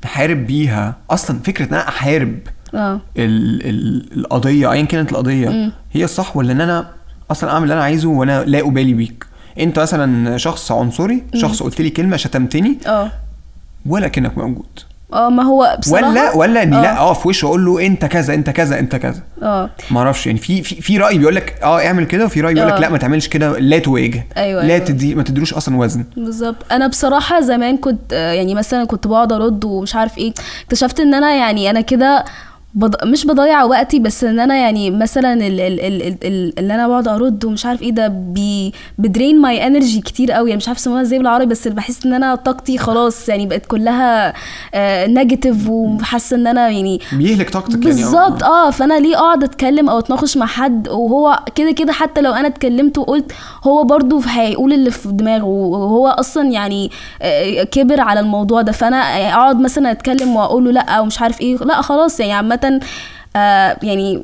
نحارب 0.05 0.47
بيها؟ 0.47 0.97
أصلا 1.11 1.39
فكرة 1.45 1.65
إن 1.69 1.75
أنا 1.75 1.89
أحارب 1.89 2.39
آه. 2.75 3.01
ال 3.17 3.67
ال 3.69 4.07
القضية 4.19 4.73
ايا 4.73 4.83
كانت 4.83 5.13
القضية 5.13 5.73
هي 5.93 6.05
الصح 6.05 6.37
ولا 6.37 6.53
إن 6.53 6.61
أنا 6.61 6.87
أصلا 7.31 7.51
أعمل 7.51 7.63
اللي 7.63 7.75
أنا 7.75 7.83
عايزه 7.83 8.09
وأنا 8.09 8.45
لا 8.45 8.61
أبالي 8.61 8.95
بيك؟ 8.95 9.27
أنت 9.61 9.79
مثلا 9.79 10.37
شخص 10.39 10.73
عنصري 10.73 11.23
شخص 11.35 11.63
قلت 11.63 11.81
لي 11.81 11.91
كلمة 11.91 12.17
شتمتني 12.17 12.79
آه. 12.87 13.11
ولا 13.87 14.09
كأنك 14.09 14.39
موجود. 14.39 14.67
آه 15.13 15.29
ما 15.29 15.43
هو 15.43 15.77
بصراحة 15.79 16.09
ولا 16.11 16.37
ولا 16.37 16.63
إني 16.63 16.77
آه. 16.77 16.83
لا 16.83 17.03
أقف 17.03 17.21
في 17.23 17.29
وشه 17.29 17.47
واقول 17.47 17.65
له 17.65 17.87
أنت 17.87 18.05
كذا 18.05 18.35
أنت 18.35 18.51
كذا 18.51 18.79
أنت 18.79 18.97
كذا. 18.97 19.23
آه. 19.43 19.71
ما 19.91 19.99
أعرفش 20.01 20.27
يعني 20.27 20.39
في 20.39 20.63
في 20.63 20.81
في 20.81 20.99
رأي 20.99 21.19
بيقول 21.19 21.35
لك 21.37 21.59
آه 21.63 21.87
اعمل 21.87 22.05
كده 22.05 22.25
وفي 22.25 22.41
رأي 22.41 22.55
بيقول 22.55 22.69
لك 22.69 22.75
آه. 22.75 22.81
لا 22.81 22.89
ما 22.89 22.99
تعملش 22.99 23.29
كده 23.29 23.59
لا 23.59 23.79
تواجه 23.79 24.27
أيوة، 24.37 24.63
لا 24.67 24.75
أيوة. 24.75 24.85
تدي 24.85 25.15
ما 25.15 25.23
تدروش 25.23 25.55
أصلا 25.55 25.77
وزن. 25.77 26.05
بالظبط. 26.17 26.57
أنا 26.73 26.87
بصراحة 26.87 27.41
زمان 27.41 27.77
كنت 27.77 28.13
آه، 28.13 28.33
يعني 28.33 28.55
مثلا 28.55 28.85
كنت 28.85 29.07
بقعد 29.07 29.33
أرد 29.33 29.65
ومش 29.65 29.95
عارف 29.95 30.19
إيه 30.19 30.33
اكتشفت 30.65 31.01
إن 31.01 31.15
أنا 31.15 31.35
يعني 31.35 31.71
أنا 31.71 31.81
كده 31.81 32.25
بض... 32.75 32.95
مش 33.05 33.27
بضيع 33.27 33.65
وقتي 33.65 33.99
بس 33.99 34.25
إن 34.25 34.41
أنا 34.41 34.57
يعني 34.57 34.91
مثلا 34.91 35.33
ال... 35.33 35.61
ال... 35.61 35.81
ال... 35.81 36.03
ال... 36.03 36.17
ال... 36.25 36.59
اللي 36.59 36.75
أنا 36.75 36.89
بقعد 36.89 37.09
أرد 37.09 37.45
ومش 37.45 37.67
عارف 37.67 37.83
إيه 37.83 37.91
ده 37.93 38.09
بي... 38.09 38.73
ب 38.99 39.06
drain 39.06 39.41
my 39.41 39.67
energy 39.67 40.01
كتير 40.01 40.33
قوي 40.33 40.51
يعني 40.51 40.57
مش 40.59 40.69
عارف 40.69 40.79
اسمها 40.79 41.03
إزاي 41.03 41.19
بالعربي 41.19 41.47
بس 41.47 41.69
بحس 41.69 42.07
إن 42.07 42.13
أنا 42.15 42.35
طاقتي 42.35 42.79
خلاص 42.79 43.29
يعني 43.29 43.47
بقت 43.47 43.67
كلها 43.67 44.33
negative 45.07 45.69
وحاسة 45.69 46.37
إن 46.37 46.47
أنا 46.47 46.69
يعني 46.69 47.01
بيهلك 47.13 47.51
طاقتك 47.51 47.73
يعني 47.73 47.85
أو- 47.85 47.87
بالظبط 47.87 48.43
آه. 48.43 48.71
فأنا 48.71 48.99
ليه 48.99 49.17
أقعد 49.17 49.45
أتكلم 49.45 49.89
أو 49.91 49.99
أتناقش 49.99 50.37
مع 50.37 50.47
حد؟ 50.47 50.89
وهو 50.89 51.41
كده 51.55 51.71
كده 51.73 51.93
حتى 51.93 52.21
لو 52.21 52.33
أنا 52.33 52.49
اتكلمت 52.49 52.99
وقلت 52.99 53.33
هو 53.65 53.85
برضو 53.85 54.21
هيقول 54.27 54.73
اللي 54.73 54.91
في 54.91 55.09
دماغه 55.13 55.45
وهو 55.45 56.09
أصلا 56.09 56.51
يعني 56.51 56.91
آه، 57.23 57.63
كبر 57.63 58.01
على 58.01 58.21
الموضوع 58.21 58.63
ده. 58.63 58.73
فأنا 58.73 58.97
أقعد 59.35 59.61
مثلا 59.61 59.91
أتكلم 59.91 60.37
واقول 60.37 60.65
له 60.65 60.71
لأ 60.71 61.01
ومش 61.01 61.21
عارف 61.23 61.41
إيه 61.41 61.57
لأ 61.57 61.83
خلاص 61.83 62.21
يعني 62.21 62.33
عامة 62.33 62.60
آه 63.37 63.77
يعني 63.83 64.23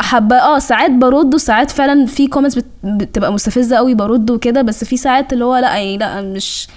حابه 0.00 0.36
آه 0.36 0.58
ساعات 0.58 0.90
برد 0.90 1.34
وساعات 1.34 1.70
فعلا 1.70 2.06
في 2.06 2.26
كومنتس 2.26 2.58
بتبقى 2.84 3.32
مستفزة 3.32 3.76
قوي 3.76 3.94
برد 3.94 4.30
وكده 4.30 4.62
بس 4.62 4.84
في 4.84 4.96
ساعات 4.96 5.32
اللي 5.32 5.44
هو 5.44 5.56
لأ 5.56 5.76
يعني 5.76 5.98
لأ 5.98 6.22
مش 6.22 6.68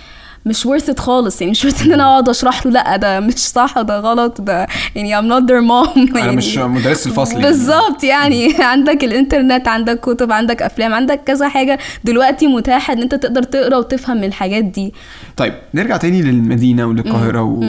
مش 0.45 0.67
worth 0.67 0.93
it 0.93 0.99
خالص 0.99 1.41
يعني 1.41 1.51
مش 1.51 1.65
worth 1.67 1.81
إن 1.85 1.91
أنا 1.91 2.03
أقعد 2.03 2.29
أشرح 2.29 2.65
له 2.65 2.71
لأ 2.71 2.95
ده 2.97 3.19
مش 3.19 3.33
صح 3.37 3.81
ده 3.81 3.99
غلط 3.99 4.41
ده 4.41 4.67
يعني 4.95 5.21
I'm 5.21 5.31
not 5.33 5.43
their 5.49 5.69
mom 5.69 5.97
أنا 5.97 6.19
يعني 6.19 6.35
مش 6.35 6.57
مدرس 6.57 7.07
الفصل. 7.07 7.41
بالظبط 7.41 8.03
يعني 8.03 8.53
عندك 8.63 9.03
الإنترنت 9.03 9.67
عندك 9.67 9.99
كتب 9.99 10.31
عندك 10.31 10.61
أفلام 10.61 10.93
عندك 10.93 11.21
كذا 11.25 11.49
حاجة 11.49 11.79
دلوقتي 12.03 12.47
متاحة 12.47 12.93
إن 12.93 13.01
أنت 13.01 13.15
تقدر 13.15 13.43
تقرأ 13.43 13.77
وتفهم 13.77 14.17
من 14.17 14.23
الحاجات 14.23 14.63
دي 14.63 14.93
طيب 15.37 15.53
نرجع 15.73 15.97
تاني 15.97 16.21
للمدينة 16.21 16.85
وللقاهرة 16.85 17.41
و... 17.43 17.63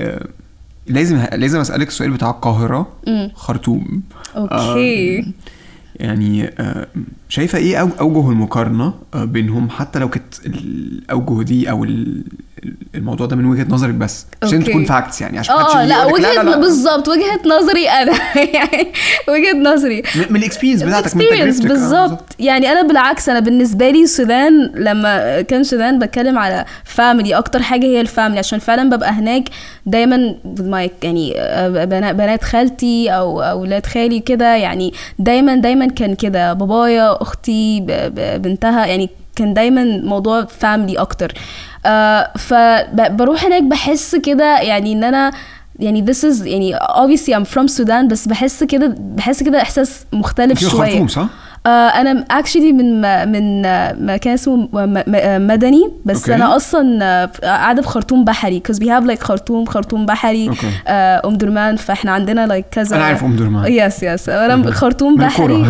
آه، 0.00 0.26
لازم 0.88 1.26
لازم 1.32 1.60
أسألك 1.60 1.88
السؤال 1.88 2.10
بتاع 2.10 2.30
القاهرة. 2.30 2.88
خرطوم 3.34 4.02
okay 4.36 5.32
يعني 5.96 6.44
آه، 6.58 6.86
شايفة 7.28 7.58
إيه 7.58 7.76
أو- 7.84 8.00
أوجه 8.00 8.30
المقارنة 8.30 8.94
آه، 9.14 9.24
بينهم؟ 9.24 9.70
حتى 9.70 9.98
لو 9.98 10.08
كانت 10.08 10.34
الأوجه 10.46 11.42
دي 11.42 11.70
أو 11.70 11.84
ال- 11.84 12.22
الموضوع 12.94 13.26
ده 13.26 13.36
من 13.36 13.44
وجهة 13.44 13.66
نظرك 13.70 13.94
بس 13.94 14.26
عشان. 14.42 14.64
تكون 14.64 14.84
facts 14.84 15.20
يعني 15.20 15.38
عشان 15.38 15.54
آه 15.54 15.84
لا 15.84 16.04
وجهة 16.04 16.56
بالظبط 16.56 17.08
وجهة 17.08 17.40
نظري 17.46 17.88
أنا. 17.88 18.12
يعني 18.36 18.92
وجهة 19.32 19.72
نظري. 19.74 20.02
من 20.30 20.36
ال 20.36 20.40
experience 20.40 20.82
بتاعتك 20.82 21.16
من 21.16 21.22
تجربتك. 21.22 21.64
آه، 21.64 21.68
بالظبط. 21.68 22.24
يعني 22.38 22.72
أنا 22.72 22.82
بالعكس 22.82 23.28
أنا 23.28 23.40
بالنسبة 23.40 23.90
لي 23.90 24.02
السودان 24.02 24.72
لما 24.74 25.40
كان 25.42 25.60
السودان 25.60 25.98
بتكلم 25.98 26.38
على 26.38 26.64
family 26.84 27.34
أكتر 27.34 27.62
حاجة 27.62 27.86
هي 27.86 28.00
ال 28.00 28.05
family 28.05 28.38
عشان 28.38 28.58
فعلا 28.58 28.96
ببقى 28.96 29.10
هناك 29.10 29.48
دايما 29.86 30.34
يعني 31.02 31.34
آه، 31.40 31.84
بنا- 31.84 32.12
بنات 32.12 32.44
خالتي 32.44 33.10
أو 33.10 33.42
أولاد 33.42 33.86
خالي 33.86 34.20
كده 34.20 34.56
يعني 34.56 34.92
دايما 35.18 35.54
دايما 35.56 35.86
كان 35.86 36.14
كده. 36.14 36.52
بابايا 36.52 37.17
أختي 37.22 37.80
ب- 37.80 37.86
ب- 38.14 38.42
بنتها 38.42 38.86
يعني 38.86 39.10
كان 39.36 39.54
دايما 39.54 39.84
موضوع 40.04 40.44
family 40.44 40.98
أكتر 40.98 41.32
آه 41.86 42.32
فبروح 42.38 43.44
هناك 43.44 43.62
بحس 43.62 44.16
كده 44.16 44.60
يعني 44.60 44.92
إن 44.92 45.04
أنا 45.04 45.32
يعني 45.78 46.06
this 46.06 46.16
is 46.18 46.46
يعني 46.46 46.76
obviously 46.78 47.34
I'm 47.34 47.46
from 47.54 47.78
Sudan 47.78 48.04
بس 48.10 48.28
بحس 48.28 48.64
كده 48.64 48.94
بحس 48.98 49.42
كده 49.42 49.62
إحساس 49.62 50.04
مختلف 50.12 50.60
شوية 50.60 50.90
خرطوم 50.90 51.08
صح؟ 51.08 51.28
آه 51.66 51.68
أنا 51.88 52.24
actually 52.30 52.72
من 52.72 53.00
من 53.32 53.66
آه، 53.66 53.92
مكان 54.00 54.32
اسمه 54.34 54.68
آه، 55.14 55.38
مدني 55.38 55.92
بس 56.04 56.20
okay. 56.20 56.34
أنا 56.34 56.56
أصلا 56.56 57.24
قاعدة 57.42 57.82
في 57.82 57.88
خرطوم 57.88 58.24
بحري 58.24 58.62
because 58.68 58.76
we 58.78 58.84
have 58.86 59.08
like 59.10 59.22
خرطوم 59.22 59.66
خرطوم 59.66 60.06
بحري. 60.06 60.50
آه، 60.88 61.22
أم 61.24 61.34
درمان 61.36 61.76
فإحنا 61.76 62.10
عندنا 62.10 62.46
like 62.58 62.64
كذا 62.74 62.96
أنا 62.96 63.04
عارف 63.04 63.24
أم 63.24 63.36
درمان 63.36 63.72
yes 63.72 64.02
yes 64.02 64.28
أنا. 64.28 64.70
خرطوم 64.80 65.16
بحري. 65.16 65.62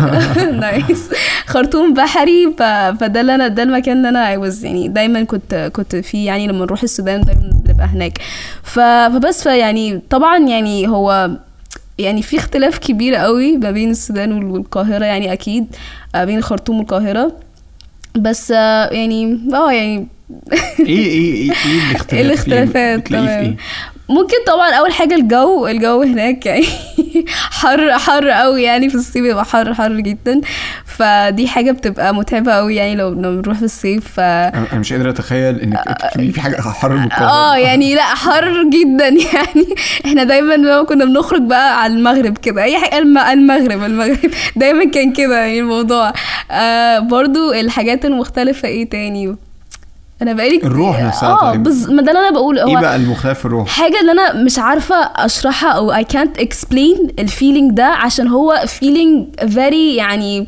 nice 0.51 1.09
خرطوم 1.47 1.93
بحري. 1.93 2.53
فده 2.99 3.21
اللي 3.21 3.35
أنا 3.35 3.47
ده 3.47 3.63
المكان 3.63 3.97
اللي 3.97 4.09
أنا 4.09 4.35
I 4.35 4.51
was 4.51 4.63
يعني 4.63 4.87
دايما 4.87 5.23
كنت 5.23 5.71
كنت 5.73 5.95
فيه 5.95 6.27
يعني 6.27 6.47
لما 6.47 6.65
نروح 6.65 6.83
السودان 6.83 7.21
دايما 7.21 7.49
بنبقى 7.65 7.85
هناك. 7.87 8.19
فبس 8.63 9.43
فيعني 9.43 10.01
طبعا 10.09 10.37
يعني 10.37 10.87
هو 10.87 11.29
يعني 11.99 12.21
في 12.21 12.37
اختلاف 12.37 12.77
كبير 12.77 13.15
قوي 13.15 13.57
ما 13.57 13.71
بين 13.71 13.89
السودان 13.91 14.31
وال- 14.31 14.45
والقاهرة 14.45 15.05
يعني 15.05 15.33
أكيد 15.33 15.75
آه، 16.15 16.25
بين 16.25 16.37
الخرطوم 16.37 16.77
والقاهرة. 16.77 17.35
بس 18.15 18.51
آه، 18.51 18.89
يعني 18.93 19.39
آه 19.53 19.71
يعني 19.71 20.07
إيه 20.79 20.87
إيه 20.87 21.21
إيه 21.21 21.51
إيه 21.65 21.81
الاختلاف؟ 21.91 22.13
إيه 22.13 22.21
الاختلافات 22.21 23.07
تمام. 23.07 23.55
ممكن 24.09 24.35
طبعا 24.47 24.71
أول 24.71 24.91
حاجة 24.93 25.15
الجو 25.15 25.67
الجو 25.67 26.01
هناك 26.01 26.45
يعني 26.45 26.65
حر 27.59 27.91
حر 27.99 28.29
قوي 28.29 28.63
يعني 28.63 28.89
في 28.89 28.95
الصيف 28.95 29.23
بيبقى 29.23 29.45
حر 29.45 29.73
حر 29.73 29.93
جدا. 29.99 30.41
فدي 30.85 31.47
حاجة 31.47 31.71
بتبقى 31.71 32.15
متعبة 32.15 32.51
قوي 32.51 32.75
يعني 32.75 32.95
لو 32.95 33.11
بنروح 33.15 33.57
في 33.57 33.63
الصيف. 33.65 34.07
ف 34.07 34.19
أنا 34.19 34.65
مش 34.79 34.93
قادر 34.93 35.09
أتخيل 35.09 35.73
تكتبي 35.99 36.31
في 36.31 36.41
حاجة 36.41 36.61
حر 36.61 36.89
من 36.93 37.11
آه 37.13 37.55
يعني 37.57 37.95
لأ 37.95 38.01
حر 38.03 38.63
جدا 38.63 39.07
يعني. 39.33 39.67
إحنا 40.05 40.23
دايما 40.23 40.53
لما 40.53 40.83
كنا 40.83 41.05
بنخرج 41.05 41.41
بقى 41.41 41.81
على 41.81 41.93
المغرب 41.93 42.37
كده. 42.37 42.63
أي 42.63 42.77
حاجة 42.77 42.97
الم- 42.97 43.17
المغرب 43.17 43.83
المغرب. 43.83 44.31
دايما 44.55 44.85
كان 44.91 45.13
كده 45.13 45.37
يعني 45.39 45.59
الموضوع. 45.59 46.13
آه 46.51 46.99
برضو 46.99 47.51
الحاجات 47.53 48.05
المختلفة 48.05 48.67
إيه 48.67 48.89
تاني؟ 48.89 49.35
أنا 50.21 50.33
بقالي 50.33 50.57
الروح 50.63 51.01
نفسها 51.01 51.29
آه 51.29 51.51
طيب. 51.51 51.63
بز... 51.63 51.89
ما 51.89 52.01
ده 52.01 52.11
اللي 52.11 52.19
أنا 52.27 52.31
بقول 52.31 52.59
إيه 52.59 52.65
هو 52.77 52.81
بقى 52.81 52.95
المختلف 52.95 53.39
في 53.39 53.45
الروح؟ 53.45 53.69
حاجة 53.69 53.99
اللي 54.01 54.11
أنا 54.11 54.33
مش 54.33 54.59
عارفة 54.59 54.95
أشرحها 54.95 55.69
أو 55.71 55.93
I 55.93 56.03
can't 56.03 56.41
explain 56.41 57.09
الفيلينج 57.19 57.71
ده 57.71 57.85
عشان 57.85 58.27
هو 58.27 58.63
feeling 58.65 59.45
very 59.55 59.73
يعني 59.97 60.47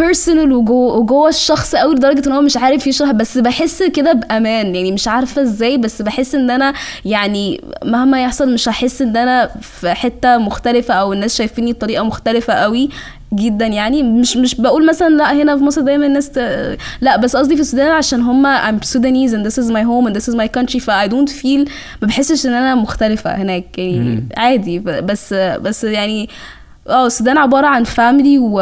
personal 0.00 0.52
وجوه 0.52 0.96
وجوه 0.96 1.28
الشخص 1.28 1.74
قوي 1.74 1.94
لدرجة 1.94 2.28
إن 2.28 2.32
هو 2.32 2.40
مش 2.40 2.56
عارف 2.56 2.86
يشرح 2.86 3.10
بس 3.10 3.38
بحس 3.38 3.82
كده 3.82 4.12
بأمان. 4.12 4.74
يعني 4.74 4.92
مش 4.92 5.08
عارفة 5.08 5.42
إزاي 5.42 5.76
بس 5.78 6.02
بحس 6.02 6.34
إن 6.34 6.50
أنا 6.50 6.72
يعني 7.04 7.60
مهما 7.84 8.22
يحصل 8.22 8.54
مش 8.54 8.68
هحس 8.68 9.02
إن 9.02 9.16
أنا 9.16 9.50
في 9.60 9.94
حتة 9.94 10.38
مختلفة 10.38 10.94
أو 10.94 11.12
الناس 11.12 11.36
شايفيني 11.36 11.72
بطريقة 11.72 12.04
مختلفة 12.04 12.52
قوي 12.52 12.88
جدا. 13.34 13.66
يعني 13.66 14.02
مش 14.02 14.36
مش 14.36 14.54
بقول 14.54 14.86
مثلا 14.86 15.08
لا 15.08 15.32
هنا 15.32 15.56
في 15.56 15.64
مصر 15.64 15.80
دايما 15.80 16.06
الناس 16.06 16.30
ت... 16.30 16.38
لا 17.00 17.16
بس 17.16 17.36
قصدي 17.36 17.54
في 17.54 17.60
السودان 17.60 17.90
عشان 17.90 18.20
هما 18.20 18.70
I'm 18.70 18.84
Sudanese 18.84 19.32
and 19.32 19.46
this 19.46 19.64
is 19.64 19.68
my 19.70 19.82
home 19.82 20.06
and 20.08 20.16
this 20.16 20.28
is 20.32 20.36
my 20.36 20.48
country 20.58 20.78
ف 20.78 20.90
I 20.90 21.08
don't 21.08 21.30
feel 21.42 21.70
ما 22.02 22.08
بحسش 22.08 22.46
إن 22.46 22.52
أنا 22.52 22.74
مختلفة 22.74 23.30
هناك. 23.34 23.78
يعني. 23.78 24.24
عادي 24.36 24.78
بس 24.78 25.34
بس 25.34 25.84
يعني 25.84 26.28
آه 26.88 27.06
السودان 27.06 27.38
عبارة 27.38 27.66
عن 27.66 27.84
فاميلي 27.84 28.38
و... 28.38 28.60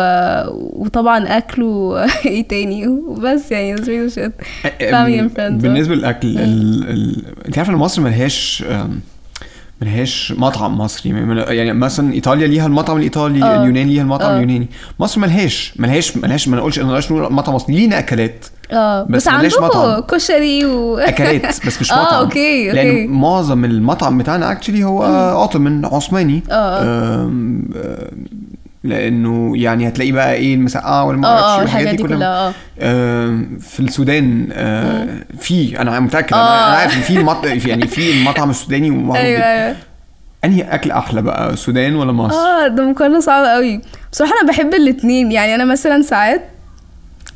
وطبعا 0.53 1.39
أكل 1.39 1.63
وايه 1.63 2.49
تاني؟ 2.49 2.89
وبس 2.89 3.53
يعني 3.53 3.77
family 3.77 5.21
and 5.21 5.37
friends. 5.37 5.63
بالنسبة 5.63 5.95
للأكل 5.95 6.29
ال... 6.39 6.89
ال... 6.89 7.25
أنت 7.47 7.59
عارفة 7.59 7.73
إن 7.73 7.79
مصر 7.79 8.03
ملهاش 8.03 8.65
ملهاش 9.87 10.33
مطعم 10.37 10.79
مصري. 10.79 11.11
يعني 11.57 11.73
مثلا 11.73 12.13
إيطاليا 12.13 12.47
ليها 12.47 12.67
المطعم 12.67 12.97
الإيطالي 12.97 13.43
آه. 13.43 13.61
اليونان 13.63 13.87
ليها 13.89 14.03
المطعم 14.03 14.31
آه. 14.31 14.37
اليوناني. 14.37 14.69
مصر 15.01 15.21
ملهاش 15.21 15.75
ملهاش 15.77 16.17
ملهاش 16.17 16.49
ما 16.49 16.57
نقولش 16.57 16.79
نقولش 16.79 17.13
نقول 17.13 17.33
مطعم 17.33 17.55
مصري. 17.55 17.75
لينا 17.75 17.99
أكلات 17.99 18.47
آه. 18.73 19.03
بس 19.03 19.09
بس, 19.11 19.29
ملهاش 19.29 19.55
عندكم 19.55 19.65
مطعم. 19.65 20.01
كشري 20.01 20.65
و 20.65 20.99
أكلات 21.09 21.67
بس 21.67 21.81
مش 21.81 21.93
آه 21.93 22.03
مطعم. 22.03 22.15
okay 22.25 22.71
لأن 22.71 22.87
okay 22.89 23.07
معظم 23.07 23.65
المطعم 23.65 24.19
بتاعنا 24.19 24.53
actually 24.53 24.85
هو 24.85 25.05
Ottoman 25.05 25.85
عثماني. 25.87 26.43
آه 26.51 26.55
آه. 26.55 26.83
آم، 27.25 27.65
آم، 27.77 28.25
لأنه 28.85 29.53
يعني 29.57 29.89
هتلاقي 29.89 30.13
بقى 30.13 30.35
إيه 30.35 30.55
المسقعة 30.55 31.05
والما 31.05 31.29
آه 31.29 31.31
آه 31.31 31.51
أعرفش 31.51 31.65
الحاجات 31.65 31.95
دي 31.95 32.03
كلها 32.03 32.53
آه 32.81 33.41
في 33.61 33.81
السودان 33.81 34.49
آه، 34.53 35.09
في 35.41 35.81
أنا 35.81 36.01
متأكد 36.01 36.35
أنا 36.35 36.43
آه. 36.43 36.69
أنا 36.69 36.77
عارف 36.77 36.93
في. 36.93 37.61
في- 37.61 37.69
يعني 37.69 37.87
في 37.87 38.13
المطعم 38.13 38.51
السوداني 38.51 38.91
ومعروف 38.97 39.17
أيوه. 39.17 39.43
أيوه 39.43 39.77
أنهي 40.45 40.63
أكل 40.63 40.91
أحلى 40.91 41.23
بقى 41.23 41.51
السودان 41.51 41.95
ولا 41.97 42.13
مصر؟ 42.13 42.37
آه 42.37 42.67
ده 42.69 42.83
مقارنة 42.83 43.21
صعبة 43.21 43.49
قوي 43.49 43.81
بصراحة 44.13 44.33
أنا 44.43 44.49
بحب 44.53 44.75
الاتنين 44.75 45.33
يعني 45.33 45.55
أنا 45.55 45.65
مثلا 45.65 46.03
ساعات 46.03 46.43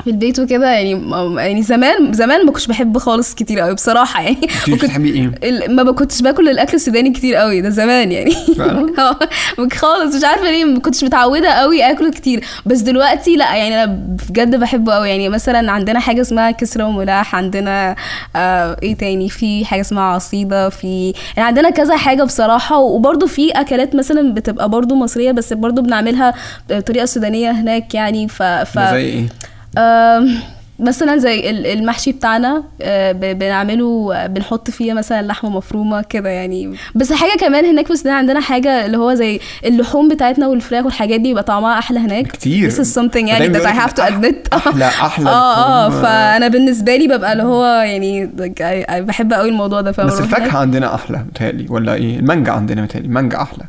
في 0.04 0.10
البيت 0.10 0.38
وكده 0.40 0.70
يعني 0.70 1.10
يعني 1.36 1.62
زمان 1.62 2.12
زمان 2.12 2.46
ما 2.46 2.52
كنتش 2.52 2.66
بحب 2.66 2.98
خالص 2.98 3.34
كتير 3.34 3.60
قوي 3.60 3.74
بصراحة 3.74 4.22
يعني 4.22 4.38
انت 4.68 4.84
بتحبي 4.84 5.34
إيه؟ 5.42 5.68
ما 5.68 5.92
كنتش 5.92 6.22
باكل 6.22 6.48
الأكل 6.48 6.74
السوداني 6.74 7.10
كتير 7.10 7.34
قوي 7.34 7.60
ده 7.60 7.68
زمان 7.68 8.12
يعني 8.12 8.30
فعلا؟ 8.30 8.92
آه 9.58 9.68
خالص 9.72 10.16
مش 10.16 10.24
عارفة 10.24 10.50
ليه 10.50 10.64
ما 10.64 10.80
كنتش 10.80 11.04
متعودة 11.04 11.48
قوي 11.48 11.82
اكله 11.90 12.10
كتير 12.10 12.44
بس 12.66 12.80
دلوقتي 12.80 13.36
لأ 13.36 13.56
يعني 13.56 13.84
أنا 13.84 13.98
بجد 14.30 14.56
بحبه 14.56 14.94
قوي 14.94 15.08
يعني 15.08 15.28
مثلا 15.28 15.72
عندنا 15.72 16.00
حاجة 16.00 16.20
اسمها 16.20 16.50
كسره 16.50 16.84
وملاح 16.84 17.34
عندنا 17.34 17.96
آه 18.36 18.76
إيه 18.82 18.94
تاني 18.94 19.28
في 19.28 19.64
حاجة 19.64 19.80
اسمها 19.80 20.02
عصيدة 20.02 20.68
في 20.68 21.12
يعني 21.36 21.48
عندنا 21.48 21.70
كذا 21.70 21.96
حاجة 21.96 22.22
بصراحة 22.22 22.78
وبرده 22.78 23.26
في 23.26 23.50
أكلات 23.50 23.94
مثلا 23.94 24.34
بتبقى 24.34 24.68
برده 24.68 24.96
مصرية 24.96 25.32
بس 25.32 25.52
برده 25.52 25.82
بنعملها 25.82 26.34
بطريقة 26.70 27.04
سودانية 27.04 27.50
هناك 27.50 27.94
يعني 27.94 28.28
ف, 28.28 28.42
ف... 28.42 28.78
زي 28.78 28.96
إيه؟ 28.96 29.26
مثلا 30.78 31.16
زي 31.16 31.50
ال- 31.50 31.66
المحشي 31.66 32.12
بتاعنا 32.12 32.62
ب- 32.86 33.38
بنعمله 33.38 34.26
بنحط 34.26 34.70
فيه 34.70 34.92
مثلا 34.92 35.22
لحمة 35.22 35.50
مفرومة 35.50 36.02
كده 36.02 36.28
يعني 36.30 36.74
بس 36.94 37.12
حاجة 37.12 37.38
كمان 37.40 37.64
هناك 37.64 37.86
في 37.86 37.92
السودان 37.92 38.14
عندنا 38.14 38.40
حاجة 38.40 38.86
اللي 38.86 38.96
هو 38.98 39.14
زي 39.14 39.40
اللحوم 39.64 40.08
بتاعتنا 40.08 40.46
والفراخ 40.46 40.84
والحاجات 40.84 41.20
دي 41.20 41.28
بيبقى 41.28 41.42
طعمها 41.42 41.78
أحلى 41.78 41.98
هناك 42.00 42.26
كتير. 42.26 42.70
This 42.70 42.74
is 42.74 42.94
something 42.98 43.16
يعني 43.28 43.54
that 43.54 43.62
I 43.62 43.70
have 43.70 43.92
to 43.94 44.02
admit 44.02 44.58
أحلى- 44.58 44.82
أحلى 45.06 45.30
آه 45.30 45.86
آه. 45.86 45.90
فأنا 46.02 46.48
بالنسبة 46.48 46.96
لي 46.96 47.06
ببقى 47.08 47.32
اللي 47.32 47.42
هو 47.42 47.64
يعني 47.64 48.26
بحب 49.00 49.32
قوي 49.32 49.48
الموضوع 49.48 49.80
ده 49.80 49.90
بس. 49.90 50.20
الفاكهة 50.20 50.58
عندنا 50.58 50.94
أحلى 50.94 51.18
متهيألي 51.18 51.66
ولا 51.70 51.94
إيه؟ 51.94 52.18
المانجا 52.18 52.52
عندنا 52.52 52.82
متهيألي 52.82 53.06
المانجا 53.08 53.42
أحلى 53.42 53.64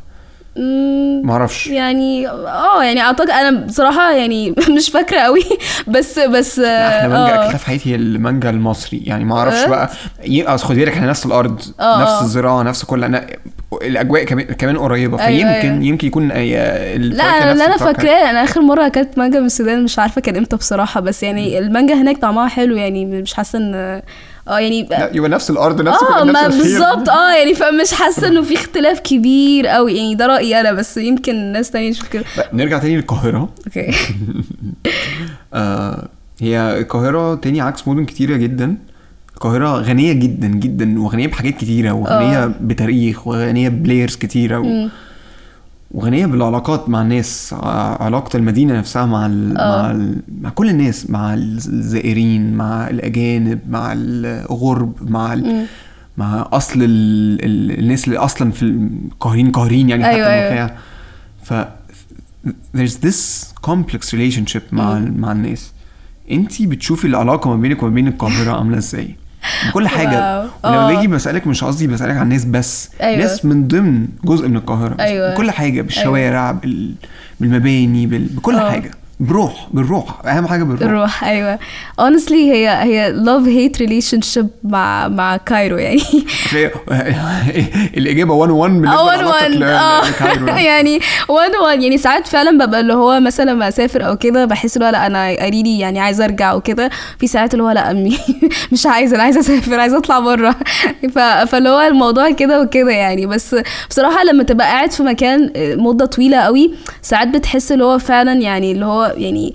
مم، 0.56 1.22
معرفش 1.24 1.66
يعني 1.66 2.28
آه 2.28 2.84
يعني 2.84 3.00
أعتقد 3.00 3.30
أنا 3.30 3.66
بصراحة 3.66 4.12
يعني 4.12 4.54
مش 4.76 4.90
فاكرة 4.90 5.20
قوي 5.20 5.42
بس 5.86 6.18
بس 6.18 6.58
أحلى 6.58 7.08
مانجا 7.08 7.34
آه. 7.34 7.42
أكلتها 7.42 7.58
في 7.58 7.66
حياتي 7.66 7.90
هي 7.90 7.94
المانجا 7.94 8.50
المصري 8.50 9.02
يعني 9.04 9.24
ما 9.24 9.38
أعرفش 9.38 9.64
أه؟ 9.64 9.68
بقى 9.68 9.90
اصل 10.54 10.66
خدي 10.66 10.80
بالك 10.80 10.92
إحنا 10.92 11.06
نفس 11.06 11.26
الأرض 11.26 11.60
آه، 11.80 12.02
نفس 12.02 12.10
آه. 12.12 12.22
الزراعة 12.22 12.62
نفس 12.62 12.84
كل 12.84 13.04
أنا 13.04 13.26
الأجواء 13.82 14.24
كمان 14.24 14.46
كمان 14.46 14.78
قريبة 14.78 15.20
أيوة، 15.26 15.52
فيمكن 15.52 15.72
أيوة. 15.72 15.84
يمكن 15.84 16.06
يكون 16.06 16.28
لا 16.28 16.36
أنا 16.36 17.52
اللي 17.52 17.64
أنا. 17.64 17.76
فاكراه 17.76 18.30
أنا 18.30 18.44
آخر 18.44 18.60
مرة 18.60 18.86
أكلت 18.86 19.18
مانجا 19.18 19.40
من 19.40 19.46
السودان 19.46 19.84
مش 19.84 19.98
عارفة 19.98 20.20
كان 20.20 20.36
إمتى 20.36 20.56
بصراحة 20.56 21.00
بس 21.00 21.22
يعني 21.22 21.58
المانجا 21.58 21.94
هناك 21.94 22.18
طعمها 22.18 22.48
حلو 22.48 22.76
يعني 22.76 23.06
مش 23.06 23.34
حاسة 23.34 23.58
إن 23.58 24.02
آه 24.48 24.58
يعني 24.58 24.88
يبقى 25.12 25.30
نفس 25.30 25.50
الأرض 25.50 25.80
نفس 25.82 26.02
آه 26.02 26.24
ما. 26.24 26.48
بالظبط 26.48 27.08
آه 27.08 27.32
يعني 27.34 27.54
فمش 27.54 27.92
حاسة 27.92 28.28
إنه 28.28 28.42
في 28.42 28.54
اختلاف 28.54 29.00
كبير 29.00 29.66
قوي 29.66 29.96
يعني 29.96 30.14
ده 30.14 30.26
رأيي 30.26 30.60
أنا 30.60 30.72
بس 30.72 30.96
يمكن 30.96 31.36
ناس 31.52 31.70
تانية 31.70 31.92
تشوف 31.92 32.08
كده 32.08 32.24
نرجع 32.52 32.78
تاني 32.78 32.96
للقاهرة. 32.96 33.48
okay. 33.66 33.90
آه 35.54 36.08
هي 36.40 36.78
القاهرة 36.78 37.34
تاني 37.34 37.60
عكس 37.60 37.88
مدن 37.88 38.04
كتيرة 38.04 38.36
جدا. 38.36 38.76
القاهرة 39.34 39.76
غنية 39.78 40.12
جدا 40.12 40.46
جدا 40.48 41.00
وغنية 41.00 41.26
بحاجات 41.26 41.54
كتيرة 41.56 41.92
وغنية 41.92 42.44
آه. 42.44 42.52
بتاريخ 42.60 43.26
وغنية 43.26 43.68
ب 43.68 43.75
layers 43.75 44.16
كتيرة 44.16 44.58
و... 44.58 44.88
وغنية 45.90 46.26
بالعلاقات 46.26 46.88
مع 46.88 47.02
الناس 47.02 47.54
ع- 47.58 48.02
علاقة 48.02 48.36
المدينة 48.36 48.78
نفسها 48.78 49.06
مع 49.06 49.26
ال... 49.26 49.58
آه. 49.58 49.82
مع 49.82 49.90
ال... 49.90 50.22
مع 50.40 50.50
كل 50.50 50.68
الناس 50.70 51.10
مع 51.10 51.34
الزائرين 51.34 52.54
مع 52.54 52.88
الأجانب 52.90 53.58
مع 53.68 53.92
الغرب 53.96 55.10
مع 55.10 55.32
ال... 55.32 55.44
مم. 55.44 55.64
مع 56.16 56.48
أصل 56.52 56.82
ال... 56.82 56.88
ال... 57.44 57.78
الناس 57.78 58.04
اللي 58.04 58.18
أصلا 58.18 58.50
في 58.50 58.62
القاهرين 58.62 59.50
قاهرين 59.52 59.88
يعني 59.88 60.04
حتى 60.04 60.14
أيوة، 60.14 60.28
أيوة. 60.28 60.70
ف 61.42 61.54
there's 62.76 62.96
this 63.06 63.44
complex 63.70 64.12
relationship 64.12 64.62
مع. 64.72 64.98
مع 64.98 65.32
الناس 65.32 65.72
انتي 66.30 66.66
بتشوفي 66.66 67.06
العلاقة 67.06 67.50
ما 67.50 67.56
بينك 67.56 67.82
وما 67.82 67.94
بين 67.94 68.08
القاهرة 68.08 68.52
عاملة 68.58 68.78
إزاي؟ 68.78 69.16
بكل 69.68 69.88
حاجة 69.88 70.38
واو. 70.40 70.48
ولما 70.64 70.90
آه. 70.90 70.94
باجي 70.94 71.06
بسألك 71.06 71.46
مش 71.46 71.64
قصدي 71.64 71.86
بسألك 71.86 72.16
عن 72.16 72.22
الناس 72.22 72.44
بس 72.44 72.90
أيوة. 73.00 73.18
ناس 73.18 73.44
من 73.44 73.68
ضمن 73.68 74.08
جزء 74.24 74.48
من 74.48 74.56
القاهرة 74.56 74.94
بس 74.94 75.00
أيوة. 75.00 75.34
بكل 75.34 75.50
حاجة 75.50 75.82
بالشوارع 75.82 76.50
بال... 76.50 76.94
بالمباني 77.40 78.06
بال... 78.06 78.24
بكل 78.24 78.54
آه. 78.54 78.70
حاجة 78.70 78.90
بروح 79.20 79.68
بالروح 79.72 80.26
أهم 80.26 80.46
حاجة 80.46 80.62
بالروح 80.62 80.82
الروح 80.82 81.24
أيوه. 81.24 81.58
Honestly 82.00 82.32
هي 82.32 82.68
هي 82.68 83.14
love 83.24 83.46
hate 83.46 83.80
relationship 83.80 84.46
مع 84.64 85.08
مع 85.08 85.36
كايرو 85.36 85.76
يعني. 85.76 86.02
الإجابة 87.96 88.34
1 88.34 88.50
1 88.52 88.72
بالنسبة 88.72 88.98
اول 88.98 89.08
لعلاقتك 89.08 89.42
وان 89.42 89.52
ل- 89.52 89.62
آه. 89.62 90.08
لكايرو 90.08 90.46
يعني 90.70 91.00
وان 91.28 91.50
وان 91.64 91.82
يعني 91.82 91.98
ساعات 91.98 92.26
فعلا 92.26 92.66
ببقى 92.66 92.80
اللي 92.80 92.94
هو 92.94 93.20
مثلا 93.20 93.50
لما 93.50 93.68
أسافر 93.68 94.06
أو 94.08 94.16
كده 94.16 94.44
بحس 94.44 94.76
اللي 94.76 94.86
هو 94.88 94.90
لأ 94.92 95.06
أنا 95.06 95.28
قريبي 95.46 95.78
يعني 95.78 96.00
عايزه 96.00 96.24
أرجع 96.24 96.52
وكده 96.54 96.90
في 97.18 97.26
ساعات 97.26 97.52
اللي 97.54 97.64
هو 97.64 97.70
لأ 97.70 97.90
أمي 97.90 98.18
مش 98.72 98.86
عايزه 98.86 99.14
أنا 99.14 99.22
عايزه 99.22 99.40
أسافر 99.40 99.80
عايزه 99.80 99.98
أطلع 99.98 100.18
بره. 100.18 100.54
فاللي 101.46 101.68
هو 101.68 101.80
الموضوع 101.80 102.30
كده 102.30 102.62
وكده 102.62 102.90
يعني. 102.92 103.26
بس 103.26 103.56
بصراحة 103.90 104.24
لما 104.24 104.42
تبقى 104.42 104.66
قاعد 104.66 104.90
في 104.90 105.02
مكان 105.02 105.50
مدة 105.56 106.06
طويلة 106.06 106.36
قوي 106.38 106.74
ساعات 107.02 107.28
بتحس 107.28 107.72
اللي 107.72 107.84
هو 107.84 107.98
فعلا 107.98 108.32
يعني 108.32 108.72
اللي 108.72 108.86
هو 108.86 109.07
يعني 109.16 109.54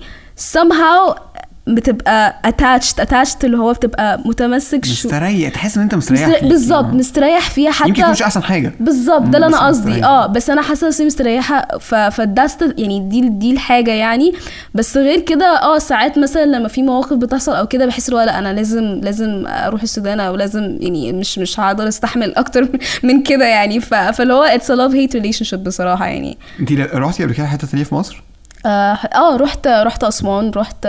somehow 0.52 1.18
بتبقى 1.66 2.36
attached 2.46 3.04
attached 3.04 3.44
اللي 3.44 3.56
هو 3.58 3.72
بتبقى 3.72 4.20
متمسك 4.24 4.84
شو 4.84 5.08
مستريح 5.08 5.50
تحس 5.50 5.76
إن 5.76 5.82
أنت 5.82 5.94
مستريح. 5.94 6.44
بالظبط 6.44 6.84
آه. 6.84 6.90
مستريح 6.94 7.50
فيها 7.50 7.70
حتى 7.70 7.88
يمكن 7.88 8.02
يكونش 8.02 8.22
أحسن 8.22 8.42
حاجة 8.42 8.72
بالظبط 8.80 9.22
ده 9.22 9.36
اللي 9.38 9.46
أنا 9.46 9.66
قصدي. 9.66 10.04
آه 10.04 10.26
بس 10.26 10.50
أنا 10.50 10.62
حاسة 10.62 10.86
نفسي 10.88 11.04
مستريحة 11.04 11.78
ف 11.78 11.94
ف 11.94 12.05
that's 12.05 12.74
يعني 12.78 13.08
دي 13.08 13.28
دي 13.28 13.52
الحاجة 13.52 13.90
يعني 13.90 14.32
بس 14.74 14.96
غير 14.96 15.20
كده 15.20 15.46
آه 15.62 15.78
ساعات 15.78 16.18
مثلا 16.18 16.44
لما 16.44 16.68
في 16.68 16.82
مواقف 16.82 17.12
بتحصل 17.16 17.52
أو 17.54 17.66
كده 17.66 17.86
بحس 17.86 18.08
اللي 18.08 18.24
لأ 18.24 18.38
أنا 18.38 18.52
لازم 18.52 18.84
لازم 19.02 19.44
أروح 19.46 19.82
السودان 19.82 20.20
أو 20.20 20.36
لازم 20.36 20.78
يعني 20.80 21.12
مش 21.12 21.38
مش 21.38 21.60
هقدر 21.60 21.88
أستحمل 21.88 22.34
أكتر 22.34 22.68
من 23.02 23.22
كده 23.22 23.44
يعني 23.46 23.80
ف 23.80 23.94
فاللي 23.94 24.32
هو 24.34 24.42
it's 24.42 24.70
a 24.70 24.74
love 24.74 24.92
hate 24.92 25.14
relationship 25.14 25.64
بصراحة 25.64 26.06
يعني 26.06 26.38
أنت 26.60 26.72
رحتي 26.94 27.22
قبل 27.24 27.34
كده 27.34 27.46
حتة 27.46 27.66
تانية 27.66 27.84
في 27.84 27.94
مصر؟ 27.94 28.22
آه 28.66 28.98
آه، 29.14 29.36
رحت 29.36 29.66
رحت 29.66 30.04
أسوان 30.04 30.50
رحت 30.56 30.86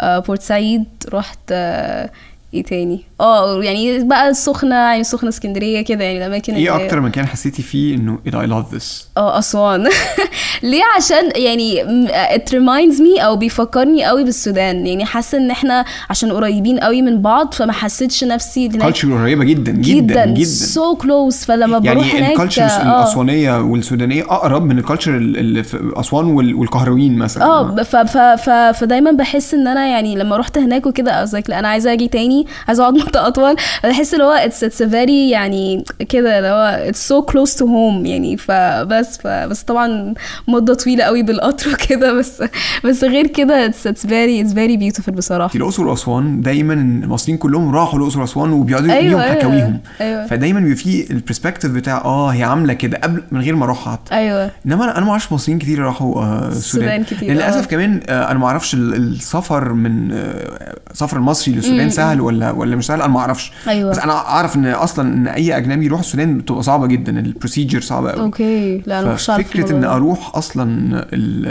آه 0.00 0.18
بورسعيد 0.18 0.86
رحت 1.12 1.38
آه 1.52 2.10
إيه 2.56 2.62
تاني؟ 2.62 3.00
آه 3.20 3.62
يعني 3.64 4.04
بقى 4.04 4.28
السخنة 4.28 4.74
يعني 4.74 5.00
السخنه 5.00 5.28
اسكندرية 5.28 5.80
كده 5.80 6.04
يعني 6.04 6.18
الأماكن 6.18 6.54
اللي 6.54 6.70
هي- 6.70 6.84
أكتر 6.84 7.00
مكان 7.00 7.26
حسيتي 7.26 7.62
فيه 7.62 7.98
إيه 8.26 8.32
ده 8.32 8.42
I 8.42 8.50
love 8.50 8.76
this؟ 8.76 8.84
آه 9.16 9.38
أسوان. 9.38 9.88
ليه؟ 10.62 10.82
عشان 10.96 11.30
يعني 11.36 11.84
م- 11.84 12.08
it 12.08 12.48
reminds 12.50 12.98
me 13.00 13.22
أو 13.24 13.36
بيفكرني 13.36 14.04
قوي 14.04 14.24
بالسودان. 14.24 14.86
يعني 14.86 15.04
حاسة 15.04 15.38
إن 15.38 15.50
إحنا 15.50 15.84
عشان 16.10 16.32
قريبين 16.32 16.78
قوي 16.78 17.02
من 17.02 17.22
بعض 17.22 17.54
فما 17.54 17.72
حسيتش 17.72 18.24
نفسي 18.24 18.66
هناك 18.68 18.80
culture 18.82 19.18
قريبة 19.22 19.44
جدا 19.44 19.72
جدا 19.72 20.26
جدا, 20.26 20.44
so 20.44 20.94
close 20.96 21.36
فلما 21.36 21.78
بروح 21.78 21.86
يعني 22.06 22.18
هناك 22.18 22.32
ال 22.32 22.36
cultures 22.36 22.70
آه. 22.72 22.82
الأسوانية 23.02 23.60
والسودانية 23.60 24.22
أقرب 24.22 24.64
من 24.64 24.78
ال 24.78 24.83
culture 24.83 25.16
اللي 25.16 25.62
في 25.62 25.92
أسوان 25.96 26.24
وال- 26.26 26.54
والقهرويين 26.54 27.18
مثلا. 27.18 27.44
آه 27.44 28.72
فدايما 28.72 29.10
بحس 29.10 29.54
إن 29.54 29.68
أنا 29.68 29.86
يعني 29.86 30.14
لما 30.14 30.36
رحت 30.36 30.58
هناك 30.58 30.86
وكده 30.86 31.26
I 31.26 31.28
was 31.28 31.32
like 31.32 31.44
لا 31.48 31.58
أنا 31.58 31.68
عايزة 31.68 31.92
أجي 31.92 32.08
تاني. 32.08 32.45
عايزة 32.68 32.82
أقعد 32.82 32.94
مده 32.94 33.26
أطول. 33.28 33.56
بحس 33.84 34.14
اللي 34.14 34.24
هو 34.24 34.48
it's 34.48 34.72
a 34.78 34.90
very 34.92 35.10
يعني 35.32 35.84
كده 36.08 36.38
اللي 36.38 36.48
هو 36.48 36.92
it's 36.92 36.96
so 37.08 37.32
close 37.32 37.54
to 37.58 37.62
home 37.62 38.06
يعني. 38.06 38.36
فبس 38.36 39.18
فبس 39.18 39.62
طبعا 39.62 40.14
مدة 40.48 40.74
طويلة 40.74 41.04
قوي 41.04 41.22
بالقطر 41.22 41.70
وكده. 41.72 42.12
بس 42.12 42.42
بس 42.84 43.04
غير 43.04 43.26
كده 43.26 43.68
it's 43.70 43.88
it's 43.90 44.06
very 44.06 44.44
it's 44.46 44.52
very 44.54 44.76
beautiful 44.82 45.10
بصراحة. 45.10 45.48
في 45.48 45.56
الأقصر 45.58 45.86
وأسوان 45.86 46.40
دايما 46.40 46.74
المصريين 46.74 47.38
كلهم 47.38 47.74
راحوا 47.74 47.98
الأقصر 47.98 48.20
وأسوان 48.20 48.52
وبيقعدوا 48.52 48.92
أيوة، 48.92 49.02
ليهم 49.02 49.20
أيوة. 49.20 49.34
حكاويهم. 49.34 49.80
أيوة. 50.00 50.26
فدايما 50.26 50.60
بيبقى 50.60 50.76
في 50.76 51.10
ال 51.10 51.15
perspective 51.15 51.70
بتاع 51.70 51.96
آه 52.04 52.28
هي 52.28 52.42
عاملة 52.44 52.72
كده 52.72 52.98
قبل 53.02 53.22
من 53.32 53.40
غير 53.40 53.56
ما 53.56 53.64
أروح 53.64 53.88
حتى. 53.92 54.14
أيوه. 54.14 54.50
إنما 54.66 54.98
أنا 54.98 55.04
ما 55.04 55.10
أعرفش 55.10 55.32
مصريين 55.32 55.58
كتير 55.58 55.78
راحوا 55.78 56.22
آه 56.22 56.48
السودان 56.48 57.04
كتير، 57.04 57.32
للأسف 57.32 57.62
آه. 57.62 57.66
كمان 57.66 58.00
آه 58.08 58.30
أنا 58.30 58.38
ما 58.38 58.46
أعرفش 58.46 58.74
ال- 58.74 58.94
السفر 58.94 59.72
من 59.72 60.12
آه 60.12 60.76
سفر 60.92 61.16
المصري 61.16 61.54
للسودان 61.54 61.90
سهل 61.90 62.20
ولا 62.26 62.50
ولا 62.50 62.76
مش 62.76 62.86
سهل 62.86 63.02
أنا 63.02 63.12
ما 63.12 63.20
أعرفش 63.20 63.52
أيوة. 63.68 63.90
بس 63.90 63.98
أنا 63.98 64.12
أعرف 64.12 64.56
إن 64.56 64.66
أصلا 64.66 65.14
إن 65.14 65.26
أي 65.28 65.56
أجنبي 65.56 65.84
يروح 65.86 66.00
السودان 66.00 66.38
بتبقى 66.38 66.62
صعبة 66.62 66.86
جدا 66.86 67.18
ال 67.20 67.26
procedure 67.26 67.80
صعبة 67.80 68.10
قوي 68.10 68.20
okay 68.22 68.82
لا 68.86 69.00
أنا 69.00 69.14
مش 69.14 69.30
عارفه 69.30 69.48
فكره 69.50 69.72
إن. 69.72 69.84
أروح 69.84 70.36
أصلا 70.36 70.64
ال 71.12 71.46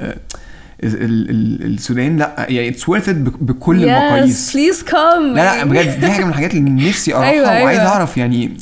ال 0.84 1.30
ال 1.30 1.74
السودان 1.74 2.18
لا 2.18 2.46
يعني 2.50 2.70
it's 2.70 2.90
worth 2.90 3.10
بكل 3.10 3.80
yes 3.80 3.84
المقاييس 3.84 4.58
please 4.58 4.90
come 4.92 5.20
لا 5.36 5.56
لا 5.58 5.66
بجد 5.66 6.00
دي 6.00 6.08
حاجة 6.12 6.24
من 6.24 6.30
الحاجات 6.30 6.54
اللي 6.54 6.90
نفسي 6.90 7.14
أروحها 7.14 7.32
أيوة، 7.32 7.50
أيوة. 7.52 7.64
وعايز 7.64 7.80
أعرف 7.80 8.18
يعني 8.18 8.58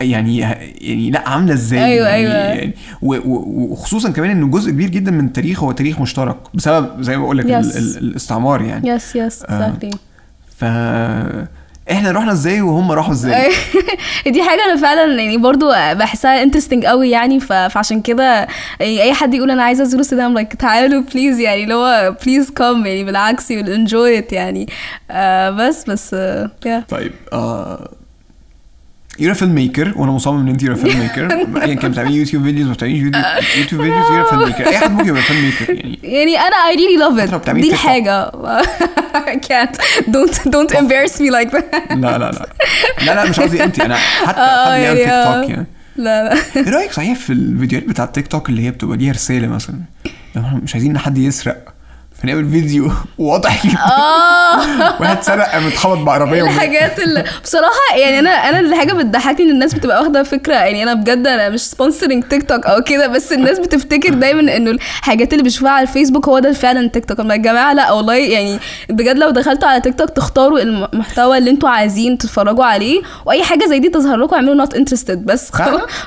يعني 0.00 0.38
يعني 0.38 1.10
لا 1.10 1.28
عاملة 1.28 1.52
إزاي 1.54 1.84
أيوة، 1.84 2.08
يعني 2.08 2.22
أيوة. 2.26 2.34
يعني 2.34 2.74
وخصوصا 3.02 4.10
كمان 4.10 4.30
انه 4.30 4.46
جزء 4.46 4.70
كبير 4.70 4.88
جدا 4.88 5.10
من 5.10 5.24
التاريخ 5.26 5.62
هو 5.62 5.72
تاريخ 5.72 6.00
مشترك 6.00 6.36
بسبب 6.54 7.02
زي 7.02 7.16
ما 7.16 7.22
بقول 7.22 7.38
لك 7.38 7.44
Yes. 7.44 7.48
ال- 7.50 7.76
ال- 7.78 7.98
الاستعمار 7.98 8.62
يعني 8.62 8.98
yes 8.98 9.02
yes 9.02 9.50
آه. 9.50 9.72
exactly 9.72 9.96
ف 10.58 10.64
إحنا 11.90 12.10
رحنا 12.10 12.32
إزاي 12.32 12.60
وهم 12.60 12.92
راحوا 12.92 13.12
إزاي 13.12 13.52
دي 14.26 14.42
حاجة 14.42 14.64
أنا 14.64 14.76
فعلا 14.76 15.22
يعني 15.22 15.36
برضو 15.36 15.70
بحسها 15.70 16.42
interesting 16.42 16.84
قوي 16.86 17.10
يعني 17.10 17.40
فعشان 17.40 18.00
كده 18.00 18.46
يعني 18.80 19.02
أي 19.02 19.14
حد 19.14 19.34
يقول 19.34 19.50
أنا 19.50 19.62
عايزة 19.62 19.82
أزور 19.82 20.00
السودان 20.00 20.34
like 20.34 20.54
تعالوا 20.54 21.02
please 21.02 21.40
يعني 21.40 21.62
اللي 21.62 21.74
هو 21.74 22.16
please 22.24 22.50
come 22.50 22.86
يعني 22.86 23.04
بالعكس 23.04 23.50
you 23.50 23.60
enjoy 23.60 24.18
it 24.18 24.32
يعني 24.32 24.66
آه 25.10 25.50
بس 25.50 25.84
بس 25.84 26.14
آه 26.14 26.50
yeah. 26.66 26.90
طيب 26.90 27.12
آه 27.32 27.90
you're 29.18 29.34
a 29.34 29.54
filmmaker 29.54 29.92
وأنا 29.96 30.12
مصمم 30.12 30.40
إن 30.40 30.48
أنت 30.48 30.62
you're 30.62 30.74
a 30.76 30.98
filmmaker 31.00 31.32
ايا 31.62 31.74
كان 31.74 31.90
بتعملي 31.90 32.16
YouTube 32.16 32.42
videos 32.42 32.66
ما 32.68 32.72
بتعمليش 32.72 33.02
YouTube 33.58 33.82
videos 33.82 34.10
you're 34.10 34.24
a 34.30 34.42
filmmaker 34.44 34.66
أي 34.66 34.78
حد 34.78 34.90
ممكن 34.92 35.08
يبقى 35.08 35.22
filmmaker 35.22 35.74
يعني. 35.74 35.98
يعني 36.02 36.36
أنا 36.38 36.56
I 36.56 36.76
really 36.76 37.00
love 37.02 37.20
حتى 37.20 37.30
لو 37.32 37.38
it 37.38 37.42
بتعملي 37.42 37.62
تيك 37.62 37.68
توك. 37.70 37.78
حاجة 37.78 38.30
I 39.32 39.36
can't. 39.36 39.76
Don't 40.06 40.50
don't 40.52 40.72
embarrass 40.78 41.20
me 41.20 41.30
like 41.30 41.50
that. 41.52 41.92
لا 41.92 42.18
لا 42.18 42.30
لا. 42.30 42.46
لا 43.06 43.14
لا 43.14 43.30
مش 43.30 43.40
قصدي 43.40 43.64
أنت. 43.64 43.80
أنا 43.80 43.96
حتى 43.96 44.40
حد 44.40 44.80
يعني 44.80 44.96
تيك. 44.98 45.06
توك 45.08 45.50
يعني. 45.50 45.66
لا 45.96 46.24
لا. 46.24 46.40
إيه 46.56 46.70
رأيك 46.70 46.92
صحيح 46.92 47.18
في 47.18 47.32
الفيديوهات 47.32 47.88
بتاعت 47.88 48.14
تيك 48.14 48.26
توك 48.28 48.48
اللي 48.48 48.62
هي 48.66 48.70
بتبقى 48.70 48.96
ليها 48.96 49.12
رسالة 49.12 49.46
مثلا؟ 49.48 49.80
مش 50.36 50.74
عايزين 50.74 50.90
إن 50.90 50.98
حد 50.98 51.18
يسرق. 51.18 51.74
فنعمل 52.22 52.50
فيديو 52.50 52.90
واضح 53.18 53.66
جدا. 53.66 53.78
آه. 53.78 55.00
واحد 55.00 55.22
سرق 55.22 55.52
قام 55.52 55.66
اتخبط 55.66 55.98
بعربيه. 55.98 56.42
الحاجات 56.42 56.98
اللي 56.98 57.24
بصراحة 57.44 57.96
يعني 57.96 58.18
أنا 58.18 58.30
أنا 58.30 58.60
اللي 58.60 58.76
حاجة 58.76 58.92
بتضحكني 58.92 59.46
إن 59.46 59.50
الناس 59.50 59.74
بتبقى 59.74 60.00
واخدة 60.02 60.22
فكرة 60.22 60.54
يعني 60.54 60.82
أنا 60.82 60.94
بجد 60.94 61.26
أنا 61.26 61.48
مش 61.48 61.60
sponsoring 61.60 62.24
تيك 62.24 62.48
توك 62.48 62.66
أو 62.66 62.82
كده 62.82 63.06
بس 63.06 63.32
الناس 63.32 63.58
بتفتكر 63.58 64.14
دايما 64.14 64.56
إنه 64.56 64.70
الحاجات 64.70 65.32
اللي 65.32 65.44
بيشوفوها 65.44 65.72
على 65.72 65.82
الفيسبوك 65.88 66.28
هو 66.28 66.38
ده 66.38 66.52
فعلا 66.52 66.88
تيك 66.88 67.04
توك 67.04 67.18
يا 67.18 67.36
جماعة 67.36 67.72
لا 67.72 67.92
والله 67.92 68.14
يعني 68.14 68.58
بجد 68.88 69.16
لو 69.18 69.30
دخلتوا 69.30 69.68
على 69.68 69.80
تيك 69.80 69.94
توك 69.98 70.10
تختاروا 70.10 70.58
المحتوى 70.60 71.38
اللي 71.38 71.50
أنتوا 71.50 71.68
عايزين 71.68 72.18
تتفرجوا 72.18 72.64
عليه 72.64 73.02
وأي 73.26 73.44
حاجة 73.44 73.64
زي 73.66 73.78
دي 73.78 73.88
تظهر 73.88 74.16
لكم 74.16 74.34
اعملوا 74.36 74.54
not 74.54 74.74
interested 74.74 75.26
بس؟ 75.26 75.50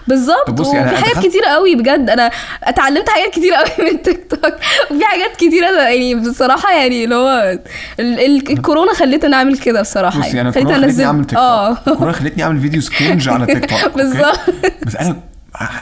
بالظبط. 0.07 0.49
أنا 0.49 0.91
وفي 0.91 0.95
حاجات 1.03 1.25
كتير 1.25 1.43
قوي 1.45 1.75
بجد 1.75 2.09
أنا 2.09 2.31
اتعلمت 2.63 3.09
حاجات 3.09 3.29
كتير 3.29 3.53
قوي 3.53 3.91
من 3.91 4.01
تيك 4.01 4.27
توك 4.29 4.53
وفي 4.91 5.05
حاجات 5.05 5.35
كتير 5.35 5.69
أنا 5.69 5.89
يعني 6.01 6.29
بصراحة 6.29 6.71
يعني 6.71 7.03
اللي 7.03 7.15
هو 7.15 7.57
ال- 7.99 8.19
ال- 8.19 8.51
الكورونا 8.51 8.93
خلتني 8.93 9.35
اعمل 9.35 9.57
كده 9.57 9.81
بصراحة 9.81 10.19
بصي 10.19 10.27
يعني 10.27 10.41
أنا 10.41 10.51
خلتني 10.51 10.75
انزل 10.75 11.03
أعمل 11.03 11.25
تيك 11.25 11.37
آه. 11.39 11.73
توك 11.73 11.93
كورونا 11.97 12.11
خلتني 12.11 12.43
أعمل 12.43 12.59
videos 12.61 12.89
cringe 12.89 13.29
على 13.29 13.45
تيك 13.53 13.65
توك؟ 13.69 13.95
بالظبط. 13.95 14.39
بس 14.85 14.95
أنا 14.95 15.17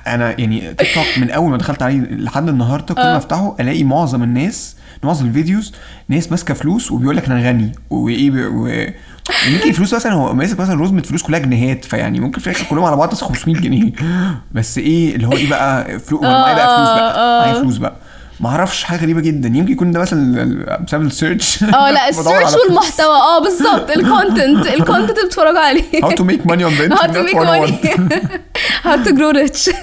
أنا 0.07 0.39
يعني 0.39 0.73
تيك 0.73 0.93
توك 0.95 1.05
من 1.17 1.31
أول 1.31 1.51
ما 1.51 1.57
دخلت 1.57 1.81
عليه 1.81 1.97
لحد 1.99 2.49
النهارده 2.49 2.95
كل 2.95 3.01
ما 3.01 3.13
آه. 3.13 3.17
أفتحه 3.17 3.55
ألاقي 3.59 3.83
معظم 3.83 4.23
الناس 4.23 4.75
معظم 5.03 5.25
ال 5.25 5.32
videos 5.32 5.73
ناس 6.09 6.31
ماسكة 6.31 6.53
فلوس 6.53 6.91
وبيقول 6.91 7.17
لك 7.17 7.25
أنا 7.25 7.49
غني 7.49 7.71
وإيه 7.89 8.25
يمكن 9.47 9.69
الفلوس 9.69 9.93
مثلا 9.93 10.13
هو 10.13 10.33
ماسك 10.33 10.59
مثلا 10.59 10.81
رزمه 10.81 11.01
فلوس 11.01 11.23
كلها 11.23 11.39
جنيهات 11.39 11.85
فيعني 11.85 12.19
ممكن 12.19 12.41
في 12.41 12.47
الآخر 12.49 12.65
كلهم 12.65 12.83
على 12.85 12.95
بعض 12.95 13.11
بس 13.11 13.21
500 13.23 13.55
جنيه. 13.61 13.91
بس 14.51 14.77
إيه 14.77 15.15
اللي 15.15 15.27
هو 15.27 15.31
إيه 15.31 15.49
بقى؟ 15.49 15.99
فلوس 15.99 16.21
معايا 16.23 16.55
بقى 16.55 16.75
فلوس 16.77 16.89
بقى. 16.89 17.15
آه، 17.15 17.41
آه. 17.41 17.45
معايا 17.45 17.61
فلوس 17.61 17.77
بقى. 17.77 17.95
ما 18.39 18.49
أعرفش 18.49 18.83
حاجة 18.83 19.01
غريبة 19.01 19.21
جدا. 19.21 19.47
يمكن 19.47 19.71
يكون 19.71 19.91
ده 19.91 19.99
مثلا 19.99 20.77
بسبب 20.87 21.05
ال 21.05 21.13
search 21.13 21.63
آه 21.63 21.91
لا 21.91 22.07
ال 22.09 22.15
search. 22.15 22.53
والمحتوى. 22.67 23.05
آه 23.15 23.39
بالظبط. 23.43 23.89
ال 23.97 24.06
content 24.06 24.67
ال 24.67 24.72
content 24.72 25.09
اللي 25.17 25.25
بتتفرجوا 25.27 25.59
عليه. 25.59 25.83
How 26.01 26.09
to 26.09 26.21
make 26.23 26.45
money 26.49 26.63
on 26.63 26.73
the 26.79 26.95
How 26.95 27.01
to 27.01 27.07
internet 27.07 27.25
make 27.25 27.35
money. 27.35 27.71
101. 27.89 28.41
How 28.83 29.05
to 29.07 29.11
grow 29.13 29.33
rich. 29.33 29.75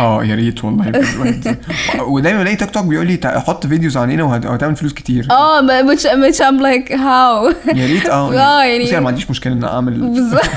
آه 0.00 0.24
يا 0.24 0.34
ريت 0.34 0.64
والله 0.64 0.92
ودايما 2.00 2.42
الاقي 2.42 2.56
تيك 2.56 2.70
توك 2.70 2.84
بيقول 2.84 3.06
لي 3.06 3.18
حط 3.46 3.66
videos 3.66 3.96
علينا 3.96 4.22
وهت- 4.24 4.46
وهتعمل 4.46 4.76
فلوس 4.76 4.92
كتير. 4.92 5.26
آه 5.30 5.82
which 5.82 6.00
which 6.02 6.38
I'm 6.38 6.60
like 6.62 6.88
how? 6.92 7.54
يا 7.76 7.86
ريت 7.86 8.06
آه 8.06 8.32
آه 8.34 8.64
يعني 8.64 8.84
بصي 8.84 8.92
أنا 8.92 9.00
ما 9.00 9.08
عنديش 9.08 9.30
مشكلة 9.30 9.52
إن 9.52 9.64
أعمل 9.64 10.00
بالظبط 10.00 10.50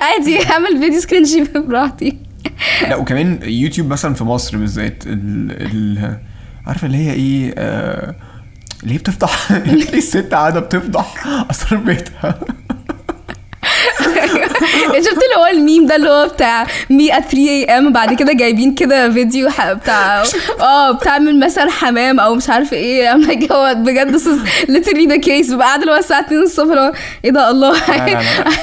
عادي 0.00 0.46
أعمل 0.52 0.78
فيديو 0.80 1.00
screen 1.00 1.24
براحتي. 1.54 2.18
لا 2.82 2.96
وكمان 2.96 3.38
يوتيوب 3.42 3.88
مثلا 3.88 4.14
في 4.14 4.24
مصر 4.24 4.56
بالذات 4.56 5.02
ال... 5.06 6.18
عارفة 6.68 6.86
اللي 6.86 6.98
هي 6.98 7.12
إيه 7.12 7.54
آه... 7.58 8.14
اللي 8.82 8.94
هي 8.94 8.98
بتفضح؟ 8.98 9.52
ليه 9.66 9.92
الست 9.92 10.28
قاعدة 10.34 10.60
بتفضح 10.60 11.26
اسرار 11.50 11.80
بيتها؟ 11.80 12.38
شفت 14.98 15.18
اللي 15.22 15.36
هو 15.38 15.46
الميم 15.52 15.86
ده 15.86 15.96
اللي 15.96 16.10
هو 16.10 16.28
بتاع 16.28 16.66
مي 16.90 17.12
at 17.12 17.22
3 17.22 17.66
am 17.66 17.92
بعد 17.92 18.14
كده 18.14 18.32
جايبين 18.32 18.74
كده 18.74 19.12
فيديو 19.12 19.48
بتاع 19.60 20.22
آه 20.60 20.90
بتعمل 20.90 21.40
مثلا 21.40 21.70
حمام 21.70 22.20
أو 22.20 22.34
مش 22.34 22.50
عارفة 22.50 22.76
إيه. 22.76 23.12
هو 23.52 23.74
بجد 23.76 24.16
literally 24.66 25.10
the 25.12 25.24
case. 25.26 25.52
ببقى 25.52 25.66
قاعدة 25.66 25.82
اللي 25.82 25.92
هو 25.92 25.96
الساعة 25.96 26.20
2 26.20 26.42
الصبح 26.42 26.70
اللي 26.70 26.80
هو 26.80 26.92
إيه 27.24 27.30
ده 27.30 27.50
الله. 27.50 27.76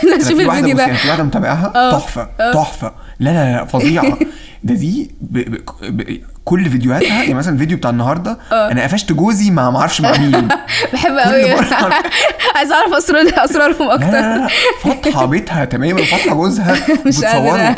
أنا 0.04 0.16
أشوف 0.18 0.40
الفيديو 0.40 0.76
ده. 0.76 0.86
في 0.94 1.08
واحدة 1.08 1.24
متابعاها 1.24 1.74
آه. 1.76 1.92
تحفة 1.92 2.30
آه. 2.40 2.54
تحفة. 2.54 2.92
لا 3.20 3.30
لا 3.30 3.58
لا 3.58 3.66
فظيعة. 3.66 4.18
ده 4.66 4.74
دي 4.76 5.12
ب... 5.22 5.38
ب... 5.38 5.64
ب... 5.84 6.22
كل 6.46 6.70
فيديوهاتها 6.70 7.08
يعني 7.24 7.34
مثلا 7.34 7.54
الفيديو 7.54 7.78
بتاع 7.78 7.90
النهارده 7.90 8.38
آه. 8.52 8.72
أنا 8.72 8.84
قفشت 8.84 9.12
جوزي 9.12 9.52
مع 9.52 9.70
ما 9.70 9.80
أعرفش 9.80 10.02
مع 10.02 10.18
مين 10.18 10.48
بحب 10.94 11.18
قوي 11.18 11.56
مرة. 11.56 11.94
عايزه 12.56 12.76
أعرف 12.76 12.94
اسرار 12.94 13.46
أسرارهم 13.46 13.88
لا 13.88 13.96
لا 13.96 13.96
أكتر 13.96 14.12
لا 14.12 14.48
فاتحه 14.84 15.26
بيتها 15.26 15.66
تماما 15.66 16.02
وفاتحه 16.02 16.36
جوزها 16.36 16.76
مش. 17.08 17.24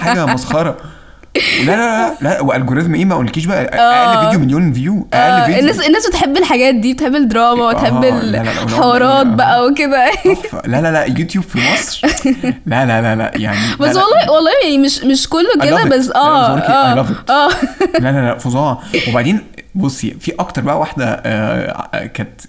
حاجة 0.02 0.26
مسخرة 0.26 0.78
لا 1.66 1.72
لا 1.76 2.08
لا 2.10 2.16
لا 2.22 2.42
والجوريزم 2.42 2.96
إيه 2.96 3.06
ما 3.06 3.14
اقولكيش 3.14 3.46
بقى 3.46 3.64
أقل 3.66 3.78
آه. 3.80 4.24
فيديو 4.26 4.40
مليون 4.40 4.74
فيو 4.74 5.08
آه، 5.14 5.16
أقل 5.18 5.46
فيديو 5.46 5.60
الناس 5.60 5.88
الناس 5.88 6.08
بتحب 6.08 6.38
الحاجات 6.38 6.76
دي 6.76 6.94
بتحب 6.94 7.16
الدراما 7.16 7.64
آه، 7.64 7.68
وتحب 7.68 8.04
الحوارات 8.04 9.28
بقى 9.28 9.66
وكده. 9.66 10.12
لا 10.66 10.82
لا 10.82 10.92
لا 10.92 11.04
يوتيوب 11.20 11.44
في 11.46 11.60
مصر 11.74 12.02
لا 12.66 12.86
لا 12.86 13.02
لا 13.02 13.16
لا 13.16 13.32
يعني 13.36 13.58
بس. 13.80 13.88
والله 13.96 14.32
والله 14.32 14.52
يعني 14.64 14.78
مش 14.78 15.04
مش 15.04 15.30
كله 15.30 15.50
كده. 15.64 15.84
بس 15.84 16.10
آه 16.12 16.56
إيه، 16.58 16.62
آه. 16.64 17.00
آه 17.30 17.50
لا 18.00 18.12
لا 18.12 18.28
لا 18.28 18.38
فظاع 18.38 18.80
وبعدين 19.10 19.40
بصي 19.76 20.16
في 20.20 20.34
أكتر 20.40 20.62
بقى 20.62 20.80
واحدة 20.80 21.22
آه، 21.26 22.06
كانت 22.06 22.42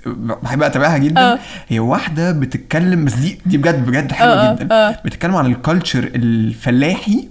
بحب 0.43 0.63
اتابعها 0.63 0.99
جدا 0.99 1.21
آه. 1.21 1.39
هي 1.69 1.81
واحدة 1.81 2.31
بتتكلم 2.33 3.05
بس 3.05 3.13
دي 3.15 3.39
دي 3.47 3.57
بجد 3.59 3.87
بجد 3.87 4.13
حلوة 4.13 4.33
آه، 4.35 4.55
جدا 4.55 4.75
آه. 4.75 4.97
بتتكلم 5.05 5.37
عن 5.37 5.47
الكالتشر 5.47 6.11
الفلاحي. 6.15 7.29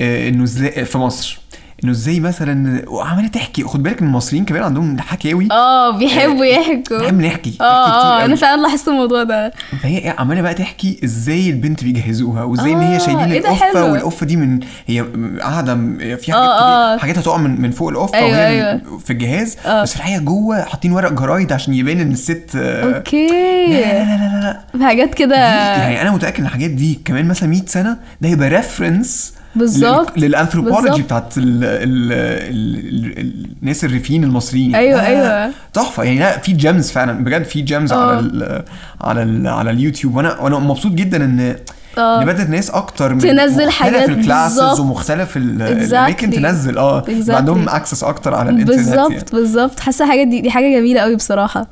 آه، 0.00 0.28
إنه 0.28 0.44
إزاي 0.44 0.84
في 0.84 0.98
مصر 0.98 1.42
إنه 1.84 1.92
إزاي 1.92 2.20
مثلا 2.20 2.84
وعمالة 2.88 3.28
تحكي 3.28 3.62
خد 3.64 3.82
بالك 3.82 4.02
المصريين 4.02 4.44
كمان 4.44 4.62
عندهم 4.62 4.98
حكاوي 5.00 5.48
آه 5.50 5.98
بيحبوا 5.98 6.44
يحكوا 6.44 6.98
بنحب 6.98 7.20
نحكي 7.20 7.56
آه. 7.60 8.24
أنا 8.24 8.36
فعلا 8.36 8.62
لاحظت 8.62 8.88
الموضوع 8.88 9.22
ده 9.22 9.52
فهي 9.82 9.98
إيه 9.98 10.14
عمالة 10.18 10.40
بقى 10.40 10.54
تحكي 10.54 11.00
إزاي 11.04 11.50
البنت 11.50 11.84
بيجهزوها 11.84 12.42
وإزاي 12.42 12.72
إن 12.72 12.80
آه، 12.80 12.94
هي 12.94 13.00
شايلين 13.00 13.24
إيه 13.32 13.38
القفة. 13.38 13.92
والقفة 13.92 14.26
دي 14.26 14.36
من 14.36 14.60
هي 14.86 15.00
قاعدة 15.40 15.74
في 16.16 16.32
حاجات 16.32 16.34
آه، 16.50 16.94
آه. 16.94 16.98
حاجات 16.98 17.18
هتقع 17.18 17.36
من 17.36 17.60
من 17.60 17.70
فوق 17.70 17.88
القفة 17.88 18.18
أيوة، 18.18 18.30
وهي 18.30 18.46
أيوة. 18.46 18.80
في 19.04 19.10
الجهاز 19.10 19.56
آه. 19.66 19.82
بس 19.82 19.90
في 19.90 19.96
الحقيقة 19.96 20.20
جوه 20.20 20.64
حاطين 20.64 20.92
ورق 20.92 21.12
جرايد 21.12 21.52
عشان 21.52 21.74
يبان 21.74 22.00
إن 22.00 22.12
الست 22.12 22.50
آه، 22.56 22.60
لا 22.84 22.90
لا 22.90 22.96
okay 22.96 23.26
لا 23.68 24.04
لا 24.04 24.16
لا 24.16 24.60
لا 24.74 24.86
حاجات 24.86 25.14
كده 25.14 25.36
يعني 25.36 26.02
أنا 26.02 26.10
متأكد 26.10 26.38
إن 26.40 26.46
الحاجات 26.46 26.70
دي 26.70 27.00
كمان 27.04 27.28
مثلا 27.28 27.48
100 27.48 27.62
سنة 27.66 27.96
ده 28.20 28.28
هيبقى 28.28 28.48
reference 28.48 29.32
بالظبط. 29.56 30.18
للأنثروبولوجي 30.18 30.82
بالظبط. 30.88 31.00
بتاعت 31.04 31.38
ال 31.38 31.64
ال 31.64 32.12
ال 32.12 33.18
ال 33.18 33.46
الناس 33.62 33.84
الريفيين 33.84 34.24
المصريين 34.24 34.74
أيوة، 34.74 35.00
لا، 35.00 35.06
أيوة. 35.38 35.52
تحفة 35.72 36.02
يعني 36.02 36.18
لا 36.18 36.38
في 36.38 36.52
gems 36.52 36.90
فعلا 36.90 37.24
بجد 37.24 37.44
في 37.44 37.60
gems 37.60 37.92
آه. 37.92 37.96
على 38.10 38.18
ال 38.20 38.64
على 39.00 39.22
ال 39.22 39.46
على 39.48 39.70
اليوتيوب 39.70 40.16
وأنا 40.16 40.40
وأنا 40.40 40.58
مبسوط 40.58 40.92
جدا 40.92 41.24
إن 41.24 41.56
آه. 41.98 42.24
بدات 42.24 42.50
ناس 42.50 42.70
أكتر 42.70 43.14
من 43.14 43.20
تنزل 43.20 43.70
حاجات 43.70 44.08
الكلاسز 44.08 44.60
بالظبط. 44.60 44.80
ومختلف 44.80 45.34
Exactly. 45.34 45.36
الاماكن 45.36 46.30
تنزل 46.30 46.78
آه 46.78 47.02
Exactly. 47.04 47.30
عندهم 47.30 47.68
access 47.68 48.04
أكتر 48.04 48.34
على 48.34 48.50
الإنترنت 48.50 48.86
يعني. 48.88 49.08
بالظبط 49.08 49.32
بالظبط 49.34 49.80
حاسة 49.80 50.06
حاجة 50.08 50.24
دي 50.24 50.40
دي 50.40 50.50
حاجة 50.50 50.78
جميلة 50.78 51.00
قوي 51.00 51.16
بصراحة 51.16 51.66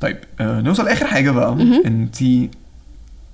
طيب 0.00 0.16
آه 0.40 0.60
نوصل 0.60 0.88
اخر 0.88 1.06
حاجة 1.06 1.30
بقى 1.30 1.52
انت 1.86 2.16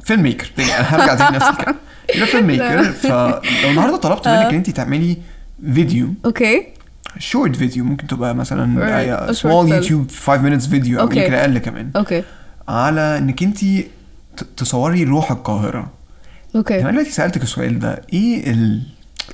film 0.05 0.23
maker 0.23 0.51
هرجع 0.59 1.15
تاني 1.15 1.37
نفس 1.37 1.47
الكلام 1.49 1.75
film 2.27 2.47
maker 2.47 2.83
فلو 2.85 3.41
النهارده 3.71 3.97
طلبت 3.97 4.29
منك 4.29 4.47
إن 4.47 4.55
انت 4.55 4.71
تعملي 4.71 5.17
فيديو 5.75 6.15
okay. 6.25 6.67
short 7.19 7.57
video 7.57 7.85
ممكن 7.85 8.07
تبقى 8.07 8.35
مثلا 8.35 9.33
سمول. 9.33 9.73
يوتيوب 9.73 10.11
5 10.11 10.43
minutes 10.59 10.69
فيديو 10.71 11.01
أو. 11.01 11.05
يمكن 11.05 11.35
أقل 11.35 11.59
كمان. 11.59 11.91
okay. 11.97 12.23
على 12.69 13.19
إنك 13.19 13.43
انت 13.43 13.59
تصوري 14.57 15.05
روح 15.05 15.31
القاهرة. 15.31 15.91
okay. 16.57 16.81
أنا 16.81 16.91
دلوقتي 16.91 17.11
سألتك 17.11 17.43
السؤال 17.43 17.79
ده 17.79 18.03
إيه 18.13 18.51
ال- 18.51 18.83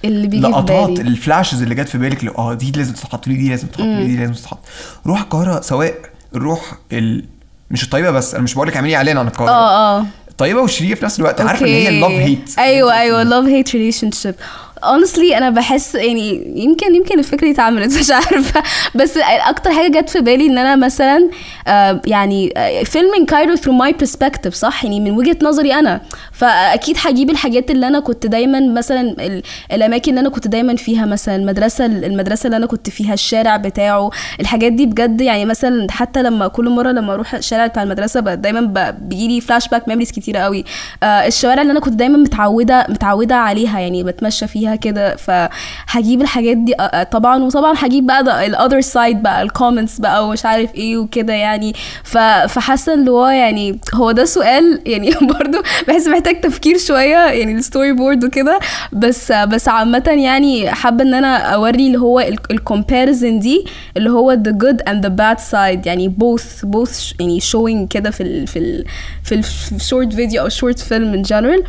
اللي 0.05 0.29
بيجي 0.29 0.49
بالي. 0.53 1.01
ال 1.01 1.09
flashes 1.09 1.63
اللي 1.63 1.75
جت 1.75 1.89
في 1.89 1.99
بالك 1.99 2.21
اللي 2.21 2.31
آه 2.39 2.55
دي 2.55 2.71
لازم 2.73 2.93
تتحط 2.93 3.29
لي 3.29 3.35
دي 3.35 3.49
لازم 3.49 3.69
تتحط 3.69 3.81
لي 3.85 4.07
دي 4.07 4.17
لازم 4.17 4.33
تتحط. 4.33 4.59
روح 5.07 5.21
القاهرة 5.21 5.61
سواء 5.61 5.95
الروح 6.35 6.73
ال... 6.93 7.25
مش 7.71 7.85
الطيبه 7.85 8.11
بس 8.11 8.35
أنا 8.35 8.43
مش 8.43 8.55
بقول 8.55 8.69
لك 8.69 8.77
اعملي 8.77 8.97
إعلان 8.97 9.19
عن 9.19 9.27
القاهرة. 9.27 9.51
آه 9.51 9.99
آه. 10.01 10.07
طيبة 10.43 10.61
والشريره 10.61 10.95
في 10.95 11.05
نفس 11.05 11.19
الوقت 11.21 11.41
عارفة 11.41 11.67
إن 11.67 11.71
هي. 11.71 11.89
ال 11.89 11.94
love 11.94 12.13
hate 12.13 12.59
أيوه 12.59 13.01
أيوه 13.01 13.25
love 13.25 13.47
hate 13.47 13.71
relationship 13.73 14.35
honestly 14.83 15.37
أنا 15.37 15.51
بحس 15.51 15.95
يعني 15.95 16.53
يمكن 16.57 16.95
يمكن 16.95 17.19
الفكرة 17.19 17.47
دي 17.47 17.51
اتعملت 17.53 17.95
مش 18.01 18.11
عارفة. 18.11 18.63
بس 18.95 19.19
أكتر 19.49 19.71
حاجة 19.73 20.01
جت 20.01 20.11
في 20.11 20.21
بالي 20.21 20.47
إن 20.47 20.59
أنا 20.59 20.77
مثلا 20.77 21.31
آه، 21.69 22.01
يعني 22.07 22.53
فيلم 22.85 23.25
Cairo 23.29 23.57
through 23.57 23.83
my 23.85 23.93
perspective 24.05 24.49
صح؟ 24.55 24.85
يعني 24.85 25.01
من 25.01 25.11
وجهة 25.11 25.37
نظري 25.43 25.75
أنا. 25.75 26.01
فأكيد 26.33 26.97
هجيب 27.01 27.31
الحاجات 27.31 27.71
اللي 27.71 27.89
أنا 27.89 28.01
كنت 28.01 28.27
دايما 28.27 28.61
مثلا 28.61 29.01
ال- 29.01 29.43
الأماكن 29.73 30.11
اللي 30.11 30.21
أنا 30.21 30.29
كنت 30.29 30.49
دايما 30.49 30.77
فيها 30.77 31.07
مثلا 31.07 31.37
المدرسة 31.37 31.87
المدرسة 31.87 32.47
اللي 32.47 32.57
أنا 32.57 32.67
كنت 32.67 32.91
فيها 32.91 33.15
الشارع 33.15 33.57
بتاعه 33.57 34.11
الحاجات 34.41 34.73
دي 34.73 34.87
بجد 34.87 35.21
يعني 35.21 35.45
مثلا 35.45 35.87
حتى 35.91 36.23
لما 36.23 36.49
كل 36.49 36.69
مرة 36.69 36.91
لما 36.93 37.15
أروح 37.15 37.35
الشارع 37.35 37.67
بتاع 37.67 37.83
المدرسة 37.83 38.21
دايما 38.21 38.61
ب- 38.61 39.09
بيجيلي 39.09 39.41
flashback 39.41 39.89
memories 39.89 40.11
كتيرة 40.13 40.39
قوي. 40.39 40.65
آه 41.03 41.07
الشوارع 41.07 41.63
اللي 41.63 41.71
أنا 41.73 41.81
كنت 41.81 41.95
دايما 41.95 42.19
متعوده 42.19 42.87
متعودة 42.89 43.35
عليها 43.35 43.81
يعني 43.81 44.03
بتمشى 44.05 44.47
فيها 44.47 44.72
كده 44.77 45.17
فهجيب 45.17 46.23
الحاجات 46.23 46.57
دي 46.57 46.75
طبعا 47.11 47.45
وطبعا 47.45 47.75
هجيب 47.79 48.07
بقى 48.07 48.47
ال 48.47 48.53
other 48.53 48.81
side 48.81 49.23
بقى 49.23 49.43
ال 49.43 49.49
comments 49.49 49.99
بقى 49.99 50.29
ومش 50.29 50.47
عارف 50.47 50.75
إيه 50.75 50.97
وكده 50.99 51.33
يعني. 51.33 51.73
فحاسة 52.05 52.95
اللي 52.95 53.11
هو 53.11 53.27
يعني 53.27 53.79
هو 53.95 54.13
ده 54.13 54.25
سؤال 54.25 54.81
يعني 54.87 55.11
برضو 55.39 55.59
بحس 55.89 56.07
محتاج 56.07 56.41
تفكير 56.41 56.79
شوية 56.79 57.27
يعني 57.27 57.53
ال 57.53 57.93
storyboard 57.93 58.25
وكده. 58.25 58.59
بس 58.93 59.33
بس 59.33 59.69
عامة 59.69 60.05
يعني 60.09 60.71
حابة 60.71 61.05
إن 61.05 61.15
أنا 61.15 61.37
أوري 61.37 61.87
اللي 61.87 61.99
هو 61.99 62.21
ال 62.51 62.59
comparison 62.59 63.39
دي 63.39 63.65
اللي 63.97 64.11
هو 64.11 64.37
the 64.37 64.51
good 64.65 64.93
and 64.93 65.05
the 65.05 65.11
bad 65.11 65.39
side. 65.51 65.87
يعني 65.87 66.15
both 66.21 66.67
both 66.67 67.15
يعني 67.21 67.41
showing 67.41 67.89
كده 67.91 68.11
في 68.11 68.23
ال 68.23 68.47
في 68.47 68.59
ال 68.59 68.85
في 69.25 69.35
ال 69.75 69.81
short 69.81 70.13
video 70.15 70.43
أو 70.43 70.49
short 70.49 70.79
film 70.79 71.23
in 71.23 71.27
general. 71.27 71.69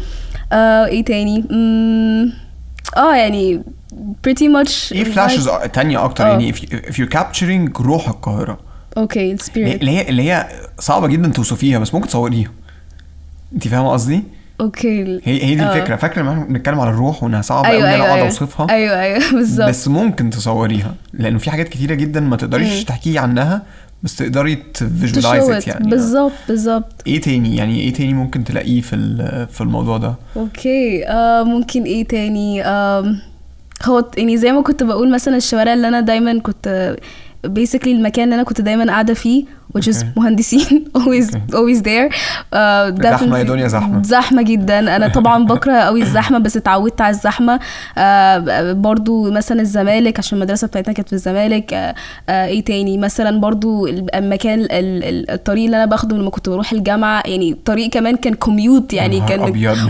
إيه 0.53 1.05
تاني؟ 1.05 1.43
آه 2.97 3.15
يعني 3.15 3.61
pretty 4.27 4.43
much 4.43 4.91
إيه 4.91 5.03
flashes 5.03 5.49
تانية 5.73 6.05
أكتر؟ 6.05 6.25
آه. 6.25 6.27
يعني 6.29 6.53
if, 6.53 6.55
you, 6.55 6.67
if 6.89 6.93
you're 6.93 7.13
capturing 7.19 7.81
روح 7.81 8.07
القاهرة. 8.09 8.59
okay 8.97 9.31
ال 9.31 9.38
spirit 9.38 9.81
اللي 9.81 9.91
هي 9.91 10.09
اللي 10.09 10.23
هي 10.31 10.47
صعبة 10.79 11.07
جدا 11.07 11.29
توصفيها 11.29 11.79
بس 11.79 11.93
ممكن 11.93 12.07
تصوريها. 12.07 12.51
انت 13.53 13.67
فاهمة 13.67 13.91
قصدي؟ 13.91 14.23
okay 14.61 15.21
هي 15.23 15.43
هي 15.43 15.55
دي 15.55 15.61
آه. 15.63 15.75
الفكرة. 15.75 15.95
فاكرة 15.95 16.21
لما 16.21 16.31
إحنا 16.33 16.43
بنتكلم 16.45 16.79
على 16.79 16.89
الروح 16.89 17.23
وإنها 17.23 17.41
صعبة 17.41 17.67
أيوه 17.67 17.79
قوي 17.81 17.89
إن 17.89 17.93
أنا 17.93 17.95
أيوه 17.95 18.05
أقعد 18.05 18.17
أيوه. 18.17 18.27
أوصفها؟ 18.27 18.67
أيوه 18.69 19.01
أيوه 19.01 19.31
بالظبط. 19.37 19.69
بس 19.69 19.87
ممكن 19.87 20.29
تصوريها 20.29 20.95
لأنه 21.13 21.37
في 21.39 21.51
حاجات 21.51 21.69
كتيرة 21.69 21.93
جدا 21.93 22.19
ما 22.19 22.35
تقدريش. 22.35 22.83
تحكي 22.83 23.17
عنها. 23.17 23.61
بس 24.03 24.15
تقدري 24.15 24.55
ت 24.55 24.66
visualize 24.66 25.63
it. 25.63 25.67
يعني. 25.67 25.89
بالظبط 25.89 26.31
بالظبط. 26.47 27.03
إيه 27.07 27.21
تاني؟ 27.21 27.55
يعني 27.55 27.79
إيه 27.79 27.93
تاني 27.93 28.13
ممكن 28.13 28.43
تلاقيه 28.43 28.81
في 28.81 28.95
ال- 28.95 29.47
في 29.47 29.61
الموضوع 29.61 29.97
ده؟ 29.97 30.15
أوكي 30.37 31.07
آه 31.07 31.43
ممكن 31.43 31.83
إيه 31.83 32.03
تاني؟ 32.07 32.63
آم، 32.63 33.19
هو 33.85 34.05
يعني 34.17 34.37
زي 34.37 34.51
ما 34.51 34.61
كنت 34.61 34.83
بقول 34.83 35.11
مثلا 35.11 35.37
الشوارع 35.37 35.73
اللي 35.73 35.87
أنا 35.87 36.01
دايما 36.01 36.39
كنت 36.39 36.95
basically 37.47 37.87
المكان 37.87 38.23
اللي 38.23 38.35
أنا 38.35 38.43
كنت 38.43 38.61
دايما 38.61 38.85
قاعدة 38.85 39.13
فيه 39.13 39.45
which 39.77 39.87
is. 39.93 40.05
مهندسين 40.17 40.85
always 40.97 41.27
Okay. 41.31 41.55
always 41.55 41.79
there 41.81 42.09
uh, 42.13 43.01
زحمة 43.03 43.37
يا 43.37 43.43
دنيا 43.43 43.67
زحمة. 43.67 44.03
زحمة 44.03 44.41
جدا 44.41 44.79
أنا 44.95 45.07
طبعا 45.07 45.45
بكره 45.45 45.73
قوي 45.73 46.01
الزحمة 46.01 46.37
بس 46.39 46.57
اتعودت 46.57 47.01
على 47.01 47.15
الزحمة 47.15 47.59
آه 47.97 48.73
برضو 48.73 49.31
مثلا 49.31 49.61
الزمالك 49.61 50.19
عشان 50.19 50.37
المدرسة 50.37 50.67
بتاعتنا 50.67 50.93
كانت 50.93 51.07
في 51.07 51.13
الزمالك 51.13 51.73
آه 51.73 51.95
آه 52.29 52.45
إيه 52.45 52.63
تاني 52.65 52.97
مثلا 52.97 53.39
برضو 53.39 53.87
المكان 53.87 54.59
ال- 54.59 54.71
ال- 54.71 55.31
الطريق 55.31 55.65
اللي 55.65 55.77
أنا 55.77 55.85
باخده 55.85 56.17
لما 56.17 56.29
كنت 56.29 56.49
بروح 56.49 56.71
الجامعة 56.71 57.23
يعني 57.25 57.51
الطريق 57.51 57.89
كمان 57.89 58.15
كان 58.15 58.33
commute 58.33 58.93
يعني 58.93 59.19
كان 59.29 59.39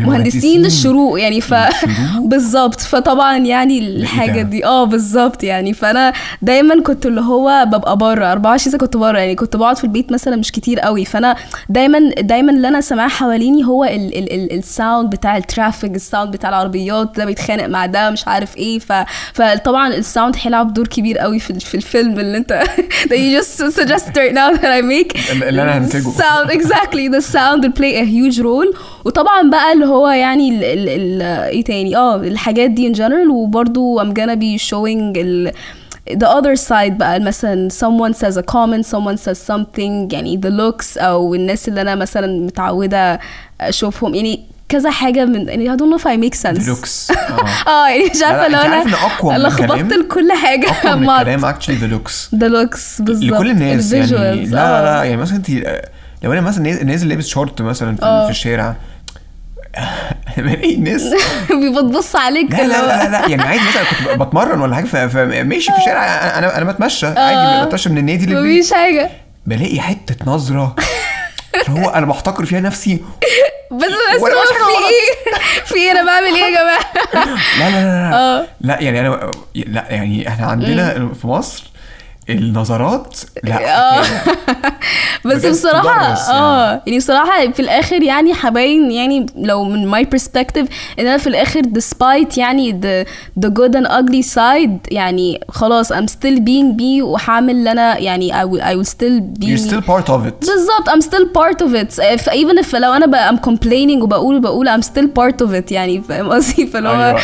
مهندسين. 0.05 0.61
للشروق 0.61 1.19
يعني 1.21 1.41
ف؟ 1.41 1.53
بالظبط 2.31 2.79
فطبعا 2.81 3.37
يعني 3.37 3.79
الحاجة؟ 3.79 4.41
دي 4.41 4.65
آه 4.65 4.83
بالظبط 4.83 5.43
يعني 5.43 5.73
فأنا 5.73 6.13
دايما 6.41 6.81
كنت 6.83 7.05
اللي 7.05 7.21
هو 7.21 7.65
ببقى 7.67 7.97
بره 7.97 8.31
24 8.31 8.71
ساعة 8.71 8.77
كنت 8.77 8.97
بره 8.97 9.17
يعني 9.19 9.35
كنت 9.35 9.55
بقعد 9.55 9.72
في 9.73 9.83
البيت 9.83 10.11
مثلا 10.11 10.35
مش 10.35 10.51
كتير 10.51 10.79
قوي. 10.79 11.05
فأنا 11.05 11.35
دايما 11.69 12.09
دايما 12.09 12.51
اللي 12.51 12.67
أنا 12.67 12.81
سامعاه 12.81 13.07
حواليني 13.07 13.65
هو 13.65 13.83
ال 13.83 14.17
ال 14.17 14.33
ال 14.33 14.53
ال 14.57 14.66
sound 14.66 15.09
بتاع 15.09 15.37
ال 15.37 15.44
traffic 15.44 15.95
ال 15.95 16.01
sound 16.01 16.31
بتاع 16.31 16.49
العربيات 16.49 17.17
ده 17.17 17.25
بيتخانق 17.25 17.65
مع 17.65 17.85
ده 17.85 18.09
مش 18.09 18.27
عارف 18.27 18.57
إيه. 18.57 18.79
ف 18.79 18.93
فطبعا 19.33 19.87
الساوند 19.87 20.35
هيلعب 20.41 20.73
دور 20.73 20.87
كبير 20.87 21.17
قوي 21.17 21.39
في, 21.39 21.59
في 21.59 21.75
الفيلم 21.75 22.19
اللي 22.19 22.37
أنت 22.37 22.63
that 23.09 23.17
you 23.17 23.39
just 23.41 23.75
suggested 23.79 24.15
right 24.17 24.33
now 24.33 24.57
that 24.57 24.71
I 24.79 24.81
make. 24.81 25.31
اللي 25.47 25.61
أنا 25.61 25.77
هنتجه. 25.77 26.09
sound 26.09 26.49
exactly. 26.51 27.09
The 27.15 27.21
sound 27.33 27.63
will 27.63 27.77
play 27.81 27.95
a 28.01 28.05
huge 28.05 28.39
role. 28.43 28.77
وطبعا 29.05 29.49
بقى 29.49 29.73
اللي 29.73 29.85
هو 29.85 30.07
يعني 30.09 30.49
ال 30.49 30.63
ال 30.63 30.89
ال 30.89 31.21
إيه 31.21 31.63
تاني؟ 31.63 31.97
آه 31.97 32.15
الحاجات 32.15 32.69
دي 32.69 32.93
in 32.93 32.97
general. 32.97 33.29
وبرضو 33.31 34.03
I'm 34.03 34.13
gonna 34.13 34.35
be 34.35 34.61
showing 34.69 35.13
ال 35.17 35.51
the 36.11 36.27
other 36.27 36.55
side 36.69 36.91
بقى 36.91 37.19
مثلا 37.19 37.69
someone 37.69 38.13
says 38.13 38.37
a 38.37 38.43
comment 38.43 38.85
someone 38.85 39.17
says 39.17 39.37
something 39.51 40.13
يعني 40.13 40.41
the 40.45 40.49
looks 40.49 40.97
أو 41.01 41.35
الناس 41.35 41.67
اللي 41.67 41.81
أنا 41.81 41.95
مثلا 41.95 42.45
متعودة 42.45 43.19
أشوفهم 43.61 44.15
يعني 44.15 44.43
كذا 44.69 44.89
حاجة 44.91 45.25
من 45.25 45.47
يعني 45.49 45.69
I 45.73 45.79
don't 45.79 45.83
know 45.93 46.01
if 46.03 46.07
I 46.07 46.17
make 46.17 46.41
sense. 46.41 46.67
لوكس 46.69 47.11
آه. 47.11 47.69
آه 47.69 47.89
يعني 47.89 48.03
مش 48.15 48.23
عارفة 48.23 48.47
لو 48.47 48.59
أنت 48.59 48.93
أقوى 48.93 49.33
من 49.33 49.39
لخبطت 49.41 49.93
لكل 49.93 50.31
حاجة 50.31 50.69
أقوى 50.71 50.95
من 50.95 51.09
الكلام 51.09 51.45
اكشلي 51.45 51.75
ذا 51.75 51.87
لوكس 51.87 52.29
the 52.35 52.37
looks 52.49 53.01
بالظبط. 53.01 53.31
لكل 53.33 53.49
الناس 53.51 53.93
يعني 53.93 54.45
لا 54.45 54.49
لا 54.55 54.79
آه. 54.79 54.83
لا 54.99 55.03
يعني 55.03 55.17
مثلا 55.17 55.37
أنت 55.37 55.49
لو 56.23 56.33
أنا 56.33 56.41
مثلا 56.41 56.83
نازل- 56.83 57.07
لابس 57.09 57.27
شورت 57.27 57.61
مثلا 57.61 57.95
في. 57.95 58.01
في 58.25 58.29
الشارع 58.29 58.75
بلاقي 60.37 60.75
الناس. 60.75 61.01
بتبص 61.77 62.15
عليك 62.15 62.51
لا 62.51 62.57
لا 62.67 62.67
لا, 62.87 63.09
لا 63.09 63.27
يعني 63.27 63.43
عادي 63.43 63.61
مثلا 63.69 63.83
كنت 63.83 64.21
بتمرن 64.21 64.61
ولا 64.61 64.75
حاجة 64.75 64.85
فماشي 65.07 65.71
في 65.71 65.77
الشارع 65.77 66.03
أنا 66.37 66.57
أنا 66.57 66.71
بتمشى. 66.71 67.07
آه. 67.07 67.19
عادي 67.19 67.65
بتمشى 67.67 67.89
من 67.89 67.97
النادي 67.97 68.25
للبيت. 68.25 68.59
مفيش 68.63 68.73
حاجة. 68.73 69.09
بلاقي 69.45 69.79
حتة 69.79 70.15
نظرة. 70.31 70.75
اللي 71.67 71.81
هو 71.85 71.89
أنا 71.89 72.05
بحتقر 72.05 72.45
فيها 72.45 72.59
نفسي. 72.59 72.99
بس 73.71 73.85
بس 73.85 74.21
في. 74.21 74.25
إيه؟ 74.89 75.33
في 75.65 75.75
إيه؟ 75.75 75.91
أنا 75.91 76.05
بعمل 76.05 76.35
إيه 76.35 76.43
يا 76.43 76.49
جماعة؟ 76.49 76.85
لا 77.59 77.69
لا 77.69 77.81
لا 77.81 78.09
لا, 78.09 78.15
آه. 78.15 78.47
لا 78.61 78.79
يعني 78.81 78.99
أنا 78.99 79.31
لا 79.55 79.85
يعني 79.89 80.27
إحنا 80.27 80.45
عندنا 80.47 81.09
في 81.21 81.27
مصر 81.27 81.63
النظرات؟ 82.29 83.17
لا 83.43 83.99
آه. 83.99 84.03
بس 85.25 85.45
بصراحة 85.45 86.13
آه. 86.13 86.69
يعني. 86.69 86.81
يعني 86.85 86.97
بصراحة 86.97 87.51
في 87.51 87.59
الآخر 87.59 88.03
يعني 88.03 88.33
حباين 88.33 88.91
يعني 88.91 89.25
لو 89.35 89.63
من 89.63 89.87
my 89.87 90.05
perspective 90.05 90.67
إن 90.99 91.07
أنا 91.07 91.17
في 91.17 91.27
الآخر 91.27 91.59
despite 91.59 92.37
يعني 92.37 92.71
the 92.71 93.05
the 93.39 93.49
good 93.49 93.75
and 93.75 93.87
ugly 93.87 94.21
side 94.21 94.77
يعني 94.91 95.39
خلاص 95.49 95.91
I'm 95.91 96.07
still 96.07 96.39
being 96.39 96.75
me 96.75 97.01
وهعمل 97.01 97.49
اللي 97.49 97.71
أنا 97.71 97.97
يعني 97.97 98.39
اي 98.39 98.43
will 98.75 98.85
still 98.85 99.21
be 99.21 99.47
you 99.47 99.57
still 99.57 99.81
part 99.81 100.09
of 100.09 100.25
it 100.25 100.35
بالظبط 100.39 100.89
I'm 100.89 100.99
still 100.99 101.25
part 101.25 101.61
of 101.61 101.75
it 101.75 101.99
even 102.29 102.59
if 102.59 102.75
لو 102.75 102.93
أنا 102.93 103.29
I'm 103.29 103.37
complaining 103.37 104.03
وبقول 104.03 104.35
وبقول 104.35 104.67
I'm 104.67 104.81
still 104.81 105.07
part 105.07 105.41
of 105.41 105.53
it 105.53 105.71
يعني 105.71 106.01
فاهم 106.01 106.29
قصدي؟ 106.29 106.67
فاللي 106.73 106.89
هو 106.89 107.17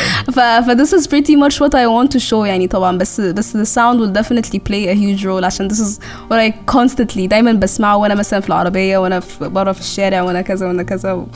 ف 0.62 0.68
this 0.68 0.94
is 0.94 1.08
pretty 1.08 1.36
much 1.36 1.62
what 1.62 1.76
I 1.76 1.86
want 1.86 2.14
to 2.14 2.20
show 2.20 2.46
يعني 2.46 2.68
طبعا. 2.68 2.98
بس 2.98 3.22
بس 3.22 3.58
the 3.58 3.64
sound 3.64 4.02
will 4.02 4.14
definitely 4.14 4.60
play 4.60 4.89
a 4.94 4.96
huge 4.96 5.26
role. 5.26 5.44
عشان 5.46 5.70
this 5.70 5.80
is 5.80 6.00
what 6.30 6.38
I 6.40 6.74
constantly 6.76 7.20
دايما 7.28 7.52
بسمعه 7.52 7.98
وأنا 7.98 8.16
مثلا 8.16 8.40
في 8.40 8.48
العربية 8.48 8.98
وأنا 8.98 9.20
في 9.20 9.50
بره 9.50 9.72
في 9.72 9.80
الشارع 9.80 10.22
وأنا 10.22 10.42
كذا 10.42 10.68
وأنا 10.68 10.84
كذا 10.84 11.14
و... 11.14 11.28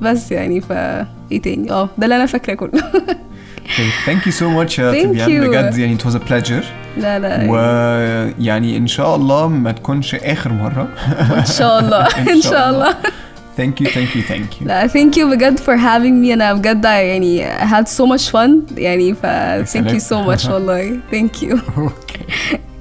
بس 0.00 0.32
يعني 0.32 0.60
ف 0.60 0.72
إيه 0.72 1.42
تاني 1.42 1.70
آه 1.72 1.88
ده 1.98 2.04
اللي 2.04 2.16
أنا 2.16 2.26
فاكراه 2.26 2.54
كله 2.54 2.82
Okay, 3.62 3.90
thank 4.06 4.26
you 4.26 4.32
so 4.32 4.46
much 4.58 4.78
يا 4.78 4.92
Thank 4.92 5.06
تبيان 5.06 5.44
you. 5.44 5.48
بجد 5.48 5.78
يعني 5.78 5.98
it 5.98 6.02
was 6.02 6.14
a 6.14 6.18
pleasure. 6.28 6.64
لا 6.98 7.18
لا 7.18 7.50
ويعني 7.50 8.76
ان 8.76 8.86
شاء 8.86 9.16
الله 9.16 9.48
ما 9.48 9.72
تكونش 9.72 10.14
اخر 10.14 10.52
مره 10.52 10.88
ان 11.38 11.44
شاء 11.44 11.78
الله 11.80 12.06
ان 12.32 12.40
شاء 12.40 12.70
الله 12.70 12.92
thank 13.58 13.84
you 13.84 13.86
thank 13.88 14.14
you 14.16 14.22
thank 14.32 14.60
you. 14.60 14.66
لا 14.66 14.88
thank 14.88 15.16
you 15.16 15.24
بجد 15.24 15.58
for 15.60 15.76
having 15.76 16.24
me 16.24 16.32
أنا 16.32 16.52
بجد 16.54 16.84
يعني 16.84 17.58
I 17.58 17.64
had 17.64 17.86
so 17.88 18.06
much 18.06 18.30
fun 18.32 18.78
يعني 18.78 19.14
ف 19.14 19.26
thank 19.76 19.88
you 19.90 20.00
so 20.00 20.16
much 20.30 20.48
والله 20.52 21.00
thank 21.12 21.42
you. 21.42 21.58
Okay. 21.88 22.71